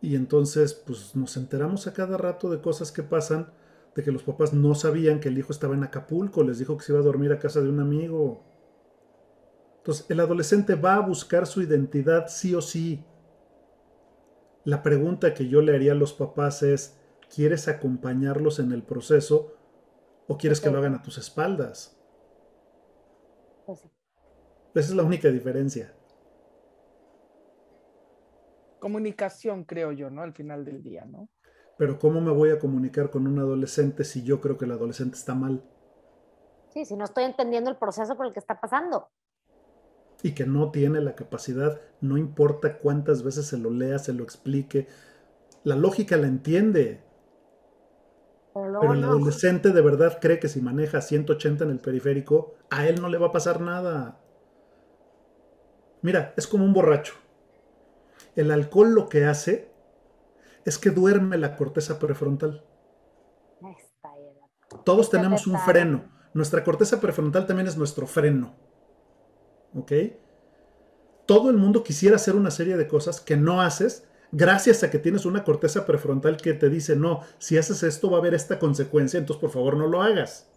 Y 0.00 0.16
entonces, 0.16 0.72
pues 0.72 1.14
nos 1.14 1.36
enteramos 1.36 1.86
a 1.86 1.92
cada 1.92 2.16
rato 2.16 2.50
de 2.50 2.62
cosas 2.62 2.92
que 2.92 3.02
pasan, 3.02 3.52
de 3.94 4.02
que 4.02 4.10
los 4.10 4.22
papás 4.22 4.54
no 4.54 4.74
sabían 4.74 5.20
que 5.20 5.28
el 5.28 5.36
hijo 5.36 5.52
estaba 5.52 5.74
en 5.74 5.84
Acapulco, 5.84 6.42
les 6.42 6.58
dijo 6.58 6.78
que 6.78 6.84
se 6.84 6.92
iba 6.92 7.00
a 7.00 7.04
dormir 7.04 7.30
a 7.30 7.38
casa 7.38 7.60
de 7.60 7.68
un 7.68 7.78
amigo. 7.78 8.42
Entonces, 9.76 10.06
el 10.08 10.20
adolescente 10.20 10.76
va 10.76 10.94
a 10.94 11.00
buscar 11.00 11.46
su 11.46 11.60
identidad 11.60 12.28
sí 12.28 12.54
o 12.54 12.62
sí. 12.62 13.04
La 14.64 14.82
pregunta 14.82 15.34
que 15.34 15.46
yo 15.46 15.60
le 15.60 15.74
haría 15.74 15.92
a 15.92 15.96
los 15.96 16.14
papás 16.14 16.62
es, 16.62 16.96
¿quieres 17.34 17.68
acompañarlos 17.68 18.60
en 18.60 18.72
el 18.72 18.82
proceso 18.82 19.58
o 20.28 20.36
quieres 20.36 20.60
que 20.60 20.70
lo 20.70 20.78
hagan 20.78 20.94
a 20.94 21.02
tus 21.02 21.18
espaldas? 21.18 21.96
Pues 23.66 23.80
Esa 24.74 24.90
es 24.90 24.94
la 24.94 25.02
única 25.02 25.28
diferencia. 25.28 25.92
Comunicación, 28.78 29.64
creo 29.64 29.92
yo, 29.92 30.10
¿no? 30.10 30.22
Al 30.22 30.32
final 30.32 30.64
del 30.64 30.82
día, 30.82 31.04
¿no? 31.04 31.28
Pero 31.78 31.98
¿cómo 31.98 32.20
me 32.20 32.32
voy 32.32 32.50
a 32.50 32.58
comunicar 32.58 33.10
con 33.10 33.26
un 33.26 33.38
adolescente 33.38 34.04
si 34.04 34.22
yo 34.22 34.40
creo 34.40 34.58
que 34.58 34.64
el 34.64 34.72
adolescente 34.72 35.16
está 35.16 35.34
mal? 35.34 35.62
Sí, 36.72 36.84
si 36.84 36.96
no 36.96 37.04
estoy 37.04 37.24
entendiendo 37.24 37.70
el 37.70 37.76
proceso 37.76 38.16
por 38.16 38.26
el 38.26 38.32
que 38.32 38.40
está 38.40 38.60
pasando. 38.60 39.08
Y 40.22 40.34
que 40.34 40.46
no 40.46 40.70
tiene 40.70 41.00
la 41.00 41.14
capacidad, 41.14 41.80
no 42.00 42.16
importa 42.16 42.78
cuántas 42.78 43.22
veces 43.22 43.46
se 43.46 43.58
lo 43.58 43.70
lea, 43.70 43.98
se 43.98 44.12
lo 44.12 44.22
explique, 44.24 44.86
la 45.64 45.76
lógica 45.76 46.16
la 46.16 46.26
entiende. 46.26 47.02
Pero, 48.54 48.92
el 48.92 49.04
adolescente 49.04 49.70
de 49.70 49.80
verdad 49.80 50.18
cree 50.20 50.38
que 50.38 50.48
si 50.48 50.60
maneja 50.60 51.00
180 51.00 51.64
en 51.64 51.70
el 51.70 51.78
periférico, 51.78 52.54
a 52.70 52.86
él 52.86 53.00
no 53.00 53.08
le 53.08 53.18
va 53.18 53.28
a 53.28 53.32
pasar 53.32 53.60
nada. 53.60 54.20
Mira, 56.02 56.34
es 56.36 56.46
como 56.46 56.64
un 56.64 56.72
borracho. 56.72 57.14
El 58.36 58.50
alcohol 58.50 58.92
lo 58.92 59.08
que 59.08 59.24
hace 59.24 59.72
es 60.64 60.78
que 60.78 60.90
duerme 60.90 61.38
la 61.38 61.56
corteza 61.56 61.98
prefrontal. 61.98 62.64
Todos 64.84 65.10
tenemos 65.10 65.46
un 65.46 65.58
freno. 65.58 66.04
Nuestra 66.34 66.64
corteza 66.64 67.00
prefrontal 67.00 67.46
también 67.46 67.68
es 67.68 67.76
nuestro 67.76 68.06
freno. 68.06 68.54
¿Ok? 69.74 69.92
Todo 71.26 71.50
el 71.50 71.56
mundo 71.56 71.84
quisiera 71.84 72.16
hacer 72.16 72.34
una 72.34 72.50
serie 72.50 72.76
de 72.76 72.88
cosas 72.88 73.20
que 73.20 73.36
no 73.36 73.60
haces 73.60 74.08
gracias 74.32 74.82
a 74.82 74.90
que 74.90 74.98
tienes 74.98 75.26
una 75.26 75.44
corteza 75.44 75.86
prefrontal 75.86 76.38
que 76.38 76.54
te 76.54 76.68
dice, 76.70 76.96
no, 76.96 77.20
si 77.38 77.58
haces 77.58 77.82
esto 77.82 78.10
va 78.10 78.16
a 78.16 78.20
haber 78.20 78.34
esta 78.34 78.58
consecuencia, 78.58 79.18
entonces 79.18 79.40
por 79.40 79.50
favor 79.50 79.76
no 79.76 79.86
lo 79.86 80.02
hagas. 80.02 80.48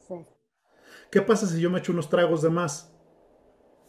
¿Qué 1.12 1.22
pasa 1.22 1.46
si 1.46 1.62
yo 1.62 1.70
me 1.70 1.80
echo 1.80 1.92
unos 1.92 2.10
tragos 2.10 2.42
de 2.42 2.50
más? 2.50 2.92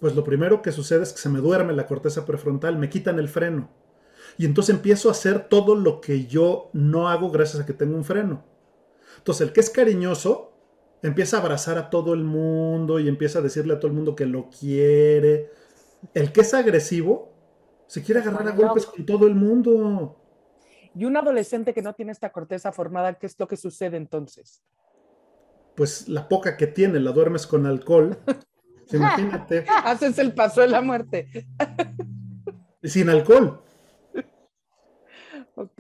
Pues 0.01 0.15
lo 0.15 0.25
primero 0.25 0.61
que 0.61 0.73
sucede 0.73 1.03
es 1.03 1.13
que 1.13 1.19
se 1.19 1.31
me 1.31 1.41
duerme 1.41 1.73
la 1.73 1.87
corteza 1.87 2.27
prefrontal, 2.27 2.77
me 2.77 2.91
quitan 2.91 3.19
el 3.19 3.29
freno. 3.29 3.71
Y 4.37 4.45
entonces 4.45 4.75
empiezo 4.75 5.09
a 5.09 5.13
hacer 5.13 5.49
todo 5.49 5.75
lo 5.75 6.01
que 6.01 6.27
yo 6.27 6.69
no 6.73 7.09
hago 7.09 7.31
gracias 7.31 7.63
a 7.63 7.67
que 7.67 7.73
tengo 7.73 7.97
un 7.97 8.05
freno. 8.05 8.45
Entonces 9.19 9.47
el 9.47 9.53
que 9.53 9.61
es 9.61 9.71
cariñoso 9.71 10.53
empieza 11.03 11.37
a 11.37 11.41
abrazar 11.41 11.79
a 11.79 11.89
todo 11.89 12.13
el 12.13 12.25
mundo 12.25 12.99
y 12.99 13.09
empieza 13.09 13.39
a 13.39 13.43
decirle 13.43 13.75
a 13.75 13.79
todo 13.79 13.89
el 13.89 13.97
mundo 13.97 14.15
que 14.15 14.27
lo 14.27 14.51
quiere. 14.51 15.51
El 16.13 16.33
que 16.33 16.43
es 16.43 16.53
agresivo 16.53 17.36
se 17.87 18.03
quiere 18.03 18.21
agarrar 18.21 18.49
a 18.49 18.53
golpes 18.53 18.87
con 18.87 19.07
todo 19.07 19.27
el 19.27 19.35
mundo. 19.35 20.17
Y 20.95 21.05
un 21.05 21.17
adolescente 21.17 21.75
que 21.75 21.83
no 21.83 21.95
tiene 21.95 22.13
esta 22.13 22.31
corteza 22.31 22.73
formada, 22.73 23.15
¿qué 23.15 23.27
es 23.27 23.39
lo 23.39 23.47
que 23.47 23.57
sucede 23.57 23.97
entonces? 23.97 24.63
Pues 25.75 26.09
la 26.09 26.29
poca 26.29 26.57
que 26.57 26.67
tiene, 26.67 27.01
la 27.01 27.13
duermes 27.13 27.47
con 27.47 27.67
alcohol. 27.67 28.19
Imagínate. 28.93 29.67
Haces 29.85 30.19
el 30.19 30.33
paso 30.33 30.63
de 30.63 30.69
la 30.69 30.81
muerte. 30.81 31.29
Sin 32.83 33.11
alcohol. 33.11 33.63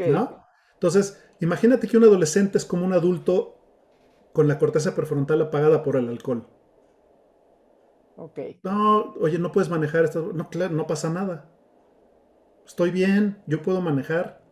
¿No? 0.09 0.45
Entonces, 0.75 1.23
imagínate 1.41 1.87
que 1.87 1.97
un 1.97 2.05
adolescente 2.05 2.59
es 2.59 2.65
como 2.65 2.85
un 2.85 2.93
adulto 2.93 3.59
con 4.33 4.49
la 4.49 4.59
corteza 4.59 4.95
prefrontal 4.95 5.41
apagada 5.41 5.83
por 5.83 5.97
el 5.97 6.09
alcohol. 6.09 6.47
Ok. 8.17 8.39
No, 8.63 9.15
oye, 9.21 9.39
no 9.39 9.53
puedes 9.53 9.71
manejar 9.71 10.05
esto. 10.05 10.33
No, 10.35 10.51
claro, 10.51 10.75
no 10.75 10.87
pasa 10.87 11.09
nada 11.11 11.56
estoy 12.67 12.91
bien, 12.91 13.43
yo 13.47 13.62
puedo 13.62 13.81
manejar. 13.81 14.43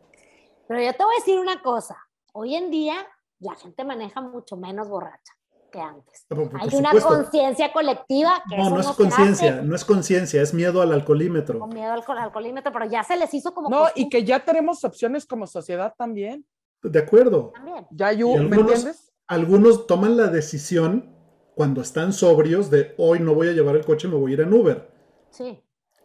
Pero 0.68 0.80
yo 0.80 0.92
te 0.92 1.04
voy 1.04 1.14
a 1.14 1.20
decir 1.20 1.38
una 1.38 1.62
cosa, 1.62 1.96
hoy 2.32 2.54
en 2.54 2.70
día 2.70 2.94
la 3.40 3.54
gente 3.54 3.84
maneja 3.84 4.20
mucho 4.20 4.56
menos 4.56 4.88
borracha 4.88 5.34
que 5.70 5.80
antes. 5.80 6.24
Ah, 6.30 6.36
Hay 6.60 6.68
una 6.78 6.92
conciencia 6.92 7.72
colectiva 7.72 8.42
que 8.48 8.56
no, 8.56 8.70
no 8.70 8.80
es 8.80 8.86
conciencia, 8.86 9.60
no 9.60 9.74
es 9.74 9.84
conciencia, 9.84 10.40
es 10.40 10.54
miedo 10.54 10.80
al 10.80 10.92
alcoholímetro. 10.92 11.66
miedo 11.66 11.92
al 11.92 12.18
alcoholímetro, 12.18 12.72
pero 12.72 12.86
ya 12.86 13.02
se 13.02 13.16
les 13.16 13.34
hizo 13.34 13.52
como 13.52 13.68
No, 13.68 13.86
y 13.94 14.08
que 14.08 14.24
ya 14.24 14.44
tenemos 14.44 14.84
opciones 14.84 15.26
como 15.26 15.46
sociedad 15.46 15.92
también. 15.98 16.46
De 16.82 16.98
acuerdo. 16.98 17.50
También. 17.54 17.86
Ya 17.90 18.12
yo, 18.12 18.28
¿me 18.36 18.56
entiendes? 18.56 19.12
Algunos 19.26 19.86
toman 19.86 20.16
la 20.16 20.28
decisión 20.28 21.12
cuando 21.54 21.80
están 21.80 22.12
sobrios 22.12 22.70
de 22.70 22.94
hoy 22.98 23.20
no 23.20 23.34
voy 23.34 23.48
a 23.48 23.52
llevar 23.52 23.74
el 23.74 23.84
coche, 23.84 24.06
me 24.06 24.16
voy 24.16 24.32
a 24.32 24.34
ir 24.34 24.40
en 24.42 24.52
Uber. 24.52 24.90
Sí. 25.30 25.60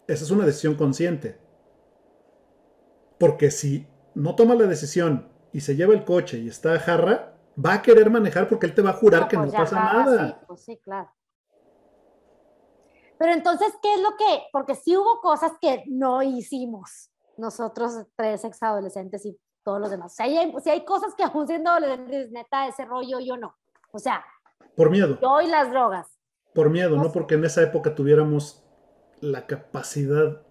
Esa 0.08 0.24
es 0.24 0.32
una 0.32 0.46
decisión 0.46 0.76
consciente. 0.76 1.38
Porque 3.20 3.52
si 3.52 3.88
no 4.16 4.36
toma 4.36 4.56
la 4.56 4.66
decisión 4.66 5.30
y 5.52 5.62
se 5.62 5.76
lleva 5.76 5.94
el 5.94 6.06
coche 6.06 6.40
y 6.40 6.48
está 6.48 6.74
a 6.74 6.80
jarra, 6.80 7.36
va 7.64 7.74
a 7.74 7.82
querer 7.82 8.10
manejar 8.10 8.48
porque 8.48 8.66
él 8.66 8.74
te 8.74 8.82
va 8.82 8.92
a 8.92 8.94
jurar 8.94 9.28
que 9.28 9.38
pues 9.38 9.52
no 9.52 9.58
pasa 9.58 9.76
nada. 9.76 10.28
Sí, 10.28 10.46
pues 10.48 10.62
sí, 10.64 10.78
claro. 10.78 11.12
Pero 13.18 13.34
entonces, 13.34 13.74
¿qué 13.82 13.94
es 13.96 14.02
lo 14.02 14.16
que? 14.16 14.44
Porque 14.54 14.76
sí 14.76 14.96
hubo 14.96 15.20
cosas 15.20 15.52
que 15.60 15.84
no 15.88 16.24
hicimos 16.24 17.12
nosotros 17.38 18.06
tres 18.16 18.44
ex 18.46 18.64
adolescentes 18.64 19.26
y 19.26 19.38
todos 19.64 19.82
los 19.82 19.92
demás. 19.92 20.14
O 20.14 20.16
sea, 20.16 20.26
si 20.26 20.70
hay, 20.70 20.86
cosas 20.86 21.14
que 21.16 21.24
aún 21.24 21.46
siendo 21.46 21.70
adolescentes, 21.70 22.32
neta, 22.32 22.68
ese 22.68 22.86
rollo 22.86 23.20
yo 23.20 23.36
no. 23.36 23.56
O 23.92 24.00
sea, 24.00 24.24
por 24.76 24.90
miedo. 24.90 25.20
Yo 25.22 25.42
y 25.42 25.48
las 25.48 25.70
drogas. 25.70 26.08
Por 26.54 26.70
miedo, 26.70 26.96
no 26.96 27.12
porque 27.12 27.36
en 27.36 27.44
esa 27.44 27.62
época 27.62 27.94
tuviéramos 27.94 28.64
la 29.20 29.46
capacidad 29.46 30.42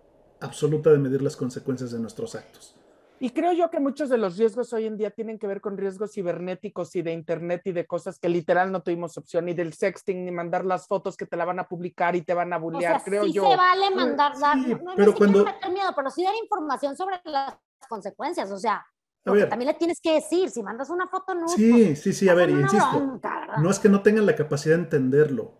absoluta 0.41 0.91
de 0.91 0.99
medir 0.99 1.23
las 1.23 1.37
consecuencias 1.37 1.91
de 1.91 1.99
nuestros 1.99 2.35
actos. 2.35 2.75
Y 3.21 3.31
creo 3.31 3.53
yo 3.53 3.69
que 3.69 3.81
muchos 3.81 4.09
de 4.09 4.17
los 4.17 4.37
riesgos 4.37 4.73
hoy 4.73 4.87
en 4.87 4.97
día 4.97 5.11
tienen 5.11 5.39
que 5.39 5.49
ver 5.49 5.61
con 5.61 5.77
riesgos 5.77 6.13
cibernéticos 6.13 6.95
y 6.95 7.03
de 7.03 7.13
internet 7.13 7.63
y 7.65 7.73
de 7.73 7.85
cosas 7.85 8.19
que 8.19 8.29
literal 8.29 8.71
no 8.71 8.83
tuvimos 8.83 9.19
opción, 9.19 9.47
ni 9.47 9.55
del 9.55 9.73
sexting, 9.73 10.25
ni 10.25 10.31
mandar 10.31 10.65
las 10.65 10.87
fotos 10.87 11.17
que 11.17 11.27
te 11.27 11.37
la 11.37 11.45
van 11.45 11.59
a 11.59 11.67
publicar 11.67 12.15
y 12.15 12.23
te 12.23 12.33
van 12.33 12.53
a 12.53 12.59
bullear, 12.59 12.93
o 12.93 12.99
sea, 12.99 13.05
creo 13.05 13.25
sí 13.25 13.33
yo. 13.33 13.51
se 13.51 13.57
vale 13.57 13.91
mandar, 13.91 14.35
no, 14.57 14.95
pero 14.97 15.15
cuando... 15.15 15.45
meter 15.45 15.73
miedo, 15.73 15.91
pero 15.97 16.11
sí 16.11 16.23
dar 16.23 16.35
información 16.41 16.97
sobre 16.97 17.21
las 17.25 17.57
consecuencias, 17.89 18.53
o 18.53 18.59
sea, 18.59 18.87
también 19.25 19.67
le 19.67 19.75
tienes 19.75 20.01
que 20.01 20.15
decir, 20.15 20.49
si 20.51 20.63
mandas 20.63 20.89
una 20.89 21.09
foto 21.09 21.35
no. 21.35 21.49
Sí, 21.49 21.71
pues, 21.73 22.01
sí, 22.01 22.13
sí, 22.13 22.29
a 22.29 22.35
ver, 22.35 22.51
insisto, 22.51 23.21
no 23.61 23.71
es 23.71 23.79
que 23.81 23.89
no 23.89 24.03
tengan 24.03 24.27
la 24.27 24.37
capacidad 24.37 24.77
de 24.77 24.83
entenderlo. 24.83 25.55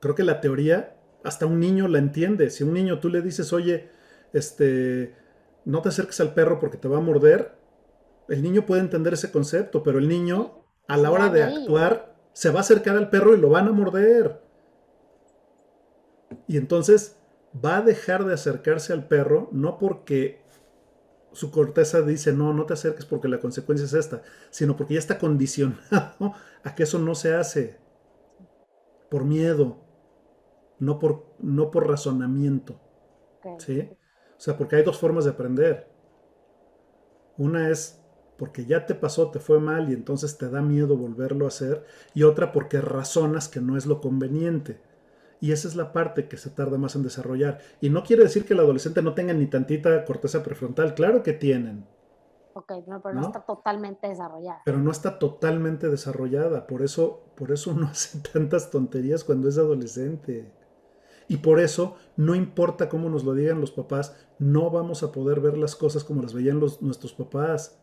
Creo 0.00 0.14
que 0.14 0.22
la 0.22 0.40
teoría 0.40 0.96
hasta 1.24 1.46
un 1.46 1.58
niño 1.58 1.88
la 1.88 1.98
entiende. 1.98 2.50
Si 2.50 2.62
a 2.62 2.66
un 2.66 2.74
niño 2.74 3.00
tú 3.00 3.08
le 3.08 3.22
dices, 3.22 3.52
oye, 3.52 3.88
este, 4.32 5.14
no 5.64 5.82
te 5.82 5.88
acerques 5.88 6.20
al 6.20 6.34
perro 6.34 6.60
porque 6.60 6.76
te 6.76 6.86
va 6.86 6.98
a 6.98 7.00
morder, 7.00 7.56
el 8.28 8.42
niño 8.42 8.64
puede 8.66 8.82
entender 8.82 9.14
ese 9.14 9.32
concepto, 9.32 9.82
pero 9.82 9.98
el 9.98 10.08
niño 10.08 10.64
a 10.86 10.96
la 10.96 11.10
hora 11.10 11.30
de 11.30 11.42
actuar 11.42 12.14
se 12.32 12.50
va 12.50 12.58
a 12.58 12.60
acercar 12.60 12.96
al 12.96 13.10
perro 13.10 13.34
y 13.34 13.40
lo 13.40 13.50
van 13.50 13.68
a 13.68 13.72
morder. 13.72 14.40
Y 16.46 16.58
entonces 16.58 17.16
va 17.64 17.78
a 17.78 17.82
dejar 17.82 18.24
de 18.24 18.34
acercarse 18.34 18.92
al 18.92 19.06
perro 19.06 19.48
no 19.52 19.78
porque 19.78 20.42
su 21.32 21.50
corteza 21.50 22.02
dice 22.02 22.32
no, 22.32 22.52
no 22.52 22.66
te 22.66 22.74
acerques 22.74 23.06
porque 23.06 23.28
la 23.28 23.40
consecuencia 23.40 23.86
es 23.86 23.94
esta, 23.94 24.22
sino 24.50 24.76
porque 24.76 24.94
ya 24.94 25.00
está 25.00 25.18
condicionado 25.18 26.34
a 26.64 26.74
que 26.74 26.82
eso 26.82 26.98
no 26.98 27.14
se 27.14 27.34
hace 27.34 27.78
por 29.10 29.24
miedo, 29.24 29.83
no 30.78 30.98
por, 30.98 31.26
no 31.38 31.70
por 31.70 31.88
razonamiento. 31.88 32.80
¿Sí? 33.58 33.90
O 34.36 34.40
sea, 34.40 34.56
porque 34.56 34.76
hay 34.76 34.82
dos 34.82 34.98
formas 34.98 35.24
de 35.24 35.30
aprender. 35.30 35.88
Una 37.36 37.68
es 37.68 38.00
porque 38.36 38.64
ya 38.66 38.86
te 38.86 38.94
pasó, 38.94 39.30
te 39.30 39.38
fue 39.38 39.60
mal 39.60 39.90
y 39.90 39.94
entonces 39.94 40.38
te 40.38 40.48
da 40.48 40.60
miedo 40.60 40.96
volverlo 40.96 41.44
a 41.44 41.48
hacer. 41.48 41.84
Y 42.14 42.22
otra 42.22 42.52
porque 42.52 42.80
razonas 42.80 43.48
que 43.48 43.60
no 43.60 43.76
es 43.76 43.86
lo 43.86 44.00
conveniente. 44.00 44.80
Y 45.40 45.52
esa 45.52 45.68
es 45.68 45.76
la 45.76 45.92
parte 45.92 46.26
que 46.26 46.36
se 46.36 46.50
tarda 46.50 46.78
más 46.78 46.96
en 46.96 47.02
desarrollar. 47.02 47.60
Y 47.80 47.90
no 47.90 48.02
quiere 48.02 48.22
decir 48.22 48.46
que 48.46 48.54
el 48.54 48.60
adolescente 48.60 49.02
no 49.02 49.14
tenga 49.14 49.34
ni 49.34 49.46
tantita 49.46 50.04
corteza 50.04 50.42
prefrontal. 50.42 50.94
Claro 50.94 51.22
que 51.22 51.34
tienen. 51.34 51.86
Ok, 52.54 52.72
no, 52.86 53.02
pero 53.02 53.16
no, 53.16 53.26
está 53.26 53.40
totalmente 53.40 54.08
desarrollada. 54.08 54.62
Pero 54.64 54.78
no 54.78 54.90
está 54.92 55.18
totalmente 55.18 55.88
desarrollada, 55.88 56.68
por 56.68 56.82
eso, 56.82 57.24
por 57.34 57.50
eso 57.50 57.70
uno 57.76 57.88
hace 57.88 58.20
tantas 58.20 58.70
tonterías 58.70 59.24
cuando 59.24 59.48
es 59.48 59.58
adolescente. 59.58 60.52
Y 61.28 61.38
por 61.38 61.60
eso, 61.60 61.96
no 62.16 62.34
importa 62.34 62.88
cómo 62.88 63.08
nos 63.08 63.24
lo 63.24 63.34
digan 63.34 63.60
los 63.60 63.70
papás, 63.70 64.14
no 64.38 64.70
vamos 64.70 65.02
a 65.02 65.12
poder 65.12 65.40
ver 65.40 65.56
las 65.56 65.74
cosas 65.74 66.04
como 66.04 66.22
las 66.22 66.34
veían 66.34 66.60
los, 66.60 66.82
nuestros 66.82 67.12
papás. 67.12 67.80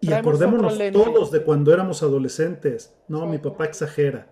Y 0.00 0.12
acordémonos 0.12 0.78
todos 0.92 1.30
de 1.30 1.42
cuando 1.42 1.72
éramos 1.72 2.02
adolescentes. 2.02 2.94
No, 3.08 3.26
mi 3.26 3.38
papá 3.38 3.64
exagera. 3.64 4.30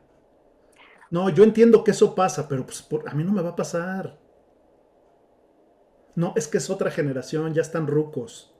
No, 1.10 1.28
yo 1.30 1.44
entiendo 1.44 1.84
que 1.84 1.90
eso 1.90 2.14
pasa, 2.14 2.48
pero 2.48 2.64
pues, 2.64 2.86
a 3.06 3.14
mí 3.14 3.24
no 3.24 3.32
me 3.32 3.42
va 3.42 3.50
a 3.50 3.56
pasar. 3.56 4.18
No, 6.14 6.32
es 6.36 6.46
que 6.46 6.58
es 6.58 6.70
otra 6.70 6.90
generación, 6.90 7.54
ya 7.54 7.62
están 7.62 7.86
rucos. 7.86 8.51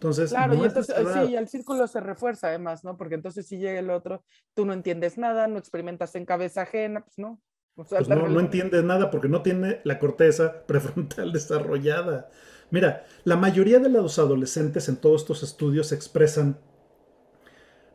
Entonces, 0.00 0.30
claro, 0.30 0.54
y 0.54 0.64
entonces 0.64 0.96
sí, 1.12 1.36
el 1.36 1.46
círculo 1.46 1.86
se 1.86 2.00
refuerza 2.00 2.48
además, 2.48 2.84
¿no? 2.84 2.96
Porque 2.96 3.16
entonces 3.16 3.46
si 3.46 3.58
llega 3.58 3.78
el 3.78 3.90
otro, 3.90 4.24
tú 4.54 4.64
no 4.64 4.72
entiendes 4.72 5.18
nada, 5.18 5.46
no 5.46 5.58
experimentas 5.58 6.14
en 6.14 6.24
cabeza 6.24 6.62
ajena, 6.62 7.04
pues 7.04 7.18
no. 7.18 7.38
pues 7.74 8.08
no, 8.08 8.26
no 8.26 8.40
entiendes 8.40 8.82
nada 8.82 9.10
porque 9.10 9.28
no 9.28 9.42
tiene 9.42 9.82
la 9.84 9.98
corteza 9.98 10.62
prefrontal 10.66 11.34
desarrollada. 11.34 12.30
Mira, 12.70 13.04
la 13.24 13.36
mayoría 13.36 13.78
de 13.78 13.90
los 13.90 14.18
adolescentes 14.18 14.88
en 14.88 14.96
todos 14.96 15.20
estos 15.20 15.42
estudios 15.42 15.92
expresan 15.92 16.58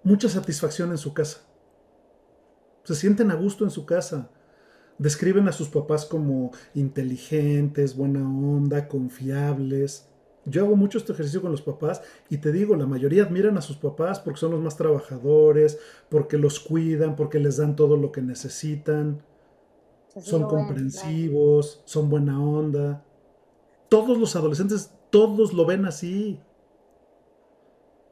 mucha 0.04 0.30
satisfacción 0.30 0.92
en 0.92 1.00
su 1.00 1.12
casa. 1.16 1.42
Se 2.84 2.94
sienten 2.94 3.32
a 3.32 3.36
gusto 3.36 3.64
en 3.64 3.72
su 3.72 3.88
casa. 3.88 4.30
Describen 5.00 5.48
a 5.48 5.52
sus 5.52 5.70
papás 5.70 6.06
como 6.06 6.52
inteligentes, 6.76 7.98
buena 7.98 8.20
onda, 8.20 8.88
confiables. 8.88 10.08
Yo 10.46 10.64
hago 10.64 10.76
mucho 10.76 11.00
este 11.00 11.12
ejercicio 11.12 11.42
con 11.42 11.52
los 11.52 11.62
papás 11.62 12.02
y 12.30 12.38
te 12.38 12.52
digo, 12.52 12.76
la 12.76 12.86
mayoría 12.86 13.24
admiran 13.24 13.58
a 13.58 13.62
sus 13.62 13.78
papás 13.78 14.20
porque 14.20 14.40
son 14.40 14.52
los 14.52 14.62
más 14.62 14.78
trabajadores, 14.78 15.80
porque 16.10 16.38
los 16.38 16.60
cuidan, 16.60 17.16
porque 17.16 17.40
les 17.40 17.58
dan 17.58 17.76
todo 17.76 17.98
lo 17.98 18.12
que 18.12 18.22
necesitan, 18.22 19.24
son 20.22 20.44
comprensivos, 20.44 21.82
son 21.86 22.10
buena 22.10 22.42
onda. 22.42 23.04
Todos 23.90 24.18
los 24.18 24.36
adolescentes, 24.36 24.92
todos 25.10 25.54
lo 25.54 25.66
ven 25.66 25.86
así. 25.86 26.40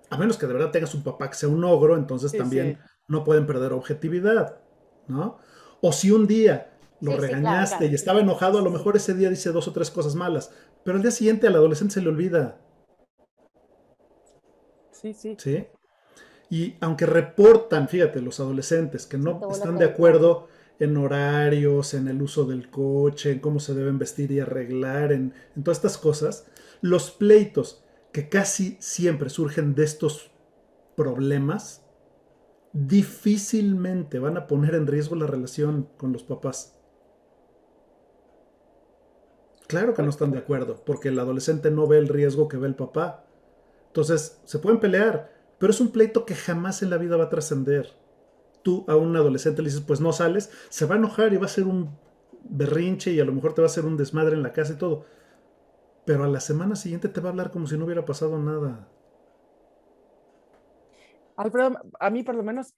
A 0.09 0.17
menos 0.17 0.38
que 0.38 0.47
de 0.47 0.53
verdad 0.53 0.71
tengas 0.71 0.93
un 0.95 1.03
papá 1.03 1.29
que 1.29 1.38
sea 1.38 1.49
un 1.49 1.63
ogro, 1.63 1.95
entonces 1.95 2.31
también 2.31 2.79
no 3.07 3.23
pueden 3.23 3.45
perder 3.45 3.73
objetividad, 3.73 4.59
¿no? 5.07 5.38
O 5.81 5.91
si 5.91 6.11
un 6.11 6.25
día 6.27 6.73
lo 6.99 7.17
regañaste 7.17 7.88
y 7.88 7.93
estaba 7.93 8.21
enojado, 8.21 8.59
a 8.59 8.61
lo 8.61 8.69
mejor 8.69 8.95
ese 8.95 9.13
día 9.13 9.29
dice 9.29 9.51
dos 9.51 9.67
o 9.67 9.73
tres 9.73 9.91
cosas 9.91 10.15
malas, 10.15 10.51
pero 10.84 10.97
al 10.97 11.01
día 11.01 11.11
siguiente 11.11 11.47
al 11.47 11.55
adolescente 11.55 11.95
se 11.95 12.01
le 12.01 12.09
olvida. 12.09 12.59
Sí, 14.91 15.13
sí. 15.13 15.36
Sí. 15.38 15.65
Y 16.49 16.75
aunque 16.81 17.05
reportan, 17.05 17.88
fíjate, 17.88 18.21
los 18.21 18.39
adolescentes 18.39 19.05
que 19.05 19.17
no 19.17 19.41
están 19.51 19.77
de 19.77 19.86
acuerdo 19.86 20.47
en 20.79 20.97
horarios, 20.97 21.93
en 21.93 22.07
el 22.07 22.21
uso 22.21 22.45
del 22.45 22.69
coche, 22.69 23.31
en 23.31 23.39
cómo 23.39 23.59
se 23.59 23.73
deben 23.73 23.97
vestir 23.97 24.31
y 24.31 24.39
arreglar, 24.39 25.11
en, 25.11 25.34
en 25.55 25.63
todas 25.63 25.77
estas 25.77 25.97
cosas, 25.97 26.47
los 26.81 27.11
pleitos 27.11 27.84
que 28.11 28.29
casi 28.29 28.77
siempre 28.79 29.29
surgen 29.29 29.73
de 29.75 29.84
estos 29.84 30.31
problemas, 30.95 31.84
difícilmente 32.73 34.19
van 34.19 34.38
a 34.38 34.47
poner 34.47 34.75
en 34.75 34.88
riesgo 34.88 35.15
la 35.15 35.27
relación 35.27 35.89
con 35.97 36.11
los 36.11 36.23
papás. 36.23 36.72
Claro 39.74 39.95
que 39.95 40.03
no 40.03 40.11
están 40.11 40.30
de 40.30 40.38
acuerdo, 40.38 40.84
porque 40.86 41.09
el 41.09 41.17
adolescente 41.17 41.71
no 41.71 41.88
ve 41.88 41.97
el 41.97 42.07
riesgo 42.07 42.47
que 42.47 42.57
ve 42.57 42.67
el 42.67 42.76
papá. 42.76 43.24
Entonces, 43.88 44.39
se 44.43 44.59
pueden 44.59 44.80
pelear, 44.80 45.32
pero 45.57 45.71
es 45.71 45.82
un 45.82 45.91
pleito 45.91 46.28
que 46.28 46.36
jamás 46.36 46.84
en 46.84 46.91
la 46.91 46.97
vida 46.97 47.17
va 47.17 47.24
a 47.24 47.30
trascender. 47.30 47.91
Tú 48.61 48.86
a 48.88 48.95
un 48.95 49.15
adolescente 49.15 49.63
le 49.63 49.69
dices, 49.69 49.82
pues 49.82 49.99
no 49.99 50.13
sales, 50.13 50.51
se 50.69 50.86
va 50.86 50.93
a 50.93 50.99
enojar 50.99 51.34
y 51.34 51.38
va 51.38 51.47
a 51.47 51.49
ser 51.49 51.63
un 51.63 51.89
berrinche 52.43 53.13
y 53.13 53.19
a 53.19 53.26
lo 53.26 53.32
mejor 53.32 53.55
te 53.55 53.63
va 53.63 53.65
a 53.65 53.71
hacer 53.71 53.84
un 53.84 53.97
desmadre 53.97 54.36
en 54.36 54.43
la 54.43 54.53
casa 54.53 54.74
y 54.74 54.76
todo. 54.76 55.05
Pero 56.05 56.24
a 56.24 56.28
la 56.28 56.39
semana 56.39 56.76
siguiente 56.76 57.09
te 57.09 57.19
va 57.19 57.30
a 57.30 57.32
hablar 57.32 57.49
como 57.49 57.65
si 57.65 57.76
no 57.76 57.86
hubiera 57.86 58.05
pasado 58.05 58.38
nada. 58.38 58.88
Alfredo, 61.36 61.80
a 61.99 62.09
mí 62.11 62.21
por 62.21 62.36
lo 62.36 62.43
menos 62.43 62.76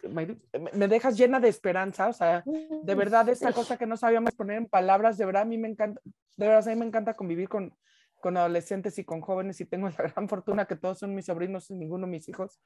me 0.72 0.88
dejas 0.88 1.18
llena 1.18 1.41
de 1.41 1.50
esperanza, 1.50 2.08
o 2.08 2.14
sea, 2.14 2.41
de 2.46 2.96
verdad 2.96 3.28
esta 3.28 3.52
cosa 3.52 3.76
que 3.76 3.86
no 3.86 3.98
sabíamos 3.98 4.32
poner 4.32 4.60
en 4.60 4.66
palabras, 4.66 5.18
de 5.18 5.26
verdad 5.26 5.41
a 5.41 5.46
mí 5.46 5.58
me 5.58 5.68
encanta, 5.68 6.00
de 6.38 6.48
verdad 6.48 6.68
a 6.68 6.72
mí 6.72 6.80
me 6.80 6.86
encanta 6.86 7.16
convivir 7.16 7.50
con, 7.50 7.76
con 8.20 8.38
adolescentes 8.38 8.98
y 8.98 9.04
con 9.04 9.22
jóvenes 9.22 9.60
y 9.62 9.66
tengo 9.66 9.90
la 9.90 9.96
gran 9.96 10.28
fortuna 10.28 10.66
que 10.66 10.76
todos 10.76 11.00
son 11.00 11.16
mis 11.16 11.26
sobrinos 11.26 11.70
y 11.70 11.76
ninguno 11.76 12.08
mis 12.08 12.28
hijos. 12.30 12.60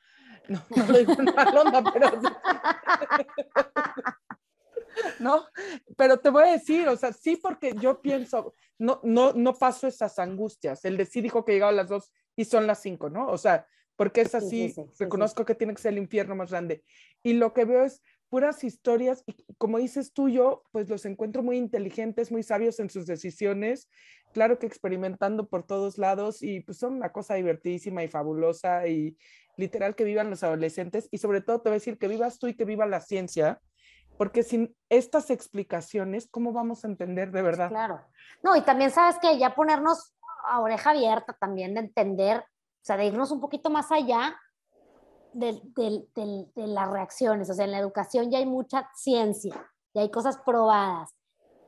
No, 0.47 0.63
no 0.75 0.85
lo 0.85 0.97
digo 0.97 1.13
en 1.13 1.29
onda, 1.29 1.83
pero... 1.93 2.11
¿no? 5.19 5.45
Pero 5.97 6.17
te 6.17 6.29
voy 6.29 6.43
a 6.43 6.51
decir, 6.51 6.87
o 6.87 6.95
sea, 6.95 7.13
sí 7.13 7.35
porque 7.35 7.73
yo 7.75 8.01
pienso, 8.01 8.53
no, 8.77 8.99
no, 9.03 9.33
no 9.33 9.53
paso 9.53 9.87
esas 9.87 10.17
angustias. 10.19 10.83
El 10.85 10.97
de 10.97 11.05
sí 11.05 11.21
dijo 11.21 11.45
que 11.45 11.53
llegaba 11.53 11.71
a 11.71 11.75
las 11.75 11.89
dos 11.89 12.11
y 12.35 12.45
son 12.45 12.67
las 12.67 12.81
cinco, 12.81 13.09
¿no? 13.09 13.27
O 13.27 13.37
sea, 13.37 13.67
porque 13.95 14.21
es 14.21 14.33
así, 14.33 14.73
reconozco 14.97 15.43
que 15.43 15.55
tiene 15.55 15.73
que 15.73 15.81
ser 15.81 15.91
el 15.91 15.99
infierno 15.99 16.35
más 16.35 16.51
grande. 16.51 16.83
Y 17.21 17.33
lo 17.33 17.53
que 17.53 17.65
veo 17.65 17.83
es 17.83 18.01
puras 18.29 18.63
historias, 18.63 19.23
y 19.25 19.35
como 19.57 19.77
dices 19.77 20.13
tú, 20.13 20.29
yo 20.29 20.63
pues 20.71 20.89
los 20.89 21.05
encuentro 21.05 21.43
muy 21.43 21.57
inteligentes, 21.57 22.31
muy 22.31 22.43
sabios 22.43 22.79
en 22.79 22.89
sus 22.89 23.05
decisiones, 23.05 23.89
claro 24.33 24.59
que 24.59 24.67
experimentando 24.67 25.47
por 25.47 25.63
todos 25.63 25.97
lados 25.97 26.43
y 26.43 26.61
pues 26.61 26.77
son 26.77 26.93
una 26.93 27.11
cosa 27.11 27.35
divertidísima 27.35 28.03
y 28.03 28.07
fabulosa 28.07 28.87
y 28.87 29.17
literal 29.57 29.95
que 29.95 30.03
vivan 30.03 30.29
los 30.29 30.43
adolescentes 30.43 31.09
y 31.11 31.17
sobre 31.17 31.41
todo 31.41 31.61
te 31.61 31.69
voy 31.69 31.75
a 31.75 31.79
decir 31.79 31.97
que 31.97 32.07
vivas 32.07 32.39
tú 32.39 32.47
y 32.47 32.55
que 32.55 32.65
viva 32.65 32.85
la 32.85 33.01
ciencia, 33.01 33.59
porque 34.17 34.43
sin 34.43 34.75
estas 34.89 35.29
explicaciones, 35.29 36.27
¿cómo 36.29 36.53
vamos 36.53 36.83
a 36.83 36.87
entender 36.87 37.31
de 37.31 37.41
verdad? 37.41 37.69
Claro. 37.69 38.01
No, 38.43 38.55
y 38.55 38.61
también 38.61 38.91
sabes 38.91 39.17
que 39.19 39.37
ya 39.37 39.55
ponernos 39.55 40.13
a 40.45 40.61
oreja 40.61 40.91
abierta 40.91 41.35
también 41.39 41.73
de 41.73 41.81
entender 41.81 42.43
o 42.81 42.85
sea, 42.85 42.97
de 42.97 43.05
irnos 43.05 43.31
un 43.31 43.41
poquito 43.41 43.69
más 43.69 43.91
allá 43.91 44.39
de, 45.33 45.61
las 46.55 46.89
reacciones. 46.89 47.49
O 47.49 47.53
sea, 47.53 47.65
en 47.65 47.71
la 47.71 47.79
educación 47.79 48.31
ya 48.31 48.37
hay 48.37 48.45
mucha 48.45 48.89
ciencia, 48.95 49.55
ya 49.93 50.01
hay 50.01 50.11
cosas 50.11 50.37
probadas. 50.45 51.15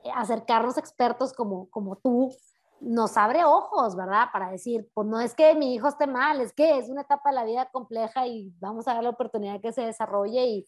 Eh, 0.03 0.09
acercarnos 0.15 0.77
a 0.77 0.79
expertos 0.79 1.33
como, 1.33 1.69
como 1.69 1.95
tú 1.97 2.33
nos 2.79 3.15
abre 3.15 3.43
ojos, 3.45 3.95
¿verdad? 3.95 4.27
Para 4.33 4.49
decir, 4.49 4.89
pues 4.93 5.07
no 5.07 5.19
es 5.19 5.35
que 5.35 5.53
mi 5.55 5.75
hijo 5.75 5.87
esté 5.87 6.07
mal, 6.07 6.41
es 6.41 6.51
que 6.51 6.79
es 6.79 6.89
una 6.89 7.01
etapa 7.01 7.29
de 7.29 7.35
la 7.35 7.43
vida 7.43 7.69
compleja 7.71 8.25
y 8.25 8.53
vamos 8.59 8.87
a 8.87 8.95
dar 8.95 9.03
la 9.03 9.11
oportunidad 9.11 9.61
que 9.61 9.71
se 9.71 9.81
desarrolle 9.81 10.43
y 10.45 10.67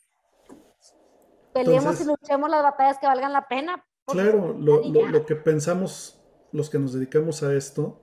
peleemos 1.54 2.00
y 2.02 2.06
luchemos 2.06 2.50
las 2.50 2.62
batallas 2.62 3.00
que 3.00 3.08
valgan 3.08 3.34
la 3.34 3.48
pena. 3.48 3.84
Claro, 4.06 4.54
lo, 4.54 4.84
lo, 4.84 5.26
que 5.26 5.36
pensamos 5.36 6.20
los 6.52 6.70
que 6.70 6.78
nos 6.78 6.94
dedicamos 6.94 7.42
a 7.42 7.54
esto 7.54 8.02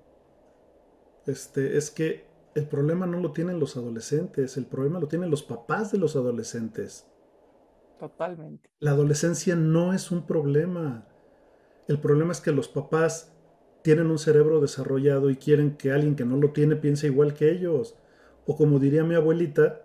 este, 1.26 1.76
es 1.76 1.90
que 1.90 2.29
el 2.54 2.66
problema 2.66 3.06
no 3.06 3.20
lo 3.20 3.32
tienen 3.32 3.60
los 3.60 3.76
adolescentes, 3.76 4.56
el 4.56 4.66
problema 4.66 5.00
lo 5.00 5.08
tienen 5.08 5.30
los 5.30 5.42
papás 5.42 5.92
de 5.92 5.98
los 5.98 6.16
adolescentes. 6.16 7.06
Totalmente. 7.98 8.70
La 8.80 8.92
adolescencia 8.92 9.54
no 9.56 9.92
es 9.92 10.10
un 10.10 10.26
problema. 10.26 11.06
El 11.86 12.00
problema 12.00 12.32
es 12.32 12.40
que 12.40 12.50
los 12.50 12.68
papás 12.68 13.32
tienen 13.82 14.10
un 14.10 14.18
cerebro 14.18 14.60
desarrollado 14.60 15.30
y 15.30 15.36
quieren 15.36 15.76
que 15.76 15.92
alguien 15.92 16.16
que 16.16 16.24
no 16.24 16.36
lo 16.36 16.52
tiene 16.52 16.76
piense 16.76 17.06
igual 17.06 17.34
que 17.34 17.50
ellos. 17.50 17.96
O 18.46 18.56
como 18.56 18.78
diría 18.78 19.04
mi 19.04 19.14
abuelita, 19.14 19.82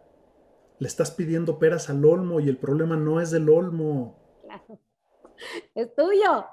le 0.80 0.88
estás 0.88 1.12
pidiendo 1.12 1.60
peras 1.60 1.90
al 1.90 2.04
olmo 2.06 2.40
y 2.40 2.50
el 2.50 2.58
problema 2.58 2.96
no 2.96 3.22
es 3.22 3.32
del 3.32 3.50
olmo. 3.50 4.18
Claro. 4.44 4.80
Es 5.74 5.94
tuyo. 5.96 6.46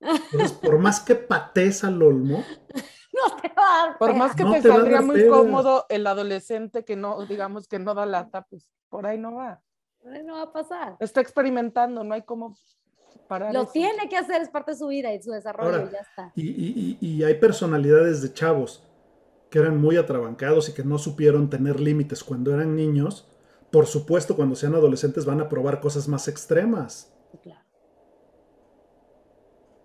Entonces, 0.00 0.52
por 0.52 0.78
más 0.78 1.00
que 1.00 1.14
patees 1.14 1.84
al 1.84 2.02
olmo, 2.02 2.42
Por 3.98 4.14
más 4.14 4.34
que 4.34 4.44
te, 4.44 4.62
saldría 4.62 5.00
muy 5.00 5.26
cómodo 5.28 5.86
el 5.88 6.06
adolescente 6.06 6.84
que 6.84 6.96
no, 6.96 7.24
digamos 7.26 7.68
que 7.68 7.78
no 7.78 7.94
da 7.94 8.06
lata, 8.06 8.46
pues 8.48 8.68
por 8.88 9.06
ahí 9.06 9.18
no 9.18 9.34
va. 9.34 9.62
Por 10.02 10.12
ahí 10.12 10.22
no 10.22 10.34
va 10.34 10.42
a 10.42 10.52
pasar. 10.52 10.96
Está 11.00 11.20
experimentando, 11.20 12.02
no 12.04 12.14
hay 12.14 12.22
como 12.22 12.56
parar. 13.28 13.52
Lo 13.52 13.66
tiene 13.66 14.08
que 14.08 14.16
hacer, 14.16 14.40
es 14.42 14.48
parte 14.48 14.72
de 14.72 14.78
su 14.78 14.88
vida 14.88 15.12
y 15.14 15.22
su 15.22 15.30
desarrollo 15.30 15.88
y 15.88 15.92
ya 15.92 15.98
está. 15.98 16.32
Y, 16.34 17.22
hay 17.22 17.34
personalidades 17.34 18.22
de 18.22 18.32
chavos 18.32 18.82
que 19.50 19.58
eran 19.58 19.80
muy 19.80 19.96
atrabancados 19.96 20.68
y 20.68 20.74
que 20.74 20.84
no 20.84 20.98
supieron 20.98 21.50
tener 21.50 21.80
límites 21.80 22.24
cuando 22.24 22.54
eran 22.54 22.76
niños. 22.76 23.26
Por 23.70 23.86
supuesto, 23.86 24.36
cuando 24.36 24.56
sean 24.56 24.74
adolescentes 24.74 25.26
van 25.26 25.40
a 25.40 25.48
probar 25.48 25.80
cosas 25.80 26.08
más 26.08 26.28
extremas. 26.28 27.12
Claro 27.42 27.59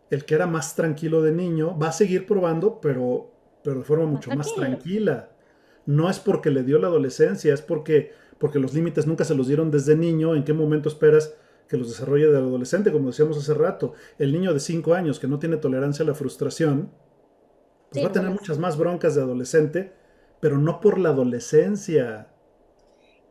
el 0.10 0.26
que 0.26 0.36
era 0.36 0.48
más 0.48 0.76
tranquilo 0.76 1.22
de 1.22 1.32
niño 1.32 1.78
va 1.78 1.88
a 1.88 1.92
seguir 1.92 2.26
probando, 2.26 2.80
pero, 2.80 3.32
pero 3.64 3.80
de 3.80 3.84
forma 3.84 4.06
mucho 4.06 4.32
más 4.32 4.54
tranquila. 4.54 5.30
No 5.86 6.10
es 6.10 6.20
porque 6.20 6.52
le 6.52 6.64
dio 6.64 6.80
la 6.80 6.88
adolescencia, 6.88 7.54
es 7.54 7.62
porque, 7.62 8.12
porque 8.38 8.60
los 8.60 8.74
límites 8.74 9.08
nunca 9.08 9.24
se 9.24 9.36
los 9.36 9.48
dieron 9.48 9.72
desde 9.72 9.96
niño. 9.96 10.36
¿En 10.36 10.44
qué 10.44 10.54
momento 10.54 10.90
esperas 10.90 11.36
que 11.68 11.78
los 11.78 11.90
desarrolle 11.90 12.28
de 12.28 12.38
adolescente? 12.38 12.92
Como 12.92 13.08
decíamos 13.08 13.38
hace 13.38 13.54
rato, 13.54 13.94
el 14.18 14.32
niño 14.32 14.54
de 14.54 14.60
5 14.60 14.94
años 14.94 15.20
que 15.20 15.28
no 15.28 15.40
tiene 15.40 15.58
tolerancia 15.58 16.04
a 16.04 16.08
la 16.08 16.16
frustración, 16.16 16.92
pues 17.92 18.04
va 18.06 18.10
a 18.10 18.14
tener 18.14 18.32
muchas 18.32 18.60
más 18.60 18.78
broncas 18.78 19.16
de 19.16 19.22
adolescente, 19.22 19.94
pero 20.40 20.58
no 20.58 20.82
por 20.82 21.00
la 21.00 21.10
adolescencia. 21.10 22.28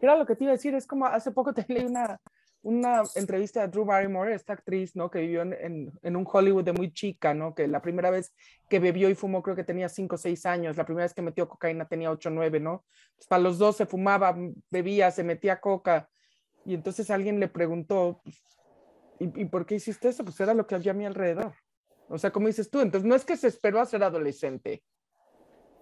Era 0.01 0.17
lo 0.17 0.27
que 0.27 0.37
te 0.37 0.45
iba 0.45 0.53
a 0.53 0.57
decir, 0.57 0.75
es 0.75 0.87
como 0.87 1.07
hace 1.07 1.31
poco 1.31 1.53
te 1.53 1.65
leí 1.69 1.85
una, 1.85 2.21
una 2.65 3.03
entrevista 3.15 3.63
a 3.63 3.69
Drew 3.69 3.85
Barrymore, 3.85 4.35
esta 4.35 4.55
actriz, 4.55 4.97
¿no? 4.97 5.11
Que 5.11 5.21
vivió 5.21 5.43
en, 5.43 5.93
en, 6.03 6.17
un 6.17 6.27
Hollywood 6.27 6.65
de 6.65 6.73
muy 6.73 6.93
chica, 6.93 7.35
¿no? 7.35 7.55
Que 7.55 7.69
la 7.69 7.83
primera 7.83 8.11
vez 8.11 8.35
que 8.71 8.79
bebió 8.79 9.11
y 9.11 9.15
fumó 9.15 9.43
creo 9.43 9.55
que 9.55 9.65
tenía 9.65 9.91
5 9.91 10.15
o 10.15 10.19
6 10.19 10.47
años, 10.47 10.77
la 10.79 10.87
primera 10.87 11.05
vez 11.05 11.13
que 11.13 11.21
metió 11.21 11.47
cocaína 11.47 11.87
tenía 11.87 12.11
8 12.11 12.31
o 12.31 12.33
9, 12.33 12.61
¿no? 12.61 12.85
Pues 13.17 13.27
para 13.29 13.43
los 13.43 13.59
dos 13.59 13.77
se 13.77 13.85
fumaba, 13.85 14.35
bebía, 14.71 15.11
se 15.11 15.23
metía 15.23 15.61
coca. 15.61 16.09
Y 16.65 16.73
entonces 16.73 17.11
alguien 17.11 17.39
le 17.39 17.49
preguntó, 17.49 18.23
pues, 18.25 18.43
¿y, 19.21 19.43
¿y, 19.43 19.45
por 19.45 19.67
qué 19.67 19.75
hiciste 19.75 20.09
eso? 20.09 20.25
Pues 20.25 20.41
era 20.41 20.55
lo 20.55 20.67
que 20.67 20.75
había 20.75 20.93
a 20.93 20.95
mi 20.95 21.05
alrededor. 21.05 21.55
O 22.09 22.17
sea, 22.17 22.31
como 22.31 22.47
dices 22.47 22.71
tú, 22.71 22.81
entonces 22.81 23.07
no 23.07 23.15
es 23.15 23.27
que 23.27 23.37
se 23.37 23.49
esperó 23.49 23.81
a 23.81 23.87
ser 23.87 24.03
adolescente, 24.03 24.83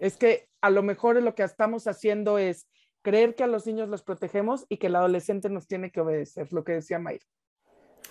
es 0.00 0.16
que 0.16 0.48
a 0.60 0.68
lo 0.68 0.82
mejor 0.82 1.22
lo 1.22 1.36
que 1.36 1.44
estamos 1.44 1.86
haciendo 1.86 2.38
es 2.38 2.66
creer 3.02 3.34
que 3.34 3.44
a 3.44 3.48
los 3.48 3.66
niños 3.66 3.88
los 3.88 4.02
protegemos 4.02 4.64
y 4.68 4.78
que 4.78 4.86
el 4.86 4.96
adolescente 4.96 5.50
nos 5.50 5.66
tiene 5.66 5.90
que 5.90 6.00
obedecer, 6.00 6.52
lo 6.52 6.64
que 6.64 6.72
decía 6.72 6.98
Mayra. 6.98 7.26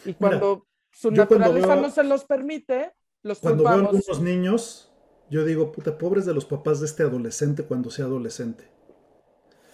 Y 0.05 0.13
cuando 0.13 0.67
su 0.91 1.11
naturaleza 1.11 1.75
no 1.75 1.89
se 1.89 2.03
los 2.03 2.25
permite, 2.25 2.93
los 3.23 3.39
Cuando 3.39 3.63
veo 3.63 3.71
a 3.71 3.75
algunos 3.75 4.21
niños, 4.21 4.93
yo 5.29 5.45
digo, 5.45 5.71
puta, 5.71 5.97
pobres 5.97 6.25
de 6.25 6.33
los 6.33 6.45
papás 6.45 6.79
de 6.79 6.85
este 6.87 7.03
adolescente 7.03 7.63
cuando 7.63 7.89
sea 7.89 8.05
adolescente. 8.05 8.69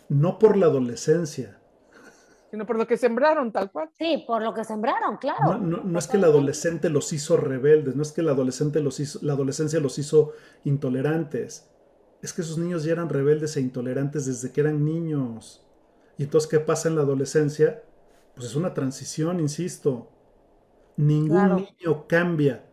No 0.09 0.38
por 0.39 0.55
la 0.55 0.68
adolescencia. 0.68 1.59
Sino 2.51 2.65
por 2.65 2.78
lo 2.78 2.88
que 2.88 2.95
sembraron, 2.95 3.51
tal 3.51 3.72
cual. 3.72 3.89
Sí, 3.97 4.24
por 4.26 4.41
lo 4.41 4.53
que 4.53 4.63
sembraron, 4.63 5.18
claro. 5.18 5.57
No, 5.57 5.84
no, 5.84 5.99
es 5.99 6.07
que 6.07 6.18
el 6.18 6.24
adolescente 6.24 6.89
los 6.89 7.11
hizo 7.11 7.36
rebeldes, 7.36 7.95
no 7.95 8.03
es 8.03 8.11
que 8.11 8.22
el 8.22 8.30
adolescente 8.30 8.80
los 8.80 8.99
hizo, 8.99 9.20
la 9.22 9.34
adolescencia 9.34 9.80
los 9.80 9.97
hizo 9.99 10.32
intolerantes 10.63 11.70
es 12.22 12.34
que 12.34 12.41
esos 12.41 12.57
niños 12.57 12.84
ya 12.84 12.93
eran 12.93 13.09
rebeldes 13.09 13.55
e 13.57 13.61
intolerantes 13.61 14.26
desde 14.26 14.51
que 14.51 14.61
eran 14.61 14.84
niños. 14.84 15.65
Y 16.18 16.24
entonces, 16.24 16.49
¿qué 16.49 16.59
pasa 16.59 16.89
en 16.89 16.95
la 16.95 17.01
adolescencia? 17.01 17.84
Pues 18.36 18.47
es 18.47 18.55
una 18.55 18.74
transición, 18.74 19.39
insisto. 19.39 20.09
Ningún 20.95 21.55
niño 21.55 22.07
cambia 22.07 22.65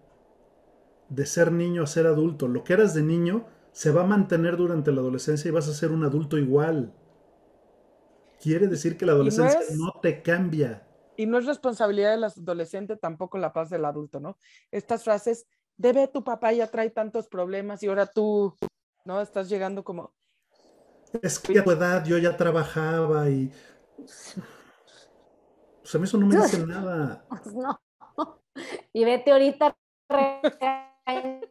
de 1.11 1.27
ser 1.27 1.53
niño 1.53 1.83
a 1.83 1.87
ser 1.87 2.07
adulto. 2.07 2.49
Lo 2.49 2.65
que 2.65 2.73
eras 2.73 2.95
de 2.95 3.03
niño 3.03 3.47
se 3.73 3.91
va 3.91 4.03
a 4.03 4.07
mantener 4.07 4.57
durante 4.57 4.93
la 4.93 5.01
adolescencia 5.01 5.49
y 5.49 5.53
vas 5.53 5.69
a 5.69 5.75
ser 5.75 5.93
un 5.93 6.05
adulto 6.05 6.39
igual. 6.39 6.95
Quiere 8.41 8.67
decir 8.67 8.97
que 8.97 9.05
la 9.05 9.13
adolescencia 9.13 9.61
no, 9.77 9.87
no 9.87 10.01
te 10.01 10.23
cambia. 10.23 10.87
Y 11.17 11.27
no 11.27 11.39
es 11.39 11.47
responsabilidad 11.47 12.13
del 12.13 12.25
adolescente 12.25 12.97
tampoco 12.97 13.39
la 13.39 13.53
paz 13.53 13.71
del 13.71 13.85
adulto, 13.85 14.21
¿no? 14.21 14.39
Estas 14.71 15.05
frases, 15.05 15.47
debe 15.77 16.09
tu 16.09 16.25
papá 16.25 16.53
ya 16.53 16.67
trae 16.71 16.91
tantos 16.91 17.29
problemas 17.29 17.83
y 17.83 17.89
ahora 17.89 18.07
tú 18.07 18.55
¿no? 19.05 19.21
Estás 19.21 19.49
llegando 19.49 19.85
como... 19.85 20.13
Es 21.23 21.39
que 21.39 21.59
a 21.61 21.65
tu 21.65 21.71
edad 21.71 22.05
yo 22.05 22.19
ya 22.19 22.37
trabajaba 22.37 23.31
y... 23.31 23.53
Pues 23.97 25.95
a 25.95 25.99
mí 25.99 26.05
eso 26.05 26.19
no 26.19 26.27
me 26.27 26.37
dice 26.37 26.59
nada. 26.67 27.25
Pues 27.29 27.55
no. 27.55 27.81
Y 28.93 29.05
vete 29.05 29.33
ahorita, 29.33 29.77
regáñeme, 30.09 31.45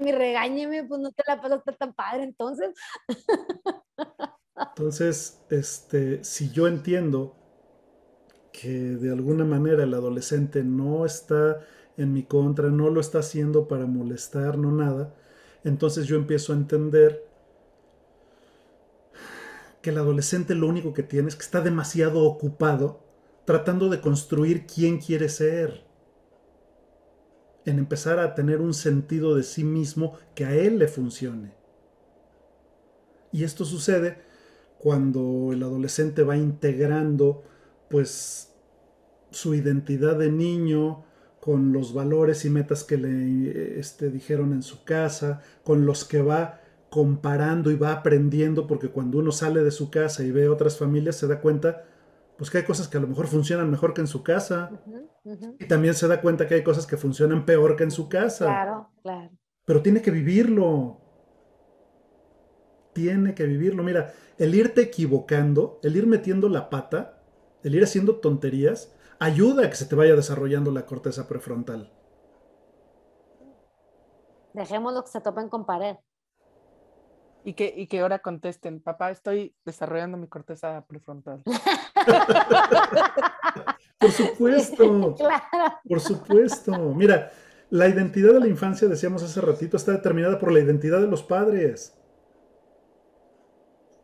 regáñeme, 0.00 0.84
pues 0.84 1.00
no 1.00 1.10
te 1.12 1.22
la 1.26 1.40
pasaste 1.40 1.72
tan 1.72 1.94
padre 1.94 2.24
entonces. 2.24 2.74
Entonces, 4.56 5.44
este, 5.50 6.22
si 6.24 6.50
yo 6.50 6.66
entiendo 6.66 7.36
que 8.52 8.68
de 8.68 9.12
alguna 9.12 9.44
manera 9.44 9.84
el 9.84 9.94
adolescente 9.94 10.64
no 10.64 11.06
está 11.06 11.60
en 11.96 12.12
mi 12.12 12.24
contra, 12.24 12.68
no 12.68 12.90
lo 12.90 13.00
está 13.00 13.20
haciendo 13.20 13.68
para 13.68 13.86
molestar, 13.86 14.58
no 14.58 14.72
nada, 14.72 15.14
entonces 15.64 16.06
yo 16.06 16.16
empiezo 16.16 16.52
a 16.52 16.56
entender 16.56 17.26
que 19.82 19.90
el 19.90 19.98
adolescente 19.98 20.54
lo 20.54 20.66
único 20.66 20.92
que 20.92 21.02
tiene 21.02 21.28
es 21.28 21.36
que 21.36 21.42
está 21.42 21.60
demasiado 21.60 22.24
ocupado 22.24 23.00
tratando 23.44 23.88
de 23.88 24.02
construir 24.02 24.66
quién 24.66 24.98
quiere 24.98 25.30
ser, 25.30 25.82
en 27.64 27.78
empezar 27.78 28.18
a 28.18 28.34
tener 28.34 28.60
un 28.60 28.74
sentido 28.74 29.34
de 29.34 29.42
sí 29.42 29.64
mismo 29.64 30.18
que 30.34 30.44
a 30.44 30.54
él 30.54 30.78
le 30.78 30.86
funcione. 30.86 31.54
Y 33.32 33.44
esto 33.44 33.64
sucede 33.64 34.18
cuando 34.78 35.50
el 35.52 35.62
adolescente 35.62 36.22
va 36.24 36.36
integrando 36.36 37.42
pues 37.88 38.52
su 39.30 39.54
identidad 39.54 40.16
de 40.16 40.30
niño, 40.30 41.04
con 41.40 41.72
los 41.72 41.94
valores 41.94 42.44
y 42.44 42.50
metas 42.50 42.84
que 42.84 42.96
le 42.96 43.78
este, 43.78 44.10
dijeron 44.10 44.52
en 44.52 44.62
su 44.62 44.84
casa, 44.84 45.40
con 45.64 45.86
los 45.86 46.04
que 46.04 46.22
va 46.22 46.60
comparando 46.90 47.70
y 47.70 47.76
va 47.76 47.92
aprendiendo, 47.92 48.66
porque 48.66 48.88
cuando 48.88 49.18
uno 49.18 49.30
sale 49.30 49.62
de 49.62 49.70
su 49.70 49.90
casa 49.90 50.24
y 50.24 50.30
ve 50.30 50.48
otras 50.48 50.78
familias 50.78 51.16
se 51.16 51.26
da 51.26 51.40
cuenta 51.40 51.84
pues 52.38 52.50
que 52.50 52.58
hay 52.58 52.64
cosas 52.64 52.86
que 52.86 52.96
a 52.96 53.00
lo 53.00 53.08
mejor 53.08 53.26
funcionan 53.26 53.68
mejor 53.68 53.92
que 53.92 54.00
en 54.00 54.06
su 54.06 54.22
casa. 54.22 54.70
Y 55.58 55.66
también 55.66 55.94
se 55.94 56.06
da 56.06 56.20
cuenta 56.20 56.46
que 56.46 56.54
hay 56.54 56.62
cosas 56.62 56.86
que 56.86 56.96
funcionan 56.96 57.44
peor 57.44 57.74
que 57.74 57.82
en 57.82 57.90
su 57.90 58.08
casa. 58.08 58.44
Claro, 58.44 58.90
claro. 59.02 59.30
Pero 59.64 59.82
tiene 59.82 60.00
que 60.00 60.12
vivirlo. 60.12 61.00
Tiene 62.92 63.34
que 63.34 63.44
vivirlo. 63.44 63.82
Mira, 63.82 64.14
el 64.38 64.54
irte 64.54 64.82
equivocando, 64.82 65.80
el 65.82 65.96
ir 65.96 66.06
metiendo 66.06 66.48
la 66.48 66.70
pata, 66.70 67.24
el 67.64 67.74
ir 67.74 67.82
haciendo 67.82 68.16
tonterías, 68.16 68.94
ayuda 69.18 69.66
a 69.66 69.70
que 69.70 69.76
se 69.76 69.86
te 69.86 69.94
vaya 69.94 70.14
desarrollando 70.14 70.70
la 70.70 70.86
corteza 70.86 71.28
prefrontal. 71.28 71.92
Dejémoslo 74.54 75.04
que 75.04 75.10
se 75.10 75.20
topen 75.20 75.48
con 75.48 75.66
pared. 75.66 75.96
Y 77.44 77.54
que, 77.54 77.72
y 77.74 77.86
que 77.86 78.00
ahora 78.00 78.18
contesten, 78.18 78.82
papá, 78.82 79.10
estoy 79.10 79.54
desarrollando 79.64 80.18
mi 80.18 80.28
corteza 80.28 80.84
prefrontal. 80.86 81.42
Por 83.98 84.10
supuesto. 84.10 85.16
Por 85.88 86.00
supuesto. 86.00 86.72
Mira, 86.94 87.32
la 87.70 87.88
identidad 87.88 88.34
de 88.34 88.40
la 88.40 88.48
infancia, 88.48 88.88
decíamos 88.88 89.22
hace 89.22 89.40
ratito, 89.40 89.76
está 89.76 89.92
determinada 89.92 90.38
por 90.38 90.52
la 90.52 90.60
identidad 90.60 91.00
de 91.00 91.08
los 91.08 91.22
padres. 91.22 91.94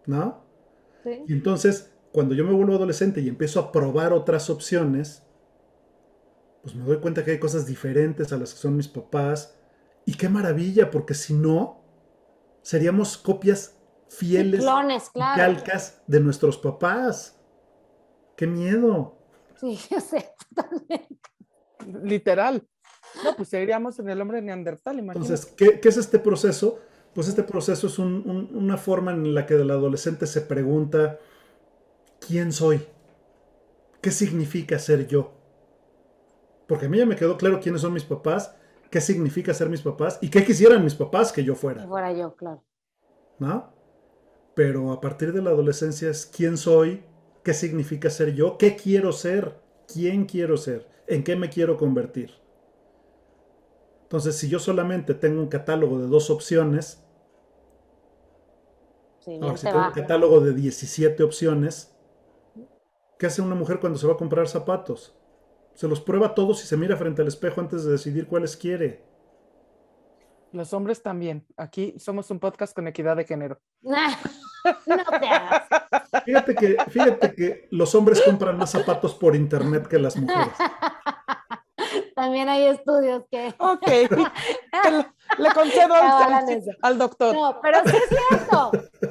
¿No? 0.06 0.44
Sí. 1.02 1.24
Y 1.26 1.32
entonces, 1.32 1.93
cuando 2.14 2.36
yo 2.36 2.44
me 2.44 2.52
vuelvo 2.52 2.76
adolescente 2.76 3.20
y 3.20 3.28
empiezo 3.28 3.58
a 3.58 3.72
probar 3.72 4.12
otras 4.12 4.48
opciones, 4.48 5.24
pues 6.62 6.76
me 6.76 6.84
doy 6.84 6.98
cuenta 6.98 7.24
que 7.24 7.32
hay 7.32 7.40
cosas 7.40 7.66
diferentes 7.66 8.32
a 8.32 8.36
las 8.36 8.54
que 8.54 8.60
son 8.60 8.76
mis 8.76 8.86
papás. 8.86 9.58
Y 10.06 10.14
qué 10.14 10.28
maravilla, 10.28 10.92
porque 10.92 11.12
si 11.12 11.34
no, 11.34 11.82
seríamos 12.62 13.18
copias 13.18 13.80
fieles, 14.08 14.60
clones, 14.60 15.10
claro. 15.10 15.42
calcas 15.42 16.02
de 16.06 16.20
nuestros 16.20 16.56
papás. 16.56 17.36
¡Qué 18.36 18.46
miedo! 18.46 19.18
Sí, 19.58 19.76
yo 19.90 19.98
sé, 20.00 20.30
totalmente. 20.54 21.18
Literal. 22.04 22.64
No, 23.24 23.34
pues 23.34 23.48
seríamos 23.48 23.98
en 23.98 24.08
el 24.08 24.20
hombre 24.20 24.40
neandertal, 24.40 25.00
imagínate. 25.00 25.34
Entonces, 25.34 25.52
¿qué, 25.56 25.80
es 25.82 25.96
este 25.96 26.20
proceso? 26.20 26.78
Pues 27.12 27.26
este 27.26 27.42
proceso 27.42 27.88
es 27.88 27.98
una 27.98 28.76
forma 28.76 29.10
en 29.10 29.34
la 29.34 29.46
que 29.46 29.54
el 29.54 29.70
adolescente 29.72 30.28
se 30.28 30.42
pregunta, 30.42 31.18
quién 32.26 32.52
soy, 32.52 32.86
qué 34.00 34.10
significa 34.10 34.78
ser 34.78 35.06
yo. 35.06 35.32
Porque 36.66 36.86
a 36.86 36.88
mí 36.88 36.98
ya 36.98 37.06
me 37.06 37.16
quedó 37.16 37.36
claro 37.36 37.60
quiénes 37.60 37.82
son 37.82 37.92
mis 37.92 38.04
papás, 38.04 38.54
qué 38.90 39.00
significa 39.00 39.52
ser 39.52 39.68
mis 39.68 39.82
papás 39.82 40.18
y 40.20 40.30
qué 40.30 40.44
quisieran 40.44 40.82
mis 40.82 40.94
papás 40.94 41.32
que 41.32 41.44
yo 41.44 41.54
fuera. 41.54 41.82
Que 41.82 41.88
fuera 41.88 42.12
yo, 42.12 42.34
claro. 42.34 42.62
¿No? 43.38 43.72
Pero 44.54 44.92
a 44.92 45.00
partir 45.00 45.32
de 45.32 45.42
la 45.42 45.50
adolescencia 45.50 46.10
es 46.10 46.26
quién 46.26 46.56
soy, 46.56 47.04
qué 47.42 47.52
significa 47.52 48.08
ser 48.08 48.34
yo, 48.34 48.56
qué 48.56 48.76
quiero 48.76 49.12
ser, 49.12 49.60
quién 49.92 50.26
quiero 50.26 50.56
ser, 50.56 50.88
en 51.06 51.24
qué 51.24 51.36
me 51.36 51.50
quiero 51.50 51.76
convertir. 51.76 52.32
Entonces, 54.02 54.36
si 54.36 54.48
yo 54.48 54.58
solamente 54.58 55.14
tengo 55.14 55.40
un 55.40 55.48
catálogo 55.48 55.98
de 55.98 56.06
dos 56.06 56.30
opciones, 56.30 57.02
si 59.18 59.32
tengo 59.32 59.48
un 59.48 59.92
catálogo 59.92 60.40
de 60.40 60.52
17 60.52 61.22
opciones, 61.22 61.93
¿Qué 63.18 63.26
hace 63.26 63.42
una 63.42 63.54
mujer 63.54 63.80
cuando 63.80 63.98
se 63.98 64.06
va 64.06 64.14
a 64.14 64.16
comprar 64.16 64.48
zapatos? 64.48 65.14
Se 65.74 65.88
los 65.88 66.00
prueba 66.00 66.34
todos 66.34 66.62
y 66.62 66.66
se 66.66 66.76
mira 66.76 66.96
frente 66.96 67.22
al 67.22 67.28
espejo 67.28 67.60
antes 67.60 67.84
de 67.84 67.92
decidir 67.92 68.26
cuáles 68.26 68.56
quiere. 68.56 69.02
Los 70.52 70.72
hombres 70.72 71.02
también. 71.02 71.44
Aquí 71.56 71.94
somos 71.98 72.30
un 72.30 72.38
podcast 72.38 72.74
con 72.74 72.86
equidad 72.86 73.16
de 73.16 73.24
género. 73.24 73.60
no 73.82 75.04
te 75.20 75.26
hagas. 75.26 75.68
Fíjate 76.24 76.54
que, 76.54 76.76
fíjate 76.88 77.34
que 77.34 77.68
los 77.70 77.94
hombres 77.94 78.22
compran 78.22 78.56
más 78.56 78.70
zapatos 78.70 79.14
por 79.14 79.34
internet 79.34 79.86
que 79.88 79.98
las 79.98 80.16
mujeres. 80.16 80.54
También 82.14 82.48
hay 82.48 82.66
estudios 82.66 83.24
que. 83.30 83.52
Ok. 83.58 83.86
le, 85.38 85.50
concedo 85.52 85.94
al, 86.82 86.98
doctor. 86.98 87.34
No, 87.34 87.60
pero 87.60 87.78
sí 87.84 87.96
es 87.96 88.08
cierto. 88.08 88.43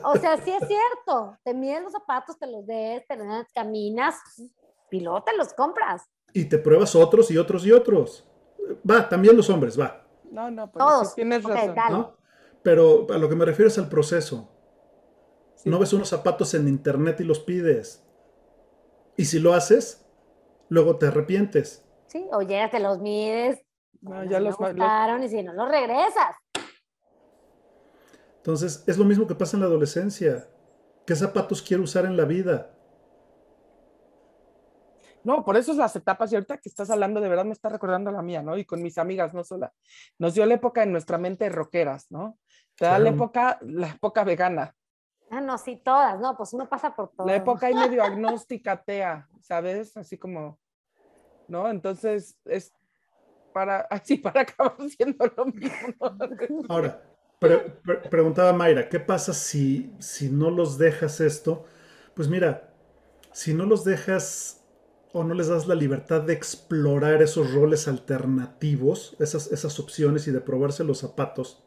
O 0.03 0.17
sea, 0.17 0.37
sí 0.37 0.51
es 0.51 0.67
cierto. 0.67 1.37
Te 1.43 1.53
miden 1.53 1.83
los 1.83 1.93
zapatos, 1.93 2.37
te 2.37 2.47
los 2.47 2.65
des, 2.65 3.05
te 3.07 3.15
los 3.15 3.45
caminas, 3.53 4.15
pilote, 4.89 5.31
los 5.37 5.53
compras. 5.53 6.03
Y 6.33 6.45
te 6.45 6.57
pruebas 6.57 6.95
otros 6.95 7.29
y 7.31 7.37
otros 7.37 7.65
y 7.65 7.71
otros. 7.71 8.27
Va, 8.89 9.07
también 9.07 9.35
los 9.35 9.49
hombres, 9.49 9.79
va. 9.79 10.05
No, 10.31 10.49
no, 10.49 10.71
pero 10.71 11.01
tienes 11.15 11.43
razón. 11.43 12.15
Pero 12.63 13.05
a 13.13 13.17
lo 13.17 13.29
que 13.29 13.35
me 13.35 13.45
refiero 13.45 13.67
es 13.67 13.77
al 13.77 13.89
proceso. 13.89 14.49
No 15.65 15.79
ves 15.79 15.93
unos 15.93 16.09
zapatos 16.09 16.53
en 16.53 16.67
internet 16.67 17.19
y 17.21 17.23
los 17.23 17.39
pides. 17.39 18.05
Y 19.15 19.25
si 19.25 19.39
lo 19.39 19.53
haces, 19.53 20.05
luego 20.69 20.97
te 20.97 21.07
arrepientes. 21.07 21.85
Sí, 22.07 22.27
o 22.31 22.41
llegas, 22.41 22.71
te 22.71 22.79
los 22.79 22.99
mides, 22.99 23.61
No, 24.01 24.23
ya 24.23 24.39
los, 24.39 24.57
gustaron 24.57 25.23
y 25.23 25.29
si 25.29 25.41
no 25.43 25.53
los 25.53 25.69
regresas. 25.69 26.35
Entonces, 28.43 28.83
es 28.87 28.97
lo 28.97 29.05
mismo 29.05 29.25
que 29.25 29.35
pasa 29.35 29.55
en 29.55 29.61
la 29.61 29.67
adolescencia. 29.67 30.45
¿Qué 31.05 31.15
zapatos 31.15 31.61
quiero 31.61 31.83
usar 31.83 32.03
en 32.03 32.17
la 32.17 32.25
vida? 32.25 32.75
No, 35.23 35.45
por 35.45 35.55
eso 35.55 35.71
es 35.71 35.77
las 35.77 35.95
etapas 35.95 36.29
y 36.29 36.35
ahorita 36.35 36.57
que 36.57 36.67
estás 36.67 36.89
hablando 36.89 37.21
de 37.21 37.29
verdad 37.29 37.45
me 37.45 37.53
está 37.53 37.69
recordando 37.69 38.11
la 38.11 38.21
mía, 38.21 38.41
¿no? 38.41 38.57
Y 38.57 38.65
con 38.65 38.81
mis 38.81 38.97
amigas, 38.97 39.33
no 39.33 39.45
sola. 39.45 39.71
Nos 40.19 40.33
dio 40.33 40.45
la 40.45 40.55
época 40.55 40.83
en 40.83 40.91
nuestra 40.91 41.17
mente 41.17 41.47
rockeras, 41.47 42.11
¿no? 42.11 42.37
Te 42.75 42.83
da 42.83 42.99
la 42.99 43.11
época, 43.11 43.59
la 43.61 43.87
época 43.87 44.25
vegana. 44.25 44.75
Ah, 45.29 45.39
no, 45.39 45.57
sí, 45.57 45.77
todas, 45.77 46.19
no, 46.19 46.35
pues 46.35 46.51
uno 46.51 46.67
pasa 46.67 46.93
por 46.93 47.11
todo. 47.11 47.25
La 47.25 47.37
época 47.37 47.67
ahí 47.67 47.73
medio 47.73 48.03
agnóstica, 48.03 48.73
atea, 48.73 49.29
¿sabes? 49.39 49.95
Así 49.95 50.17
como, 50.17 50.59
¿no? 51.47 51.69
Entonces, 51.69 52.37
es 52.43 52.73
para, 53.53 53.79
así 53.89 54.17
para 54.17 54.41
acabar 54.41 54.75
siendo 54.89 55.25
lo 55.37 55.45
mismo. 55.45 56.17
Ahora, 56.67 57.01
preguntaba 58.09 58.53
Mayra, 58.53 58.89
¿qué 58.89 58.99
pasa 58.99 59.33
si, 59.33 59.93
si 59.99 60.29
no 60.29 60.49
los 60.49 60.77
dejas 60.77 61.19
esto? 61.19 61.65
Pues 62.13 62.27
mira, 62.27 62.73
si 63.31 63.53
no 63.53 63.65
los 63.65 63.83
dejas 63.83 64.63
o 65.11 65.23
no 65.23 65.33
les 65.33 65.47
das 65.47 65.67
la 65.67 65.75
libertad 65.75 66.21
de 66.21 66.33
explorar 66.33 67.21
esos 67.21 67.53
roles 67.53 67.87
alternativos, 67.87 69.15
esas, 69.19 69.51
esas 69.51 69.79
opciones 69.79 70.27
y 70.27 70.31
de 70.31 70.41
probarse 70.41 70.83
los 70.83 70.99
zapatos, 70.99 71.63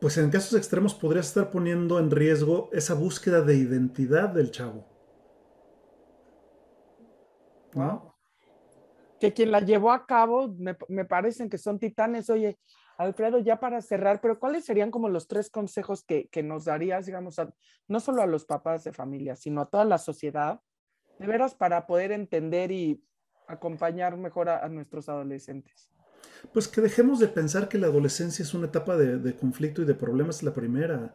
pues 0.00 0.16
en 0.16 0.30
casos 0.30 0.58
extremos 0.58 0.94
podrías 0.94 1.28
estar 1.28 1.50
poniendo 1.50 1.98
en 1.98 2.10
riesgo 2.10 2.70
esa 2.72 2.94
búsqueda 2.94 3.42
de 3.42 3.56
identidad 3.56 4.30
del 4.30 4.50
chavo. 4.50 4.86
¿No? 7.74 8.14
Que 9.20 9.34
quien 9.34 9.50
la 9.50 9.60
llevó 9.60 9.92
a 9.92 10.06
cabo, 10.06 10.48
me, 10.48 10.74
me, 10.88 11.04
parecen 11.04 11.50
que 11.50 11.58
son 11.58 11.78
titanes. 11.78 12.30
Oye, 12.30 12.58
Alfredo, 13.00 13.38
ya 13.38 13.58
para 13.58 13.80
cerrar, 13.80 14.20
pero 14.20 14.38
¿cuáles 14.38 14.66
serían 14.66 14.90
como 14.90 15.08
los 15.08 15.26
tres 15.26 15.48
consejos 15.48 16.04
que, 16.04 16.28
que 16.28 16.42
nos 16.42 16.66
darías, 16.66 17.06
digamos, 17.06 17.36
no 17.88 17.98
solo 17.98 18.20
a 18.20 18.26
los 18.26 18.44
papás 18.44 18.84
de 18.84 18.92
familia, 18.92 19.36
sino 19.36 19.62
a 19.62 19.70
toda 19.70 19.86
la 19.86 19.96
sociedad 19.96 20.60
de 21.18 21.26
veras 21.26 21.54
para 21.54 21.86
poder 21.86 22.12
entender 22.12 22.70
y 22.70 23.02
acompañar 23.46 24.18
mejor 24.18 24.50
a, 24.50 24.68
nuestros 24.68 25.08
adolescentes? 25.08 25.88
Pues 26.52 26.68
que 26.68 26.82
dejemos 26.82 27.20
de 27.20 27.28
pensar 27.28 27.70
que 27.70 27.78
la 27.78 27.86
adolescencia 27.86 28.42
es 28.42 28.52
una 28.52 28.66
etapa 28.66 28.98
de, 28.98 29.34
conflicto 29.34 29.80
y 29.80 29.86
de 29.86 29.94
problemas, 29.94 30.42
la 30.42 30.52
primera. 30.52 31.14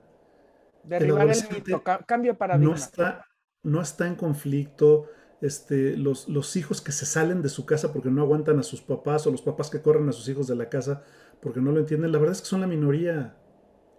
Derribar 0.82 1.30
el, 1.30 1.50
mito, 1.52 1.84
cambio 1.84 2.32
de 2.32 2.38
paradigma. 2.38 2.72
No 2.72 2.76
está, 2.76 3.26
no 3.62 3.80
está 3.80 4.08
en 4.08 4.16
conflicto. 4.16 5.06
Este, 5.42 5.98
los, 5.98 6.30
los, 6.30 6.56
hijos 6.56 6.82
que 6.82 6.92
se 6.92 7.06
salen 7.06 7.44
de 7.44 7.50
su 7.50 7.66
casa 7.66 7.94
porque 7.94 8.10
no 8.10 8.22
aguantan 8.24 8.58
a 8.58 8.64
sus 8.64 8.82
papás 8.82 9.28
o 9.28 9.32
los 9.32 9.44
papás 9.44 9.70
que 9.70 9.82
corren 9.82 10.10
a 10.10 10.14
sus 10.14 10.28
hijos 10.30 10.48
de 10.48 10.56
la 10.56 10.70
casa 10.70 11.04
porque 11.42 11.62
no 11.62 11.72
lo 11.72 11.80
entienden, 11.80 12.12
la 12.12 12.18
verdad 12.18 12.34
es 12.34 12.42
que 12.42 12.48
son 12.48 12.62
la 12.62 12.68
minoría, 12.68 13.38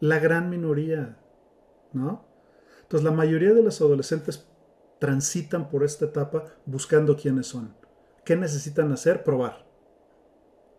la 0.00 0.18
gran 0.18 0.50
minoría, 0.50 1.18
¿no? 1.92 2.26
Entonces 2.82 3.04
la 3.04 3.10
mayoría 3.10 3.52
de 3.52 3.62
los 3.62 3.80
adolescentes 3.80 4.48
transitan 4.98 5.68
por 5.68 5.84
esta 5.84 6.06
etapa 6.06 6.44
buscando 6.64 7.16
quiénes 7.16 7.46
son. 7.46 7.74
¿Qué 8.24 8.36
necesitan 8.36 8.90
hacer? 8.92 9.24
Probar. 9.24 9.66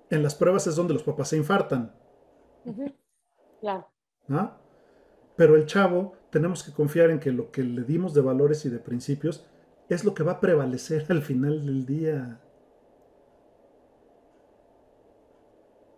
En 0.10 0.24
las 0.24 0.36
pruebas 0.36 0.68
es 0.68 0.76
donde 0.76 0.94
los 0.94 1.04
papás 1.04 1.30
se 1.30 1.38
infartan. 1.38 1.94
Claro. 3.62 3.88
Pero 5.36 5.56
el 5.56 5.66
chavo, 5.66 6.14
tenemos 6.30 6.64
que 6.64 6.72
confiar 6.72 7.10
en 7.10 7.20
que 7.20 7.32
lo 7.32 7.52
que 7.52 7.64
le 7.64 7.84
dimos 7.84 8.14
de 8.14 8.22
valores 8.22 8.66
y 8.66 8.70
de 8.70 8.80
principios 8.80 9.46
es 9.90 10.04
lo 10.04 10.14
que 10.14 10.24
va 10.24 10.34
a 10.34 10.40
prevalecer 10.40 11.06
al 11.10 11.22
final 11.22 11.66
del 11.66 11.86
día. 11.86 12.42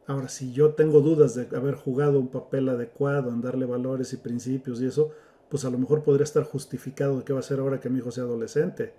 Ahora, 0.10 0.28
si 0.28 0.52
yo 0.52 0.74
tengo 0.74 1.02
dudas 1.02 1.36
de 1.36 1.56
haber 1.56 1.76
jugado 1.76 2.20
un 2.20 2.30
papel 2.30 2.68
adecuado 2.68 3.30
en 3.30 3.42
darle 3.42 3.68
valores 3.68 4.12
y 4.12 4.18
principios 4.18 4.82
y 4.82 4.88
eso, 4.88 5.12
pues 5.50 5.66
a 5.66 5.70
lo 5.70 5.78
mejor 5.78 6.02
podría 6.02 6.24
estar 6.24 6.46
justificado 6.46 7.20
de 7.20 7.24
qué 7.24 7.32
va 7.32 7.42
a 7.42 7.44
ser 7.44 7.60
ahora 7.60 7.80
que 7.80 7.92
mi 7.92 8.00
hijo 8.00 8.10
sea 8.10 8.24
adolescente. 8.24 8.96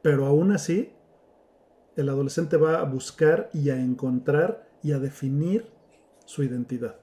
Pero 0.00 0.26
aún 0.26 0.52
así, 0.52 0.92
el 1.96 2.08
adolescente 2.08 2.56
va 2.56 2.78
a 2.78 2.84
buscar 2.84 3.50
y 3.52 3.70
a 3.70 3.80
encontrar 3.80 4.70
y 4.80 4.92
a 4.92 5.00
definir 5.00 5.66
su 6.24 6.44
identidad. 6.44 7.00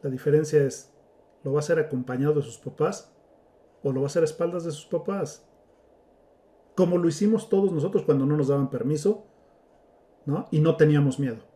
La 0.00 0.10
diferencia 0.10 0.62
es, 0.62 0.92
¿lo 1.42 1.52
va 1.52 1.58
a 1.58 1.64
hacer 1.64 1.80
acompañado 1.80 2.34
de 2.34 2.42
sus 2.42 2.58
papás 2.58 3.12
o 3.82 3.90
lo 3.90 4.02
va 4.02 4.06
a 4.06 4.10
hacer 4.10 4.22
a 4.22 4.26
espaldas 4.26 4.62
de 4.62 4.70
sus 4.70 4.86
papás? 4.86 5.44
Como 6.76 6.98
lo 6.98 7.08
hicimos 7.08 7.48
todos 7.48 7.72
nosotros 7.72 8.04
cuando 8.04 8.26
no 8.26 8.36
nos 8.36 8.46
daban 8.46 8.70
permiso, 8.70 9.26
¿no? 10.26 10.48
Y 10.50 10.60
no 10.60 10.76
teníamos 10.76 11.18
miedo. 11.18 11.52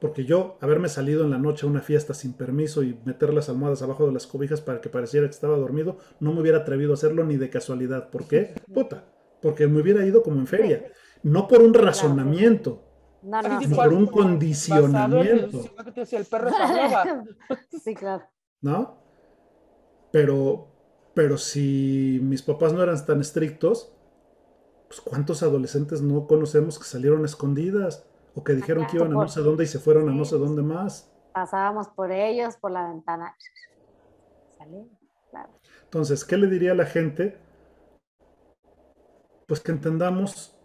Porque 0.00 0.24
yo, 0.24 0.58
haberme 0.60 0.88
salido 0.88 1.24
en 1.24 1.30
la 1.30 1.38
noche 1.38 1.66
a 1.66 1.70
una 1.70 1.80
fiesta 1.80 2.12
sin 2.12 2.34
permiso 2.34 2.82
y 2.82 2.98
meter 3.04 3.32
las 3.32 3.48
almohadas 3.48 3.80
abajo 3.80 4.06
de 4.06 4.12
las 4.12 4.26
cobijas 4.26 4.60
para 4.60 4.80
que 4.80 4.90
pareciera 4.90 5.26
que 5.26 5.32
estaba 5.32 5.56
dormido, 5.56 5.96
no 6.20 6.32
me 6.34 6.42
hubiera 6.42 6.58
atrevido 6.58 6.90
a 6.90 6.94
hacerlo 6.94 7.24
ni 7.24 7.36
de 7.36 7.48
casualidad. 7.48 8.10
¿Por 8.10 8.28
qué? 8.28 8.54
Puta. 8.74 9.04
Porque 9.40 9.66
me 9.66 9.80
hubiera 9.80 10.04
ido 10.04 10.22
como 10.22 10.38
en 10.38 10.46
feria. 10.46 10.84
No 11.22 11.48
por 11.48 11.62
un 11.62 11.72
razonamiento. 11.72 12.82
No, 13.22 13.40
por 13.74 13.94
un 13.94 14.06
condicionamiento. 14.06 15.64
El 16.12 16.24
perro 16.26 16.50
sí, 17.82 17.94
claro. 17.94 18.24
¿No? 18.60 18.98
Pero, 20.12 20.68
pero 21.14 21.38
si 21.38 22.20
mis 22.22 22.42
papás 22.42 22.74
no 22.74 22.82
eran 22.82 23.02
tan 23.06 23.22
estrictos, 23.22 23.94
pues 24.88 25.00
¿cuántos 25.00 25.42
adolescentes 25.42 26.02
no 26.02 26.26
conocemos 26.26 26.78
que 26.78 26.84
salieron 26.84 27.24
escondidas? 27.24 28.06
O 28.34 28.42
que 28.42 28.54
dijeron 28.54 28.86
que 28.86 28.96
iban 28.96 29.12
a 29.12 29.14
no 29.14 29.28
sé 29.28 29.40
dónde 29.40 29.64
y 29.64 29.66
se 29.66 29.78
fueron 29.78 30.08
a 30.08 30.12
no 30.12 30.24
sé 30.24 30.36
dónde 30.36 30.62
más. 30.62 31.10
Pasábamos 31.32 31.88
por 31.88 32.10
ellos, 32.10 32.56
por 32.56 32.72
la 32.72 32.88
ventana. 32.88 33.36
Claro. 35.30 35.50
Entonces, 35.84 36.24
¿qué 36.24 36.36
le 36.36 36.48
diría 36.48 36.72
a 36.72 36.76
la 36.76 36.86
gente? 36.86 37.38
Pues 39.46 39.60
que 39.60 39.72
entendamos 39.72 40.56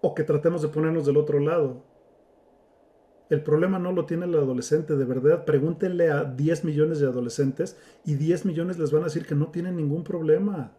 o 0.00 0.14
que 0.14 0.22
tratemos 0.22 0.62
de 0.62 0.68
ponernos 0.68 1.06
del 1.06 1.16
otro 1.16 1.40
lado. 1.40 1.82
El 3.30 3.42
problema 3.42 3.78
no 3.78 3.92
lo 3.92 4.04
tiene 4.04 4.26
el 4.26 4.34
adolescente, 4.34 4.94
de 4.96 5.04
verdad. 5.04 5.44
Pregúntenle 5.44 6.10
a 6.10 6.24
10 6.24 6.64
millones 6.64 7.00
de 7.00 7.06
adolescentes 7.06 7.78
y 8.04 8.14
10 8.14 8.44
millones 8.44 8.78
les 8.78 8.92
van 8.92 9.02
a 9.02 9.06
decir 9.06 9.26
que 9.26 9.34
no 9.34 9.48
tienen 9.48 9.76
ningún 9.76 10.04
problema. 10.04 10.72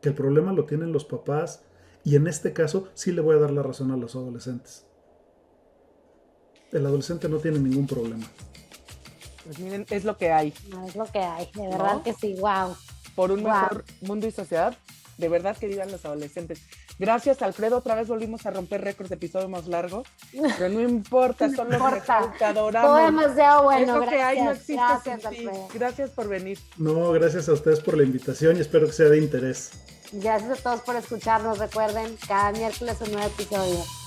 Que 0.00 0.08
el 0.08 0.14
problema 0.14 0.52
lo 0.52 0.64
tienen 0.64 0.92
los 0.92 1.04
papás. 1.04 1.64
Y 2.04 2.16
en 2.16 2.26
este 2.26 2.52
caso 2.52 2.88
sí 2.94 3.12
le 3.12 3.20
voy 3.20 3.36
a 3.36 3.40
dar 3.40 3.50
la 3.50 3.62
razón 3.62 3.90
a 3.90 3.96
los 3.96 4.14
adolescentes 4.16 4.86
el 6.72 6.86
adolescente 6.86 7.28
no 7.28 7.38
tiene 7.38 7.58
ningún 7.58 7.86
problema. 7.86 8.26
Pues 9.44 9.58
miren, 9.58 9.86
es 9.90 10.04
lo 10.04 10.16
que 10.16 10.30
hay. 10.30 10.54
No, 10.68 10.86
es 10.86 10.96
lo 10.96 11.06
que 11.06 11.18
hay, 11.18 11.48
de 11.54 11.68
verdad 11.68 12.02
que 12.02 12.12
sí, 12.12 12.36
wow. 12.40 12.76
Por 13.14 13.32
un 13.32 13.42
mejor 13.42 13.84
mundo 14.02 14.26
y 14.26 14.30
sociedad, 14.30 14.76
de 15.18 15.28
verdad 15.28 15.56
que 15.56 15.66
vivan 15.66 15.90
los 15.90 16.04
adolescentes. 16.04 16.62
Gracias, 16.98 17.42
Alfredo. 17.42 17.78
Otra 17.78 17.94
vez 17.94 18.08
volvimos 18.08 18.44
a 18.46 18.50
romper 18.50 18.82
récords 18.82 19.08
de 19.08 19.16
episodio 19.16 19.48
más 19.48 19.66
largo. 19.66 20.04
Pero 20.32 20.68
no 20.68 20.80
importa, 20.80 21.50
son 21.50 21.70
los. 21.70 21.80
Todo 21.80 22.96
demasiado 22.96 23.64
bueno. 23.64 24.02
Eso 24.02 24.10
que 24.10 24.22
hay 24.22 24.42
no 24.42 24.50
existe 24.50 24.76
gracias, 24.76 25.22
Gracias 25.74 26.10
por 26.10 26.28
venir. 26.28 26.58
No, 26.76 27.10
gracias 27.12 27.48
a 27.48 27.54
ustedes 27.54 27.80
por 27.80 27.96
la 27.96 28.04
invitación 28.04 28.58
y 28.58 28.60
espero 28.60 28.86
que 28.86 28.92
sea 28.92 29.08
de 29.08 29.18
interés. 29.18 29.72
Gracias 30.12 30.58
a 30.58 30.62
todos 30.62 30.80
por 30.80 30.96
escucharnos. 30.96 31.58
Recuerden, 31.58 32.16
cada 32.26 32.50
miércoles 32.52 32.96
un 33.00 33.12
nuevo 33.12 33.28
episodio. 33.28 33.99